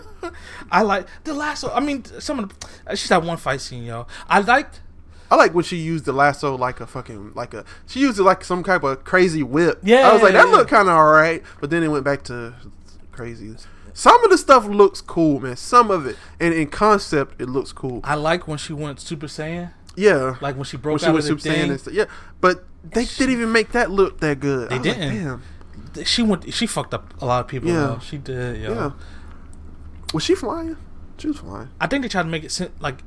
I 0.72 0.82
like 0.84 1.08
the 1.24 1.34
lasso. 1.34 1.72
I 1.74 1.80
mean, 1.80 2.06
some 2.20 2.38
of 2.40 2.50
the. 2.86 2.96
She's 2.96 3.10
had 3.10 3.24
one 3.24 3.38
fight 3.38 3.62
scene, 3.62 3.84
yo. 3.84 4.06
I 4.30 4.42
liked. 4.42 4.82
I 5.30 5.36
like 5.36 5.54
when 5.54 5.64
she 5.64 5.78
used 5.78 6.06
the 6.06 6.14
lasso 6.14 6.56
like 6.56 6.80
a 6.80 6.88
fucking 6.88 7.34
like 7.34 7.54
a. 7.54 7.66
She 7.86 8.00
used 8.00 8.20
it 8.20 8.24
like 8.24 8.44
some 8.44 8.64
type 8.64 8.84
of 8.84 9.04
crazy 9.04 9.44
whip. 9.44 9.80
Yeah, 9.84 10.10
I 10.10 10.14
was 10.14 10.22
like 10.22 10.34
that 10.34 10.50
looked 10.50 10.70
kind 10.70 10.88
of 10.88 10.96
alright, 10.96 11.44
but 11.60 11.70
then 11.70 11.84
it 11.84 11.90
went 11.90 12.04
back 12.06 12.24
to 12.26 12.54
crazy. 13.12 13.56
Some 13.94 14.24
of 14.24 14.30
the 14.30 14.38
stuff 14.38 14.66
looks 14.66 15.02
cool, 15.02 15.40
man. 15.40 15.56
Some 15.56 15.90
of 15.90 16.06
it, 16.06 16.18
and 16.40 16.54
in 16.54 16.68
concept, 16.68 17.42
it 17.42 17.50
looks 17.50 17.72
cool. 17.72 18.02
I 18.04 18.14
like 18.14 18.48
when 18.48 18.60
she 18.60 18.72
went 18.72 19.00
Super 19.00 19.26
Saiyan, 19.26 19.72
Yeah, 19.98 20.36
like 20.40 20.56
when 20.56 20.66
she 20.66 20.78
broke 20.78 20.94
when 20.94 21.00
she 21.00 21.06
out 21.08 21.16
the 21.16 21.22
Super 21.24 21.42
Saiyan 21.42 21.72
and 21.72 21.80
stuff. 21.80 21.94
Yeah, 21.94 22.06
but 22.40 22.64
they 22.84 23.06
didn't 23.06 23.32
even 23.32 23.52
make 23.52 23.72
that 23.72 23.90
look 23.90 24.20
that 24.20 24.40
good. 24.40 24.70
They 24.70 24.78
didn't. 24.78 25.42
Damn, 25.96 26.06
she 26.06 26.22
went. 26.22 26.54
She 26.54 26.68
fucked 26.68 26.94
up 26.94 27.20
a 27.20 27.26
lot 27.26 27.42
of 27.42 27.48
people. 27.48 27.70
Yeah. 27.70 27.94
Yeah, 27.94 28.00
she 28.00 28.18
did. 28.20 28.62
Yo. 28.62 28.74
Yeah. 28.74 28.92
Was 30.14 30.24
she 30.24 30.36
flying? 30.36 30.78
She 31.18 31.28
was 31.30 31.38
flying. 31.38 31.70
I 31.82 31.88
think 31.88 32.04
they 32.04 32.10
tried 32.10 32.24
to 32.24 32.30
make 32.30 32.44
it 32.44 32.72
like 32.80 33.00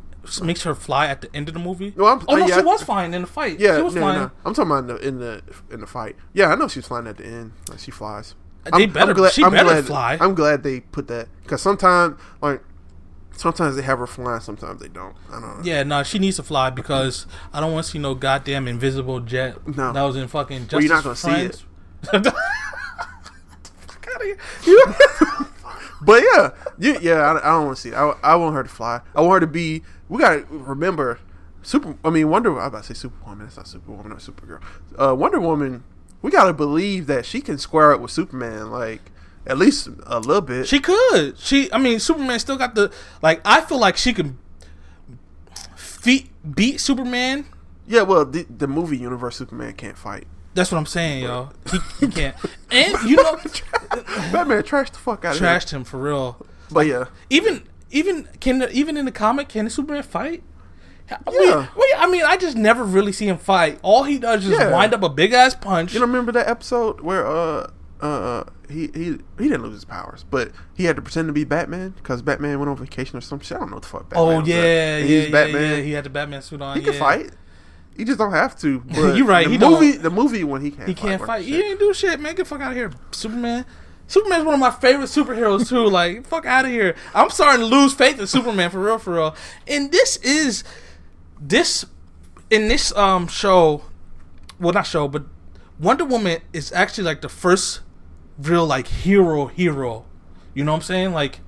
makes 0.43 0.63
her 0.63 0.75
fly 0.75 1.07
at 1.07 1.21
the 1.23 1.35
end 1.35 1.49
of 1.49 1.55
the 1.55 1.61
movie. 1.61 1.93
No, 1.97 2.05
I'm- 2.07 2.25
oh 2.29 2.37
no, 2.37 2.47
yeah. 2.47 2.59
she 2.59 2.63
was 2.65 2.83
flying 2.83 3.15
in 3.15 3.23
the 3.23 3.27
fight. 3.29 3.59
Yeah, 3.59 3.77
she 3.77 3.83
was 3.83 3.95
no, 3.95 4.01
flying. 4.03 4.21
no. 4.21 4.31
I'm 4.45 4.55
talking 4.55 4.71
about 4.71 4.85
in 4.85 4.87
the, 4.89 5.09
in 5.09 5.19
the 5.19 5.43
in 5.75 5.81
the 5.81 5.87
fight. 5.87 6.17
Yeah, 6.33 6.47
I 6.49 6.55
know 6.55 6.69
she 6.69 6.79
was 6.79 6.87
flying 6.87 7.07
at 7.07 7.17
the 7.17 7.25
end. 7.27 7.53
Like 7.69 7.79
she 7.79 7.91
flies. 7.91 8.35
They 8.77 8.87
better- 8.87 9.29
she 9.31 9.43
better 9.43 9.65
glad, 9.65 9.85
fly. 9.87 10.19
I'm 10.21 10.35
glad 10.35 10.63
they 10.63 10.81
put 10.81 11.09
that 11.09 11.29
because 11.43 11.63
sometimes 11.63 12.21
like 12.43 12.63
sometimes 13.37 13.75
they 13.77 13.83
have 13.83 13.99
her 13.99 14.07
flying, 14.07 14.41
sometimes 14.41 14.81
they 14.83 14.89
don't. 14.89 15.17
I 15.31 15.41
don't 15.41 15.43
know. 15.43 15.61
Yeah, 15.65 15.83
no, 15.83 16.03
she 16.03 16.19
needs 16.19 16.37
to 16.37 16.43
fly 16.43 16.69
because 16.71 17.27
I 17.53 17.61
don't 17.61 17.73
want 17.73 17.87
to 17.87 17.93
see 17.93 17.99
no 17.99 18.15
goddamn 18.15 18.69
invisible 18.69 19.21
jet 19.21 19.67
No. 19.67 19.93
that 19.93 20.03
was 20.03 20.17
in 20.17 20.29
fucking. 20.29 20.69
Justice 20.69 20.73
Well, 20.73 20.83
you're 20.83 20.95
not 20.95 21.05
gonna 21.05 21.17
gonna 21.23 21.53
see 21.53 22.27
it. 22.27 22.33
Fuck 23.87 24.09
outta 24.15 24.37
here. 24.63 25.47
But 26.03 26.23
yeah, 26.23 26.51
you, 26.79 26.99
yeah, 27.01 27.21
I, 27.21 27.39
I 27.39 27.53
don't 27.53 27.67
want 27.67 27.77
to 27.77 27.83
see. 27.83 27.89
It. 27.91 27.95
I, 27.95 28.15
I 28.23 28.35
want 28.37 28.55
her 28.55 28.63
to 28.63 28.69
fly. 28.69 29.01
I 29.15 29.21
want 29.21 29.35
her 29.35 29.41
to 29.41 29.53
be. 29.53 29.83
We 30.09 30.19
gotta 30.19 30.47
remember, 30.49 31.19
super. 31.63 31.97
I 32.05 32.11
mean, 32.11 32.29
Wonder. 32.29 32.59
I 32.59 32.67
about 32.67 32.85
to 32.85 32.95
say 32.95 32.99
Superwoman. 32.99 33.47
That's 33.47 33.57
not 33.57 33.69
Superwoman 33.69 34.13
or 34.13 34.17
Supergirl. 34.17 34.63
Uh, 34.99 35.15
Wonder 35.15 35.41
Woman. 35.41 35.85
We 36.23 36.31
gotta 36.31 36.53
believe 36.53 37.07
that 37.07 37.27
she 37.27 37.41
can 37.41 37.59
square 37.59 37.93
up 37.93 38.01
with 38.01 38.11
Superman, 38.11 38.71
like 38.71 39.11
at 39.47 39.59
least 39.59 39.89
a 40.07 40.21
little 40.21 40.43
bit. 40.43 40.69
She 40.69 40.81
could. 40.81 41.39
She. 41.39 41.73
I 41.73 41.79
mean, 41.79 41.99
Superman 41.99 42.39
still 42.39 42.57
got 42.57 42.75
the 42.75 42.93
like. 43.23 43.41
I 43.45 43.61
feel 43.61 43.79
like 43.79 43.97
she 43.97 44.13
can 44.13 44.39
feat 45.77 46.31
beat 46.55 46.81
Superman. 46.81 47.47
yeah, 47.87 48.03
well, 48.03 48.25
the, 48.25 48.45
the 48.45 48.67
movie 48.67 48.97
universe, 48.97 49.37
Superman 49.37 49.75
can't 49.75 49.99
fight. 49.99 50.27
That's 50.55 50.73
what 50.73 50.79
I'm 50.79 50.87
saying, 50.87 51.23
yo. 51.25 51.51
He, 51.71 51.79
he 52.01 52.09
can't. 52.09 52.35
And 52.71 53.03
you 53.09 53.17
know, 53.17 53.37
Batman 54.33 54.63
trashed 54.63 54.93
the 54.93 54.99
fuck 54.99 55.25
out 55.25 55.37
of 55.37 55.41
him. 55.41 55.47
trashed 55.47 55.71
him 55.71 55.85
for 55.85 55.99
real. 55.99 56.45
But 56.71 56.87
yeah, 56.87 57.05
Even 57.31 57.65
even 57.91 58.29
can 58.41 58.67
even 58.73 58.97
in 58.97 59.05
the 59.05 59.13
comic 59.13 59.49
can 59.49 59.65
the 59.65 59.71
Superman 59.71 60.03
fight? 60.03 60.43
I 61.11 61.17
Yeah. 61.33 61.39
mean, 61.39 61.69
well, 61.77 61.89
I 61.99 62.07
mean, 62.09 62.23
I 62.25 62.37
just 62.37 62.57
never 62.57 62.85
really 62.85 63.11
see 63.13 63.27
him 63.27 63.39
fight. 63.39 63.79
All 63.83 64.05
he 64.05 64.19
does 64.19 64.45
is 64.47 64.53
Yeah. 64.53 64.71
wind 64.71 64.95
up 64.95 65.03
a 65.03 65.09
big 65.09 65.33
ass 65.33 65.55
punch. 65.55 65.93
you 65.95 66.01
remember 66.01 66.31
that 66.33 66.49
episode 66.49 67.01
where 67.01 67.27
uh 67.27 67.71
uh 68.01 68.45
he 68.69 68.89
he 68.95 69.05
he 69.39 69.49
didn't 69.49 69.63
lose 69.63 69.75
his 69.75 69.85
powers, 69.85 70.25
but 70.31 70.53
he 70.75 70.85
had 70.85 70.97
to 70.97 71.03
pretend 71.03 71.27
to 71.29 71.33
be 71.33 71.43
Batman 71.45 71.91
because 71.91 72.23
Batman 72.23 72.59
went 72.61 72.71
on 72.71 72.77
vacation 72.77 73.19
or 73.19 73.21
some 73.21 73.41
shit. 73.41 73.57
I 73.57 73.61
don't 73.61 73.71
know 73.71 73.77
what 73.77 73.83
the 73.83 73.89
fuck. 73.89 74.09
Batman 74.11 74.43
oh 74.43 74.45
yeah, 74.47 74.55
yeah, 74.63 74.97
And 74.99 75.09
yeah, 75.09 75.21
he's 75.23 75.31
Batman. 75.33 75.63
yeah. 75.79 75.83
He 75.83 75.91
had 75.93 76.05
the 76.05 76.11
Batman 76.11 76.43
suit 76.43 76.63
on. 76.63 76.81
He 76.81 76.87
yeah. 76.87 76.93
fight. 76.93 77.31
He 78.01 78.05
just 78.07 78.19
don't 78.19 78.33
have 78.33 78.59
to. 78.61 78.81
But 78.89 79.17
You're 79.17 79.27
right, 79.27 79.45
The 79.47 79.53
he 79.53 79.59
don't. 79.59 79.73
movie, 79.75 79.93
the 79.99 80.11
movie 80.11 80.43
when 80.43 80.63
he 80.63 80.71
can't, 80.71 80.89
He 80.89 80.95
can't 80.95 81.25
fight. 81.25 81.45
shit. 81.45 81.55
He 81.55 81.63
ain't 81.63 81.79
do 81.79 81.93
shit, 81.95 82.19
man. 82.19 82.35
Get 82.35 82.39
the 82.39 82.45
fuck 82.47 82.61
out 82.63 82.73
of 82.73 82.77
here, 82.77 82.91
Superman. 83.13 83.65
Superman's 84.07 84.45
one 84.45 84.55
of 84.55 84.61
my 84.61 84.71
favorite 84.71 85.07
superheroes 85.07 85.69
too. 85.69 85.85
Like, 85.91 86.27
fuck 86.27 86.47
out 86.47 86.65
of 86.65 86.71
here. 86.71 86.97
I'm 87.15 87.31
starting 87.31 87.61
to 87.61 87.67
lose 87.67 87.93
faith 87.95 88.19
in 88.19 88.27
Superman 88.27 88.71
for 88.71 88.81
real, 88.83 88.99
for 88.99 89.15
real. 89.15 89.37
And 89.69 89.93
this 89.93 90.17
is 90.19 90.65
this 91.41 91.85
in 92.51 92.69
this 92.69 92.91
um 92.97 93.29
show, 93.29 93.83
well 94.59 94.73
not 94.73 94.87
show, 94.87 95.07
but 95.07 95.25
Wonder 95.79 96.05
Woman 96.05 96.41
is 96.53 96.73
actually 96.73 97.05
like 97.05 97.21
the 97.21 97.29
first 97.29 97.81
real 98.39 98.67
like 98.67 98.87
hero 98.89 99.47
hero. 99.47 100.07
You 100.55 100.65
know 100.65 100.73
what 100.73 100.79
I'm 100.79 100.83
saying? 100.83 101.13
Like 101.13 101.41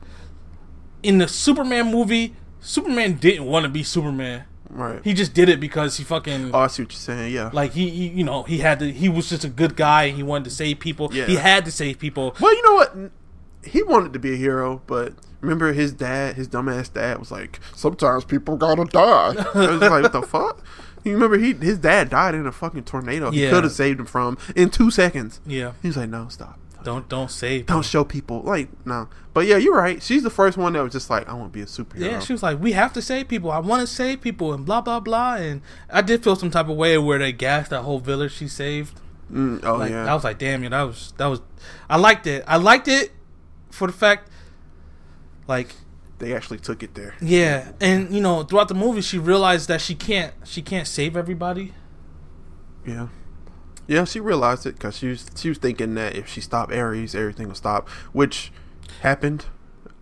in 1.02 1.18
the 1.18 1.26
Superman 1.28 1.90
movie, 1.90 2.36
Superman 2.60 3.14
didn't 3.14 3.46
want 3.46 3.64
to 3.64 3.68
be 3.68 3.82
Superman. 3.82 4.44
Right. 4.72 5.04
He 5.04 5.12
just 5.12 5.34
did 5.34 5.48
it 5.50 5.60
because 5.60 5.98
he 5.98 6.04
fucking 6.04 6.54
oh, 6.54 6.60
I 6.60 6.66
see 6.68 6.82
what 6.82 6.92
you're 6.92 6.98
saying. 6.98 7.34
Yeah. 7.34 7.50
like 7.52 7.72
he, 7.72 7.90
he, 7.90 8.08
you 8.08 8.24
know, 8.24 8.42
he 8.42 8.58
had 8.58 8.78
to. 8.78 8.90
He 8.90 9.08
was 9.08 9.28
just 9.28 9.44
a 9.44 9.48
good 9.48 9.76
guy. 9.76 10.08
He 10.08 10.22
wanted 10.22 10.44
to 10.44 10.50
save 10.50 10.80
people. 10.80 11.10
Yeah. 11.12 11.26
He 11.26 11.36
had 11.36 11.64
to 11.66 11.70
save 11.70 11.98
people. 11.98 12.34
well, 12.40 12.54
you 12.54 12.62
know 12.62 12.74
what? 12.74 13.10
He 13.64 13.82
wanted 13.82 14.12
to 14.14 14.18
be 14.18 14.32
a 14.32 14.36
hero, 14.36 14.82
but 14.86 15.12
remember 15.40 15.72
his 15.72 15.92
dad, 15.92 16.36
his 16.36 16.48
dumbass 16.48 16.92
dad, 16.92 17.18
was 17.18 17.30
like, 17.30 17.60
"Sometimes 17.76 18.24
people 18.24 18.56
gotta 18.56 18.84
die." 18.86 19.34
I 19.54 19.70
was 19.72 19.80
like, 19.80 20.02
"What 20.02 20.12
the 20.12 20.22
fuck?" 20.22 20.64
You 21.04 21.12
remember 21.12 21.36
he 21.36 21.52
his 21.52 21.78
dad 21.78 22.10
died 22.10 22.34
in 22.34 22.46
a 22.46 22.52
fucking 22.52 22.84
tornado. 22.84 23.30
He 23.30 23.48
could 23.50 23.64
have 23.64 23.72
saved 23.72 24.00
him 24.00 24.06
from 24.06 24.38
in 24.56 24.70
two 24.70 24.90
seconds. 24.90 25.40
Yeah. 25.46 25.72
He 25.82 25.88
was 25.88 25.96
like, 25.96 26.08
"No, 26.08 26.28
stop." 26.28 26.58
Don't 26.84 27.08
don't 27.08 27.30
save. 27.30 27.66
Don't 27.66 27.84
show 27.84 28.04
people 28.04 28.42
like 28.42 28.68
no, 28.86 29.08
but 29.34 29.46
yeah, 29.46 29.56
you're 29.56 29.76
right. 29.76 30.02
She's 30.02 30.22
the 30.22 30.30
first 30.30 30.56
one 30.56 30.72
that 30.74 30.82
was 30.82 30.92
just 30.92 31.08
like, 31.10 31.28
I 31.28 31.34
want 31.34 31.52
to 31.52 31.56
be 31.58 31.62
a 31.62 31.66
superhero. 31.66 32.00
Yeah, 32.10 32.18
she 32.20 32.32
was 32.32 32.42
like, 32.42 32.60
"We 32.60 32.72
have 32.72 32.92
to 32.94 33.02
save 33.02 33.28
people. 33.28 33.50
I 33.50 33.58
want 33.58 33.80
to 33.80 33.86
save 33.86 34.20
people," 34.20 34.52
and 34.52 34.64
blah 34.64 34.80
blah 34.80 35.00
blah. 35.00 35.34
And 35.36 35.62
I 35.90 36.02
did 36.02 36.22
feel 36.24 36.36
some 36.36 36.50
type 36.50 36.68
of 36.68 36.76
way 36.76 36.98
where 36.98 37.18
they 37.18 37.32
gassed 37.32 37.70
that 37.70 37.82
whole 37.82 37.98
village 37.98 38.32
she 38.32 38.48
saved. 38.48 39.00
Mm, 39.32 39.64
oh 39.64 39.76
Like 39.76 39.90
yeah, 39.90 40.10
I 40.10 40.14
was 40.14 40.24
like, 40.24 40.38
"Damn, 40.38 40.62
you. 40.62 40.68
that 40.70 40.82
was 40.82 41.12
that 41.16 41.26
was." 41.26 41.40
I 41.88 41.96
liked 41.96 42.26
it. 42.26 42.44
I 42.46 42.56
liked 42.56 42.88
it 42.88 43.12
for 43.70 43.86
the 43.86 43.92
fact, 43.92 44.28
like, 45.48 45.74
they 46.18 46.34
actually 46.34 46.58
took 46.58 46.82
it 46.82 46.94
there. 46.94 47.14
yeah, 47.20 47.72
and 47.80 48.12
you 48.14 48.20
know, 48.20 48.42
throughout 48.42 48.68
the 48.68 48.74
movie, 48.74 49.00
she 49.00 49.18
realized 49.18 49.68
that 49.68 49.80
she 49.80 49.94
can't 49.94 50.34
she 50.44 50.60
can't 50.62 50.86
save 50.86 51.16
everybody. 51.16 51.72
Yeah, 52.86 53.08
yeah, 53.86 54.04
she 54.04 54.20
realized 54.20 54.66
it 54.66 54.74
because 54.74 54.96
she 54.98 55.08
was 55.08 55.30
she 55.36 55.48
was 55.48 55.58
thinking 55.58 55.94
that 55.94 56.16
if 56.16 56.28
she 56.28 56.40
stopped 56.40 56.72
Ares, 56.72 57.14
everything 57.14 57.48
would 57.48 57.56
stop, 57.56 57.88
which 58.12 58.52
happened. 59.00 59.46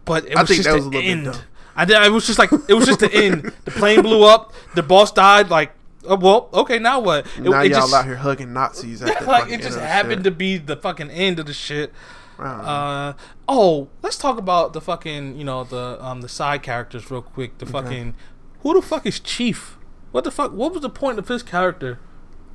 But 0.04 0.26
it 0.26 0.36
I 0.36 0.42
was 0.42 0.50
think 0.50 0.58
just 0.62 0.68
that 0.68 0.74
was 0.74 0.86
a 0.86 0.88
little 0.88 1.02
bit 1.02 1.32
dumb. 1.32 1.42
I 1.76 1.84
did. 1.84 2.02
It 2.02 2.12
was 2.12 2.26
just 2.26 2.38
like 2.38 2.52
it 2.68 2.74
was 2.74 2.86
just 2.86 3.00
the 3.00 3.12
end. 3.12 3.52
The 3.64 3.70
plane 3.70 4.02
blew 4.02 4.24
up. 4.24 4.52
The 4.74 4.82
boss 4.82 5.12
died. 5.12 5.50
Like, 5.50 5.72
oh, 6.04 6.16
well, 6.16 6.48
okay, 6.52 6.78
now 6.78 7.00
what? 7.00 7.26
It, 7.38 7.42
now 7.42 7.60
it 7.62 7.70
y'all 7.70 7.80
just, 7.80 7.94
out 7.94 8.04
here 8.04 8.16
hugging 8.16 8.52
Nazis. 8.52 9.02
At 9.02 9.18
the 9.20 9.24
like 9.24 9.50
it 9.50 9.62
just 9.62 9.78
end 9.78 9.86
happened 9.86 10.18
shit. 10.18 10.24
to 10.24 10.30
be 10.30 10.58
the 10.58 10.76
fucking 10.76 11.10
end 11.10 11.38
of 11.38 11.46
the 11.46 11.54
shit. 11.54 11.92
I 12.38 12.44
don't 12.44 12.58
know. 12.58 12.64
Uh 12.64 13.12
oh, 13.48 13.88
let's 14.02 14.18
talk 14.18 14.38
about 14.38 14.72
the 14.72 14.80
fucking 14.80 15.36
you 15.36 15.44
know 15.44 15.64
the 15.64 15.96
um 16.04 16.20
the 16.20 16.28
side 16.28 16.62
characters 16.62 17.10
real 17.10 17.22
quick. 17.22 17.58
The 17.58 17.66
fucking 17.66 18.14
who 18.60 18.74
the 18.74 18.82
fuck 18.82 19.06
is 19.06 19.20
Chief? 19.20 19.78
What 20.12 20.24
the 20.24 20.30
fuck? 20.30 20.52
What 20.52 20.72
was 20.72 20.82
the 20.82 20.90
point 20.90 21.18
of 21.18 21.28
his 21.28 21.42
character? 21.42 21.98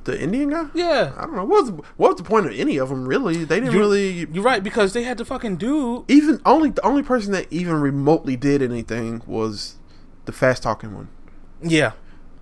The 0.06 0.18
Indian 0.20 0.48
guy. 0.48 0.64
Yeah, 0.74 1.12
I 1.16 1.22
don't 1.22 1.36
know. 1.36 1.44
What 1.44 1.64
was 1.64 1.70
what 1.98 2.08
was 2.12 2.16
the 2.16 2.22
point 2.24 2.46
of 2.46 2.52
any 2.52 2.78
of 2.78 2.88
them? 2.88 3.06
Really, 3.06 3.44
they 3.44 3.60
didn't 3.60 3.72
You- 3.74 3.78
really 3.78 4.26
you're 4.32 4.42
right 4.42 4.62
because 4.64 4.94
they 4.94 5.02
had 5.02 5.18
to 5.18 5.24
fucking 5.24 5.56
do 5.56 6.04
even 6.08 6.40
only 6.46 6.70
the 6.70 6.84
only 6.84 7.02
person 7.02 7.32
that 7.32 7.46
even 7.50 7.74
remotely 7.80 8.36
did 8.36 8.62
anything 8.62 9.20
was 9.26 9.76
the 10.24 10.32
fast 10.32 10.62
talking 10.62 10.92
one 10.94 11.08
yeah 11.62 11.92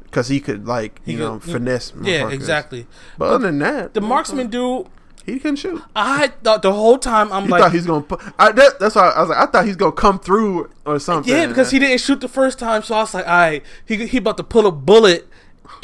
because 0.05 0.29
he 0.29 0.41
could 0.41 0.67
like 0.67 1.01
He 1.05 1.13
you 1.13 1.19
know 1.19 1.39
could- 1.41 1.53
finesse. 1.53 1.93
yeah 2.03 2.29
exactly. 2.31 2.87
But 3.19 3.27
other 3.31 3.47
than 3.47 3.59
that, 3.59 3.95
The 3.95 4.01
marksman 4.01 4.49
dude, 4.49 4.87
he 5.27 5.39
couldn't 5.39 5.57
shoot. 5.57 5.83
I 5.97 6.29
thought 6.43 6.63
the 6.63 6.73
whole 6.73 6.99
time 6.99 7.33
I'm 7.33 7.45
You 7.47 7.51
like 7.51 7.63
thought 7.63 7.73
he's 7.73 7.87
gonna. 7.87 8.05
I, 8.39 8.53
that, 8.53 8.79
that's 8.79 8.95
why 8.95 9.09
I 9.11 9.21
was 9.21 9.31
like, 9.31 9.39
I 9.39 9.47
thought 9.51 9.65
he's 9.67 9.77
gonna 9.77 9.93
come 9.93 10.19
through 10.19 10.71
or 10.87 10.99
something. 10.99 11.33
Yeah, 11.33 11.47
because 11.47 11.71
he 11.71 11.79
didn't 11.79 12.01
shoot 12.01 12.21
the 12.21 12.29
first 12.29 12.59
time, 12.59 12.83
so 12.83 12.95
I 12.95 12.99
was 13.01 13.15
like, 13.15 13.27
all 13.27 13.33
right, 13.33 13.63
he 13.87 14.07
he 14.07 14.19
about 14.19 14.37
to 14.37 14.45
pull 14.45 14.67
a 14.67 14.73
bullet 14.73 15.27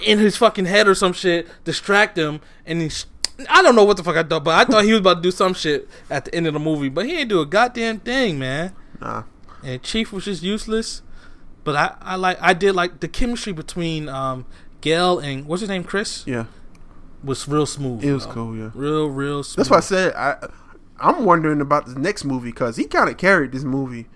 in 0.04 0.18
his 0.18 0.36
fucking 0.36 0.66
head 0.66 0.88
or 0.88 0.94
some 0.94 1.12
shit, 1.12 1.48
distract 1.64 2.16
him, 2.18 2.40
and 2.66 2.82
he. 2.82 2.90
I 3.48 3.62
don't 3.62 3.74
know 3.74 3.84
what 3.84 3.96
the 3.96 4.04
fuck 4.04 4.16
I 4.16 4.22
thought, 4.22 4.44
but 4.44 4.54
I 4.54 4.70
thought 4.70 4.84
he 4.84 4.90
was 4.92 5.00
about 5.00 5.14
to 5.14 5.20
do 5.22 5.30
some 5.30 5.54
shit 5.54 5.88
at 6.10 6.26
the 6.26 6.34
end 6.34 6.46
of 6.46 6.52
the 6.52 6.60
movie, 6.60 6.90
but 6.90 7.06
he 7.06 7.12
didn't 7.12 7.28
do 7.30 7.40
a 7.40 7.46
goddamn 7.46 8.00
thing, 8.00 8.38
man. 8.38 8.74
Nah, 9.00 9.22
And 9.64 9.82
Chief 9.82 10.12
was 10.12 10.26
just 10.26 10.42
useless. 10.42 11.00
But 11.64 11.74
I, 11.76 11.96
I 12.00 12.16
like 12.16 12.38
I 12.40 12.52
did 12.54 12.74
like 12.74 13.00
the 13.00 13.08
chemistry 13.08 13.52
between 13.54 14.08
um 14.08 14.44
Gal 14.82 15.18
and 15.18 15.46
what's 15.46 15.60
his 15.60 15.68
name 15.68 15.84
Chris 15.84 16.24
yeah, 16.26 16.46
was 17.24 17.46
real 17.48 17.66
smooth. 17.66 18.02
it 18.04 18.12
was 18.12 18.24
bro. 18.24 18.34
cool. 18.34 18.56
Yeah, 18.56 18.70
Real 18.74 19.08
real 19.08 19.42
smooth. 19.42 19.56
that's 19.56 19.70
why 19.70 19.76
I 19.78 19.80
said 19.80 20.14
I. 20.14 20.48
I'm 20.98 21.24
wondering 21.24 21.62
about 21.62 21.86
the 21.86 21.98
next 21.98 22.24
movie 22.26 22.50
because 22.50 22.76
he 22.76 22.84
kind 22.84 23.08
of 23.08 23.16
carried 23.16 23.52
this 23.52 23.64
movie. 23.64 24.06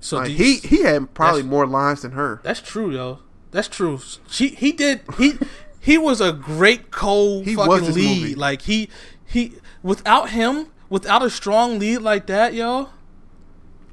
so 0.00 0.18
Like 0.18 0.28
he 0.30 0.56
he 0.58 0.82
had 0.82 1.14
probably 1.14 1.42
more 1.42 1.66
lines 1.66 2.02
than 2.02 2.12
her. 2.12 2.40
That's 2.42 2.60
true, 2.60 2.90
yo. 2.90 3.20
That's 3.50 3.68
true. 3.68 4.00
She 4.28 4.48
he 4.48 4.72
did 4.72 5.00
he 5.18 5.34
he 5.80 5.96
was 5.98 6.20
a 6.20 6.32
great 6.32 6.90
cold 6.90 7.44
He 7.46 7.54
fucking 7.54 7.92
lead. 7.94 8.20
movie. 8.20 8.34
Like 8.34 8.62
he 8.62 8.88
he 9.24 9.54
without 9.82 10.30
him, 10.30 10.66
without 10.90 11.22
a 11.22 11.30
strong 11.30 11.78
lead 11.78 11.98
like 11.98 12.26
that, 12.26 12.52
yo, 12.54 12.90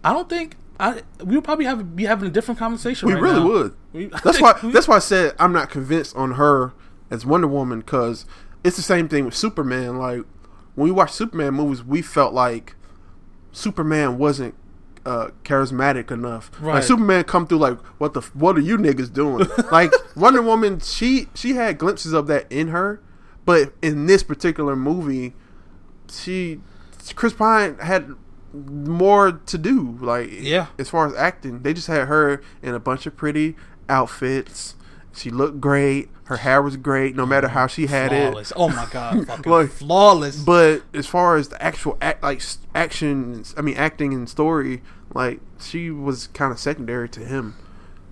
I 0.04 0.12
don't 0.14 0.30
think 0.30 0.58
I 0.80 1.04
we 1.24 1.36
would 1.36 1.44
probably 1.46 1.66
have 1.66 1.96
be 1.96 2.04
having 2.06 2.28
a 2.28 2.32
different 2.32 2.60
conversation. 2.60 3.08
We 3.08 3.14
right 3.14 3.22
really 3.24 3.40
now. 3.40 3.48
would. 3.48 3.76
We- 3.94 4.06
That's 4.24 4.42
why. 4.42 4.56
we- 4.62 4.72
That's 4.72 4.88
why 4.88 4.98
I 4.98 5.00
said 5.00 5.34
I'm 5.40 5.54
not 5.54 5.70
convinced 5.70 6.16
on 6.16 6.34
her 6.34 6.74
as 7.10 7.26
Wonder 7.26 7.48
Woman 7.48 7.80
because 7.80 8.26
it's 8.64 8.76
the 8.76 8.84
same 8.84 9.08
thing 9.08 9.24
with 9.26 9.36
Superman. 9.36 9.98
Like 9.98 10.24
when 10.76 10.86
we 10.86 10.92
watch 10.92 11.12
Superman 11.12 11.54
movies, 11.54 11.82
we 11.84 12.02
felt 12.02 12.34
like 12.34 12.76
Superman 13.54 14.18
wasn't 14.18 14.56
uh, 15.06 15.30
charismatic 15.44 16.10
enough. 16.12 16.50
Right. 16.60 16.76
Like 16.76 16.84
Superman 16.84 17.24
come 17.26 17.46
through 17.48 17.60
like, 17.60 17.78
what 18.00 18.14
the? 18.14 18.22
What 18.34 18.58
are 18.58 18.62
you 18.62 18.78
niggas 18.78 19.12
doing? 19.14 19.48
like 19.72 19.92
Wonder 20.16 20.42
Woman, 20.42 20.80
she 20.80 21.28
she 21.36 21.54
had 21.54 21.78
glimpses 21.78 22.14
of 22.14 22.28
that 22.28 22.52
in 22.52 22.70
her, 22.70 23.02
but 23.46 23.74
in 23.82 24.06
this 24.08 24.24
particular 24.24 24.76
movie, 24.76 25.34
she 26.10 26.60
Chris 27.16 27.34
Pine 27.34 27.78
had 27.80 28.12
more 28.54 29.32
to 29.34 29.58
do. 29.58 29.98
Like 30.02 30.30
Yeah. 30.32 30.68
as 30.80 30.90
far 30.90 31.06
as 31.08 31.14
acting, 31.16 31.62
they 31.62 31.74
just 31.74 31.88
had 31.88 32.08
her 32.08 32.42
in 32.62 32.74
a 32.74 32.80
bunch 32.80 33.06
of 33.06 33.16
pretty 33.16 33.56
outfits 33.90 34.76
She 35.14 35.30
looked 35.30 35.62
great. 35.62 36.10
Her 36.26 36.38
hair 36.38 36.60
was 36.62 36.76
great, 36.76 37.16
no 37.16 37.24
matter 37.26 37.50
how 37.50 37.68
she 37.68 37.86
had 37.86 38.10
flawless. 38.10 38.50
it. 38.52 38.58
Oh 38.58 38.68
my 38.70 38.88
god, 38.92 39.46
Like, 39.46 39.70
flawless. 39.70 40.38
But 40.44 40.82
as 40.94 41.06
far 41.06 41.38
as 41.38 41.50
the 41.50 41.62
actual 41.64 41.98
act, 42.02 42.24
like 42.24 42.42
action, 42.74 43.44
I 43.56 43.62
mean 43.62 43.78
acting 43.78 44.14
and 44.14 44.28
story, 44.28 44.82
like 45.16 45.40
she 45.60 45.90
was 45.90 46.28
kind 46.28 46.52
of 46.52 46.60
secondary 46.60 47.10
to 47.10 47.22
him. 47.22 47.56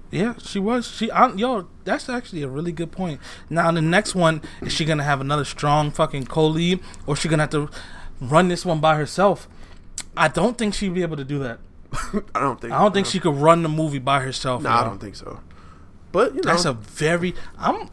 Yeah, 0.09 0.35
she 0.37 0.59
was. 0.59 0.87
She, 0.87 1.11
I, 1.11 1.33
yo, 1.33 1.67
that's 1.83 2.07
actually 2.07 2.43
a 2.43 2.47
really 2.47 2.71
good 2.71 2.91
point. 2.91 3.19
Now, 3.49 3.71
the 3.71 3.81
next 3.81 4.15
one 4.15 4.41
is 4.61 4.71
she 4.71 4.85
gonna 4.85 5.03
have 5.03 5.21
another 5.21 5.45
strong 5.45 5.91
fucking 5.91 6.25
co-lead, 6.27 6.79
or 7.05 7.15
is 7.15 7.19
she 7.19 7.27
gonna 7.27 7.43
have 7.43 7.49
to 7.51 7.69
run 8.21 8.47
this 8.47 8.65
one 8.65 8.79
by 8.79 8.95
herself? 8.95 9.47
I 10.15 10.27
don't 10.27 10.57
think 10.57 10.73
she'd 10.73 10.93
be 10.93 11.01
able 11.01 11.17
to 11.17 11.23
do 11.23 11.39
that. 11.39 11.59
I 12.35 12.39
don't 12.39 12.61
think. 12.61 12.73
I 12.73 12.79
don't 12.81 12.93
think 12.93 13.07
she 13.07 13.19
could 13.19 13.35
run 13.35 13.63
the 13.63 13.69
movie 13.69 13.99
by 13.99 14.19
herself. 14.19 14.63
No, 14.63 14.69
I 14.69 14.83
don't 14.83 14.99
think 14.99 15.15
so. 15.15 15.41
But 16.11 16.35
you 16.35 16.41
know, 16.41 16.51
That's 16.51 16.65
a 16.65 16.73
very. 16.73 17.33
I'm. 17.57 17.89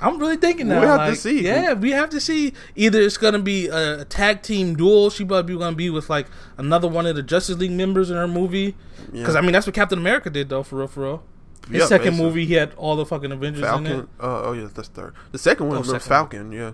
I'm 0.00 0.18
really 0.18 0.36
thinking 0.36 0.68
that. 0.68 0.80
We'll 0.80 0.96
have 0.98 1.10
to 1.10 1.16
see. 1.16 1.42
Yeah, 1.44 1.72
we 1.74 1.90
have 1.90 2.10
to 2.10 2.20
see. 2.20 2.52
Either 2.76 3.00
it's 3.00 3.16
gonna 3.16 3.38
be 3.40 3.66
a, 3.68 4.00
a 4.00 4.04
tag 4.04 4.42
team 4.42 4.76
duel. 4.76 5.10
She 5.10 5.24
probably 5.24 5.56
gonna 5.56 5.74
be 5.76 5.90
with 5.90 6.08
like 6.08 6.26
another 6.56 6.86
one 6.88 7.06
of 7.06 7.16
the 7.16 7.22
Justice 7.22 7.56
League 7.58 7.72
members 7.72 8.10
in 8.10 8.16
her 8.16 8.28
movie. 8.28 8.76
Because 9.12 9.34
Yeah. 9.34 9.40
I 9.40 9.42
mean, 9.42 9.52
that's 9.52 9.66
what 9.66 9.74
Captain 9.74 9.98
America 9.98 10.30
did, 10.30 10.48
though. 10.48 10.62
For 10.62 10.76
real, 10.76 10.86
for 10.88 11.02
real. 11.02 11.22
His 11.68 11.80
Yeah, 11.80 11.86
second 11.86 12.10
basically. 12.12 12.26
movie, 12.26 12.46
he 12.46 12.54
had 12.54 12.72
all 12.76 12.96
the 12.96 13.04
fucking 13.04 13.32
Avengers 13.32 13.58
in 13.62 13.64
it. 13.64 13.68
Falcon. 13.90 14.08
Uh, 14.20 14.42
oh 14.44 14.52
yeah, 14.52 14.68
that's 14.72 14.88
third. 14.88 15.14
The 15.32 15.38
second 15.38 15.66
one 15.68 15.76
Oh, 15.78 15.80
was 15.80 16.06
Falcon. 16.06 16.52
Yeah. 16.52 16.72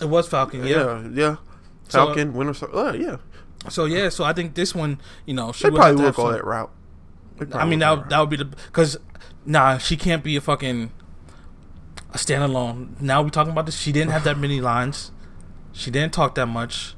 It 0.00 0.08
was 0.08 0.26
Falcon, 0.28 0.64
yeah. 0.66 1.00
Yeah. 1.02 1.08
Yeah. 1.12 1.36
So- 1.88 2.06
Falcon. 2.06 2.32
Winter. 2.32 2.54
Sol- 2.54 2.76
Uh, 2.76 2.92
yeah. 2.94 3.16
So 3.68 3.84
yeah, 3.84 4.08
so 4.08 4.24
I 4.24 4.32
think 4.32 4.54
this 4.54 4.74
one, 4.74 5.00
you 5.26 5.34
know, 5.34 5.52
she 5.52 5.64
They 5.64 5.70
would 5.70 6.14
go 6.16 6.32
that 6.32 6.44
route. 6.44 6.70
I 7.52 7.64
mean, 7.64 7.78
that 7.80 8.08
that 8.08 8.18
would 8.18 8.30
be 8.30 8.36
the 8.36 8.44
because 8.46 8.96
nah, 9.46 9.78
she 9.78 9.96
can't 9.96 10.24
be 10.24 10.34
a 10.36 10.40
fucking 10.40 10.90
a 12.12 12.18
standalone. 12.18 13.00
Now 13.00 13.22
we're 13.22 13.30
talking 13.30 13.52
about 13.52 13.66
this. 13.66 13.76
She 13.78 13.92
didn't 13.92 14.10
have 14.12 14.24
that 14.24 14.38
many 14.38 14.60
lines. 14.60 15.10
She 15.72 15.90
didn't 15.90 16.12
talk 16.12 16.34
that 16.34 16.46
much. 16.46 16.94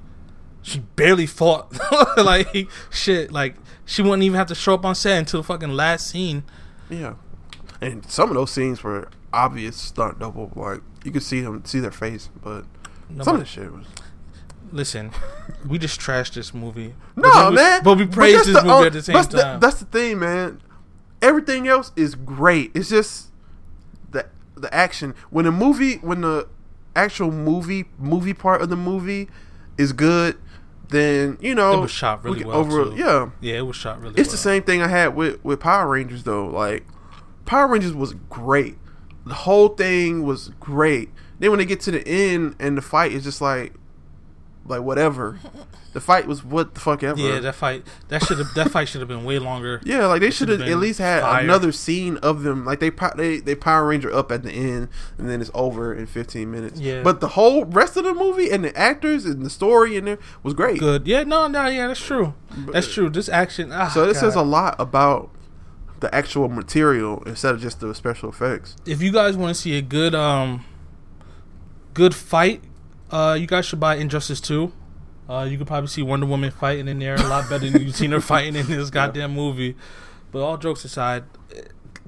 She 0.63 0.81
barely 0.81 1.27
fought. 1.27 1.73
like 2.17 2.69
shit. 2.91 3.31
Like 3.33 3.57
she 3.85 4.03
wouldn't 4.03 4.23
even 4.23 4.37
have 4.37 4.49
to 4.49 4.55
show 4.55 4.75
up 4.75 4.85
on 4.85 4.95
set 4.95 5.19
until 5.19 5.41
the 5.41 5.47
fucking 5.47 5.71
last 5.71 6.09
scene. 6.09 6.43
Yeah, 6.91 7.15
and 7.81 8.05
some 8.11 8.29
of 8.31 8.35
those 8.35 8.51
scenes 8.51 8.83
were 8.83 9.09
obvious 9.33 9.77
stunt 9.77 10.19
double. 10.19 10.53
Like 10.55 10.81
you 11.05 11.11
could 11.13 11.23
see 11.23 11.41
them, 11.41 11.65
see 11.65 11.81
their 11.81 11.91
face, 11.91 12.31
but 12.43 12.65
some 13.23 13.35
of 13.37 13.41
the 13.41 13.47
shit 13.47 13.71
was. 13.73 13.87
Listen, 14.73 15.13
we 15.69 15.79
just 15.79 16.01
trashed 16.01 16.35
this 16.35 16.53
movie. 16.53 16.95
But 17.15 17.23
No, 17.23 17.33
then 17.35 17.51
we- 17.51 17.55
man. 17.57 17.83
But 17.85 17.99
we 17.99 18.07
praised 18.07 18.39
that's 18.39 18.47
this 18.49 18.57
the 18.63 18.65
movie 18.65 18.87
at 18.87 18.93
the 18.93 19.03
same 19.03 19.15
that's 19.15 19.29
time. 19.29 19.61
The, 19.61 19.67
that's 19.67 19.79
the 19.81 19.87
thing, 19.87 20.19
man. 20.19 20.61
Everything 21.23 21.69
else 21.69 21.93
is 21.95 22.15
great. 22.17 22.73
It's 22.75 22.89
just 22.89 23.29
the 24.65 24.75
action. 24.75 25.15
When 25.31 25.45
the 25.45 25.53
movie, 25.53 25.97
when 25.97 26.21
the 26.23 26.49
actual 26.97 27.31
movie 27.31 27.87
movie 27.99 28.35
part 28.35 28.63
of 28.63 28.69
the 28.71 28.77
movie 28.77 29.29
is 29.79 29.93
good, 29.93 30.37
then 30.89 31.39
you 31.41 31.55
know 31.55 31.75
It 31.79 31.81
was 31.81 31.91
shot 31.91 32.23
really 32.25 32.41
can 32.41 32.49
well, 32.49 32.65
too. 32.65 32.95
Yeah, 32.97 33.31
yeah, 33.41 33.59
it 33.59 33.63
was 33.67 33.77
shot 33.77 34.01
really. 34.01 34.15
it's 34.17 34.29
well. 34.29 34.33
the 34.33 34.39
same 34.39 34.63
thing 34.63 34.83
I 34.83 34.89
had 34.89 35.15
with 35.17 35.43
with 35.45 35.61
Power 35.61 35.89
Rangers 35.89 36.25
though. 36.25 36.47
Like 36.47 36.85
Power 37.47 37.69
Rangers 37.69 37.93
was 37.93 38.15
great. 38.29 38.77
The 39.27 39.35
whole 39.35 39.69
thing 39.69 40.23
was 40.23 40.51
great. 40.61 41.11
Then 41.39 41.51
when 41.51 41.59
they 41.59 41.65
get 41.65 41.81
to 41.83 41.91
the 41.91 42.07
end 42.07 42.57
and 42.59 42.77
the 42.77 42.83
fight 42.83 43.13
is 43.13 43.25
just 43.25 43.41
like 43.41 43.75
like 44.67 44.83
whatever. 44.83 45.39
The 45.93 46.01
fight 46.01 46.27
was 46.27 46.43
what 46.43 46.75
the 46.75 46.81
fuck 46.81 47.05
ever. 47.05 47.21
Yeah, 47.21 47.39
that 47.39 47.55
fight 47.55 47.87
that 48.09 48.25
should 48.25 48.39
have 48.39 48.53
that 48.55 48.71
fight 48.73 48.89
should 48.89 49.01
have 49.01 49.07
been 49.07 49.25
way 49.25 49.39
longer. 49.39 49.81
Yeah, 49.85 50.07
like 50.07 50.21
they 50.21 50.33
should 50.33 50.49
have 50.49 50.61
at 50.61 50.79
least 50.79 50.99
had 50.99 51.23
fire. 51.23 51.45
another 51.45 51.71
scene 51.71 52.17
of 52.17 52.43
them. 52.43 52.65
Like 52.65 52.81
they 52.81 52.91
they 53.17 53.39
they 53.39 53.55
Power 53.55 53.87
Ranger 53.87 54.13
up 54.13 54.33
at 54.33 54.43
the 54.43 54.51
end, 54.51 54.89
and 55.19 55.31
then 55.31 55.41
it's 55.41 55.53
over 55.55 55.95
in 55.95 56.07
15 56.07 56.51
minutes. 56.51 56.81
Yeah. 56.81 57.03
But 57.03 57.21
the 57.21 57.29
whole 57.29 57.65
rest 57.65 57.97
of 57.97 58.03
the 58.05 58.13
movie 58.15 58.51
and 58.51 58.65
the 58.65 58.77
actors 58.77 59.25
and 59.25 59.45
the 59.45 59.51
story 59.51 59.97
in 59.97 60.05
there 60.07 60.19
was 60.43 60.53
great. 60.53 60.81
Good. 60.81 61.07
Yeah, 61.07 61.23
no, 61.23 61.47
no, 61.47 61.67
yeah, 61.69 61.87
that's 61.87 62.05
true. 62.05 62.35
That's 62.73 62.93
true. 62.93 63.09
This 63.09 63.29
action. 63.29 63.71
Ah, 63.73 63.89
So 63.89 64.07
this 64.07 64.19
says 64.19 64.35
a 64.35 64.43
lot 64.43 64.75
about 64.81 65.31
the 66.01 66.13
actual 66.13 66.49
material 66.49 67.23
instead 67.25 67.55
of 67.55 67.61
just 67.61 67.79
the 67.81 67.95
special 67.95 68.29
effects. 68.31 68.75
If 68.85 69.01
you 69.01 69.13
guys 69.13 69.37
want 69.37 69.55
to 69.55 69.61
see 69.63 69.79
a 69.79 69.83
good 69.83 70.15
um, 70.15 70.65
good 71.95 72.15
fight, 72.15 72.63
uh, 73.11 73.37
you 73.39 73.47
guys 73.47 73.67
should 73.67 73.81
buy 73.81 73.97
Injustice 73.97 74.41
Two. 74.41 74.73
Uh, 75.29 75.47
you 75.51 75.57
could 75.57 75.67
probably 75.67 75.89
see 75.89 76.03
Wonder 76.03 76.27
Woman 76.27 76.51
fighting 76.51 76.87
in 76.89 76.99
there 76.99 77.15
a 77.15 77.23
lot 77.29 77.49
better 77.49 77.71
than 77.71 77.83
you've 77.83 77.97
seen 77.97 78.11
her 78.13 78.21
fighting 78.33 78.57
in 78.57 78.67
this 78.67 78.91
goddamn 78.91 79.33
movie. 79.33 79.75
But 80.33 80.41
all 80.45 80.59
jokes 80.59 80.85
aside, 80.85 81.25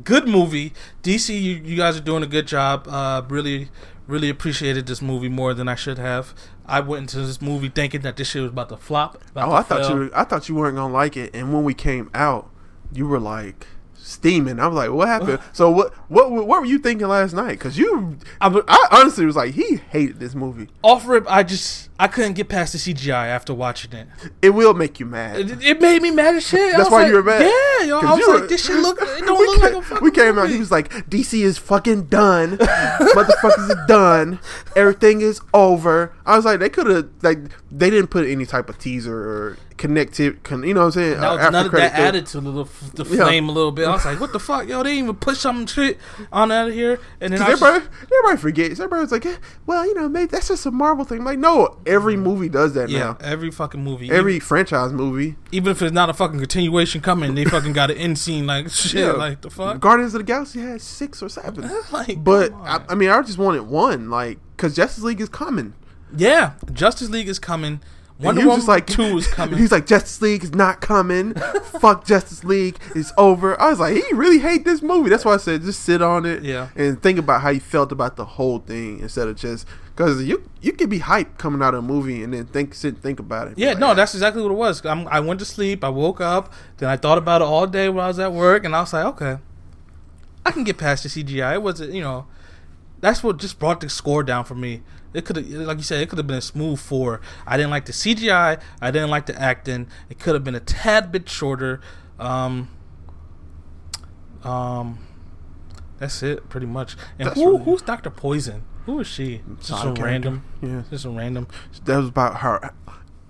good 0.05 0.29
movie. 0.29 0.73
DC, 1.03 1.31
you, 1.31 1.55
you 1.57 1.77
guys 1.77 1.97
are 1.97 2.01
doing 2.03 2.23
a 2.23 2.27
good 2.27 2.47
job. 2.47 2.87
Uh, 2.89 3.23
really, 3.29 3.71
really 4.07 4.29
appreciated 4.29 4.87
this 4.87 5.01
movie 5.01 5.29
more 5.31 5.55
than 5.55 5.67
I 5.69 5.77
should 5.77 5.97
have. 5.99 6.35
I 6.67 6.81
went 6.81 7.03
into 7.15 7.27
this 7.27 7.41
movie 7.41 7.69
thinking 7.71 8.03
that 8.03 8.17
this 8.17 8.29
shit 8.29 8.43
was 8.43 8.51
about 8.51 8.69
to 8.71 8.77
flop. 8.77 9.23
about 9.31 9.49
Oh, 9.49 9.51
to 9.53 9.57
I 9.57 9.63
thought 9.63 9.81
fail. 9.83 9.91
you 9.91 9.97
were, 9.97 10.11
I 10.19 10.25
thought 10.25 10.49
you 10.49 10.55
weren't 10.57 10.77
gonna 10.77 10.93
like 10.93 11.17
it, 11.17 11.35
and 11.35 11.55
when 11.55 11.65
we 11.65 11.73
came 11.73 12.11
out, 12.13 12.51
you 12.93 13.07
were 13.07 13.21
like 13.21 13.67
steaming. 14.07 14.61
I 14.61 14.67
was 14.69 14.77
like, 14.77 14.91
"What 14.91 15.09
happened?" 15.09 15.41
so 15.53 15.71
what 15.71 15.93
what 16.09 16.31
what 16.31 16.61
were 16.61 16.65
you 16.65 16.79
thinking 16.79 17.09
last 17.09 17.35
night? 17.35 17.53
Because 17.53 17.77
you, 17.77 18.19
I 18.41 18.49
I 18.49 18.89
honestly 18.93 19.27
was 19.27 19.37
like, 19.37 19.55
he 19.55 19.77
hated 19.91 20.21
this 20.21 20.35
movie. 20.35 20.69
off 20.83 21.07
rip. 21.07 21.25
I 21.29 21.43
just 21.43 21.91
I 21.99 22.09
couldn't 22.09 22.35
get 22.35 22.49
past 22.49 22.73
the 22.73 22.79
CGI 22.79 23.27
after 23.27 23.53
watching 23.53 23.93
it. 23.93 24.09
It 24.43 24.51
will 24.51 24.75
make 24.75 25.01
you 25.01 25.07
mad. 25.07 25.41
It, 25.41 25.65
it 25.65 25.81
made 25.81 26.03
me 26.03 26.11
mad 26.11 26.37
as 26.37 26.47
shit. 26.47 26.77
That's 26.77 26.91
why 26.91 27.03
like, 27.03 27.09
you 27.09 27.15
were 27.15 27.23
mad. 27.23 27.41
Yeah, 27.41 27.87
yo, 27.87 27.99
I 27.99 28.15
was 28.15 28.29
like, 28.29 28.41
were- 28.43 28.47
this 28.47 28.65
shit 28.65 28.77
look. 28.77 28.99
It 29.01 29.21
don't 29.27 29.39
look 29.39 29.63
like 29.63 29.73
a 29.75 29.83
fucking 29.83 30.05
We 30.05 30.11
came 30.11 30.39
out. 30.39 30.49
He 30.49 30.59
was 30.59 30.71
like, 30.71 30.91
"DC 31.11 31.41
is 31.43 31.59
fucking 31.59 32.05
done. 32.05 32.57
Motherfuckers 32.59 33.71
is 33.71 33.77
done. 33.87 34.39
Everything 34.75 35.21
is 35.21 35.41
over." 35.53 36.13
I 36.25 36.37
was 36.37 36.45
like, 36.45 36.61
they 36.61 36.69
could 36.69 36.87
have 36.87 37.09
like 37.23 37.39
they 37.71 37.91
didn't 37.91 38.09
put 38.09 38.27
any 38.27 38.47
type 38.47 38.69
of 38.69 38.79
teaser 38.79 39.17
or 39.17 39.59
connective. 39.77 40.43
Con, 40.43 40.63
you 40.63 40.75
know 40.75 40.81
what 40.81 40.87
I'm 40.87 40.93
saying? 40.93 41.21
That 41.21 41.31
was, 41.33 41.39
After 41.41 41.51
none 41.53 41.67
of 41.67 41.73
that 41.73 41.93
thing. 41.95 42.01
added 42.05 42.27
to 42.27 42.41
the, 42.41 42.65
the 42.95 43.05
Yeah. 43.15 43.25
flame 43.25 43.49
a 43.49 43.53
little 43.53 43.73
bit. 43.73 43.87
I 43.87 43.93
was 43.93 44.05
like, 44.05 44.21
what 44.21 44.33
the 44.33 44.41
fuck, 44.41 44.67
yo? 44.69 44.83
They 44.83 44.99
even 44.99 45.15
push 45.17 45.39
some 45.39 45.67
shit 45.67 45.99
on 46.33 46.51
out 46.51 46.69
of 46.69 46.75
here. 46.75 46.99
And 47.21 47.33
then 47.33 47.43
I 47.43 47.47
'Cause 47.51 47.61
was 47.61 47.71
everybody, 47.71 47.95
everybody 48.17 48.37
forgets. 48.41 48.81
Everybody's 48.81 49.13
like, 49.13 49.27
eh, 49.27 49.37
well, 49.67 49.87
you 49.87 49.95
know, 49.95 50.09
maybe 50.09 50.27
that's 50.31 50.49
just 50.49 50.65
a 50.67 50.71
Marvel 50.71 51.05
thing. 51.05 51.25
like, 51.25 51.39
no, 51.39 51.79
every 51.87 52.17
movie 52.17 52.49
does 52.49 52.75
that 52.75 52.89
yeah, 52.89 52.99
now. 53.01 53.19
every 53.21 53.51
fucking 53.51 53.83
movie, 53.85 54.11
Every 54.11 54.39
franchise 54.41 54.93
movie. 54.93 55.25
even, 55.25 55.37
even 55.53 55.71
if 55.73 55.83
it's 55.83 55.93
not 55.93 56.09
a 56.11 56.15
fucking 56.15 56.39
continuation 56.39 57.01
coming, 57.01 57.35
they 57.35 57.45
fucking 57.45 57.73
got 57.73 57.91
an 57.91 57.97
end 57.99 58.19
scene 58.19 58.47
like 58.47 58.71
shit, 58.71 59.01
Yeah. 59.07 59.13
like 59.13 59.41
the 59.43 59.51
fuck. 59.51 59.81
Guardians 59.81 60.15
of 60.15 60.21
the 60.21 60.25
Galaxy 60.25 60.61
had 60.61 60.81
six 60.81 61.23
or 61.23 61.29
seven. 61.29 61.71
like, 61.93 62.23
But 62.25 62.53
I. 62.55 62.81
I 62.89 62.95
mean, 62.95 63.11
I 63.11 63.21
just 63.23 63.39
wanted 63.39 63.63
one, 63.63 64.11
like, 64.11 64.39
because 64.57 64.75
Justice 64.75 65.05
League 65.05 65.21
is 65.21 65.29
coming. 65.29 65.75
yeah, 66.17 66.53
Justice 66.73 67.11
League 67.11 67.29
is 67.29 67.39
coming. 67.39 67.81
Wonder 68.19 68.41
Woman 68.43 68.57
just 68.57 68.69
like, 68.69 68.87
two 68.87 69.19
is 69.19 69.27
coming. 69.27 69.59
He's 69.59 69.71
like, 69.71 69.87
Justice 69.87 70.23
League 70.23 70.43
is 70.43 70.55
not 70.55 70.81
coming. 70.81 71.35
Fuck 71.81 72.07
Justice 72.07 72.45
League, 72.45 72.79
it's 72.95 73.13
over. 73.19 73.61
I 73.61 73.69
was 73.71 73.79
like, 73.79 73.95
he 73.95 74.03
really 74.15 74.39
hate 74.39 74.65
this 74.65 74.81
movie. 74.81 75.11
That's 75.11 75.25
why 75.25 75.35
I 75.35 75.37
said, 75.37 75.61
just 75.63 75.81
sit 75.81 76.01
on 76.01 76.25
it, 76.25 76.43
Yeah. 76.43 76.69
and 76.75 77.03
think 77.03 77.19
about 77.19 77.43
how 77.43 77.51
you 77.51 77.61
felt 77.61 77.93
about 77.93 78.17
the 78.17 78.25
whole 78.25 78.59
thing 78.61 79.01
instead 79.01 79.29
of 79.29 79.37
just 79.37 79.67
because 79.95 80.23
you 80.25 80.49
you 80.63 80.73
could 80.73 80.89
be 80.91 81.01
hyped 81.01 81.37
coming 81.39 81.63
out 81.63 81.75
of 81.75 81.85
a 81.85 81.87
movie 81.87 82.23
and 82.23 82.33
then 82.33 82.47
think 82.47 82.75
sit 82.75 82.99
think 82.99 83.19
about 83.21 83.49
it. 83.49 83.59
Yeah, 83.59 83.71
Like, 83.71 83.79
no, 83.81 83.95
that's 83.95 84.15
exactly 84.15 84.43
what 84.43 84.51
it 84.51 84.55
was. 84.55 84.85
I'm, 84.87 85.07
I 85.09 85.21
went 85.21 85.39
to 85.41 85.47
sleep. 85.47 85.85
I 85.85 85.91
woke 85.91 86.21
up. 86.21 86.53
Then 86.79 86.89
I 86.89 86.97
thought 86.97 87.19
about 87.19 87.43
it 87.43 87.45
all 87.45 87.67
day 87.67 87.89
while 87.91 88.07
I 88.07 88.09
was 88.09 88.19
at 88.19 88.33
work, 88.33 88.65
and 88.65 88.75
I 88.75 88.81
was 88.81 88.93
like, 88.95 89.05
okay, 89.07 89.39
I 90.45 90.53
can 90.53 90.65
get 90.65 90.79
past 90.79 91.03
the 91.03 91.09
CGI. 91.11 91.55
It 91.55 91.63
wasn't, 91.63 91.93
you 91.93 92.01
know, 92.03 92.27
that's 93.01 93.23
what 93.23 93.37
just 93.37 93.59
brought 93.59 93.81
the 93.81 93.89
score 93.91 94.23
down 94.23 94.45
for 94.45 94.55
me. 94.55 94.83
It 95.17 95.25
could 95.25 95.37
have, 95.37 95.47
like 95.49 95.79
you 95.79 95.83
said, 95.83 96.01
it 96.03 96.09
could 96.11 96.19
have 96.19 96.27
been 96.27 96.37
a 96.37 96.43
smooth 96.43 96.79
four. 96.79 97.21
I 97.47 97.57
didn't 97.57 97.71
like 97.71 97.87
the 97.87 97.93
CGI. 97.93 98.61
I 98.83 98.91
didn't 98.91 99.09
like 99.11 99.25
the 99.27 99.41
acting. 99.41 99.89
It 100.11 100.19
could 100.19 100.35
have 100.35 100.45
been 100.45 100.55
a 100.55 100.61
tad 100.61 101.11
bit 101.11 101.29
shorter. 101.29 101.81
Um, 102.19 102.69
um, 104.45 104.99
that's 105.99 106.23
it, 106.23 106.49
pretty 106.49 106.67
much. 106.67 106.97
And 107.19 107.31
who, 107.31 107.53
really- 107.53 107.65
who's 107.65 107.83
Doctor 107.83 108.11
Poison? 108.11 108.63
Who 108.85 109.01
is 109.01 109.07
she? 109.07 109.41
Just 109.61 109.83
some 109.83 109.95
random. 109.95 110.45
Yeah, 110.63 110.83
Just 110.91 111.03
some 111.05 111.17
random. 111.17 111.49
that 111.87 111.97
was 111.97 112.09
about 112.09 112.37
her. 112.41 112.73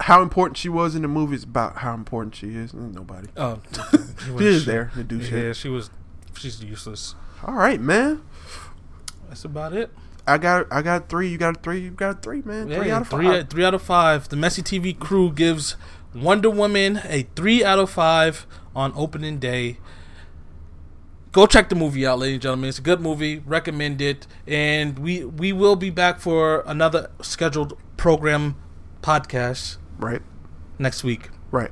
How 0.00 0.20
important 0.20 0.58
she 0.58 0.68
was 0.68 0.94
in 0.94 1.00
the 1.02 1.08
movie 1.08 1.36
is 1.36 1.44
about 1.44 1.78
how 1.78 1.94
important 1.94 2.34
she 2.34 2.48
is. 2.56 2.74
Nobody. 2.74 3.28
Oh, 3.36 3.60
She 4.38 4.44
is 4.44 4.66
there 4.66 4.90
to 4.94 5.02
do 5.04 5.16
Yeah, 5.18 5.28
shit. 5.30 5.56
she 5.56 5.68
was. 5.70 5.88
She's 6.36 6.62
useless. 6.62 7.14
All 7.44 7.54
right, 7.54 7.80
man. 7.80 8.22
That's 9.28 9.44
about 9.46 9.72
it. 9.72 9.90
I 10.26 10.38
got 10.38 10.66
I 10.72 10.82
got 10.82 11.08
three. 11.08 11.28
You 11.28 11.38
got 11.38 11.56
a 11.56 11.60
three. 11.60 11.80
You 11.80 11.90
got 11.90 12.18
a 12.18 12.20
three, 12.20 12.42
man. 12.42 12.68
Yeah, 12.68 12.78
three 12.80 12.90
out 12.90 13.02
of 13.02 13.08
three, 13.08 13.26
five. 13.26 13.48
three 13.50 13.64
out 13.64 13.74
of 13.74 13.82
five. 13.82 14.28
The 14.28 14.36
MESCTV 14.36 14.98
crew 14.98 15.32
gives 15.32 15.76
Wonder 16.14 16.50
Woman 16.50 17.00
a 17.04 17.26
three 17.36 17.64
out 17.64 17.78
of 17.78 17.90
five 17.90 18.46
on 18.74 18.92
opening 18.96 19.38
day. 19.38 19.78
Go 21.32 21.46
check 21.46 21.68
the 21.68 21.74
movie 21.74 22.06
out, 22.06 22.18
ladies 22.18 22.36
and 22.36 22.42
gentlemen. 22.42 22.68
It's 22.70 22.78
a 22.78 22.82
good 22.82 23.00
movie. 23.00 23.38
Recommend 23.46 24.00
it. 24.00 24.26
And 24.46 24.98
we 24.98 25.24
we 25.24 25.52
will 25.52 25.76
be 25.76 25.90
back 25.90 26.18
for 26.18 26.62
another 26.66 27.10
scheduled 27.20 27.76
program 27.96 28.56
podcast 29.02 29.76
Right, 29.98 30.22
next 30.78 31.04
week. 31.04 31.30
right. 31.50 31.70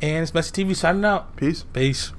And 0.00 0.22
it's 0.22 0.32
MESCTV 0.32 0.74
signing 0.76 1.04
out. 1.04 1.36
Peace. 1.36 1.64
Peace. 1.72 2.12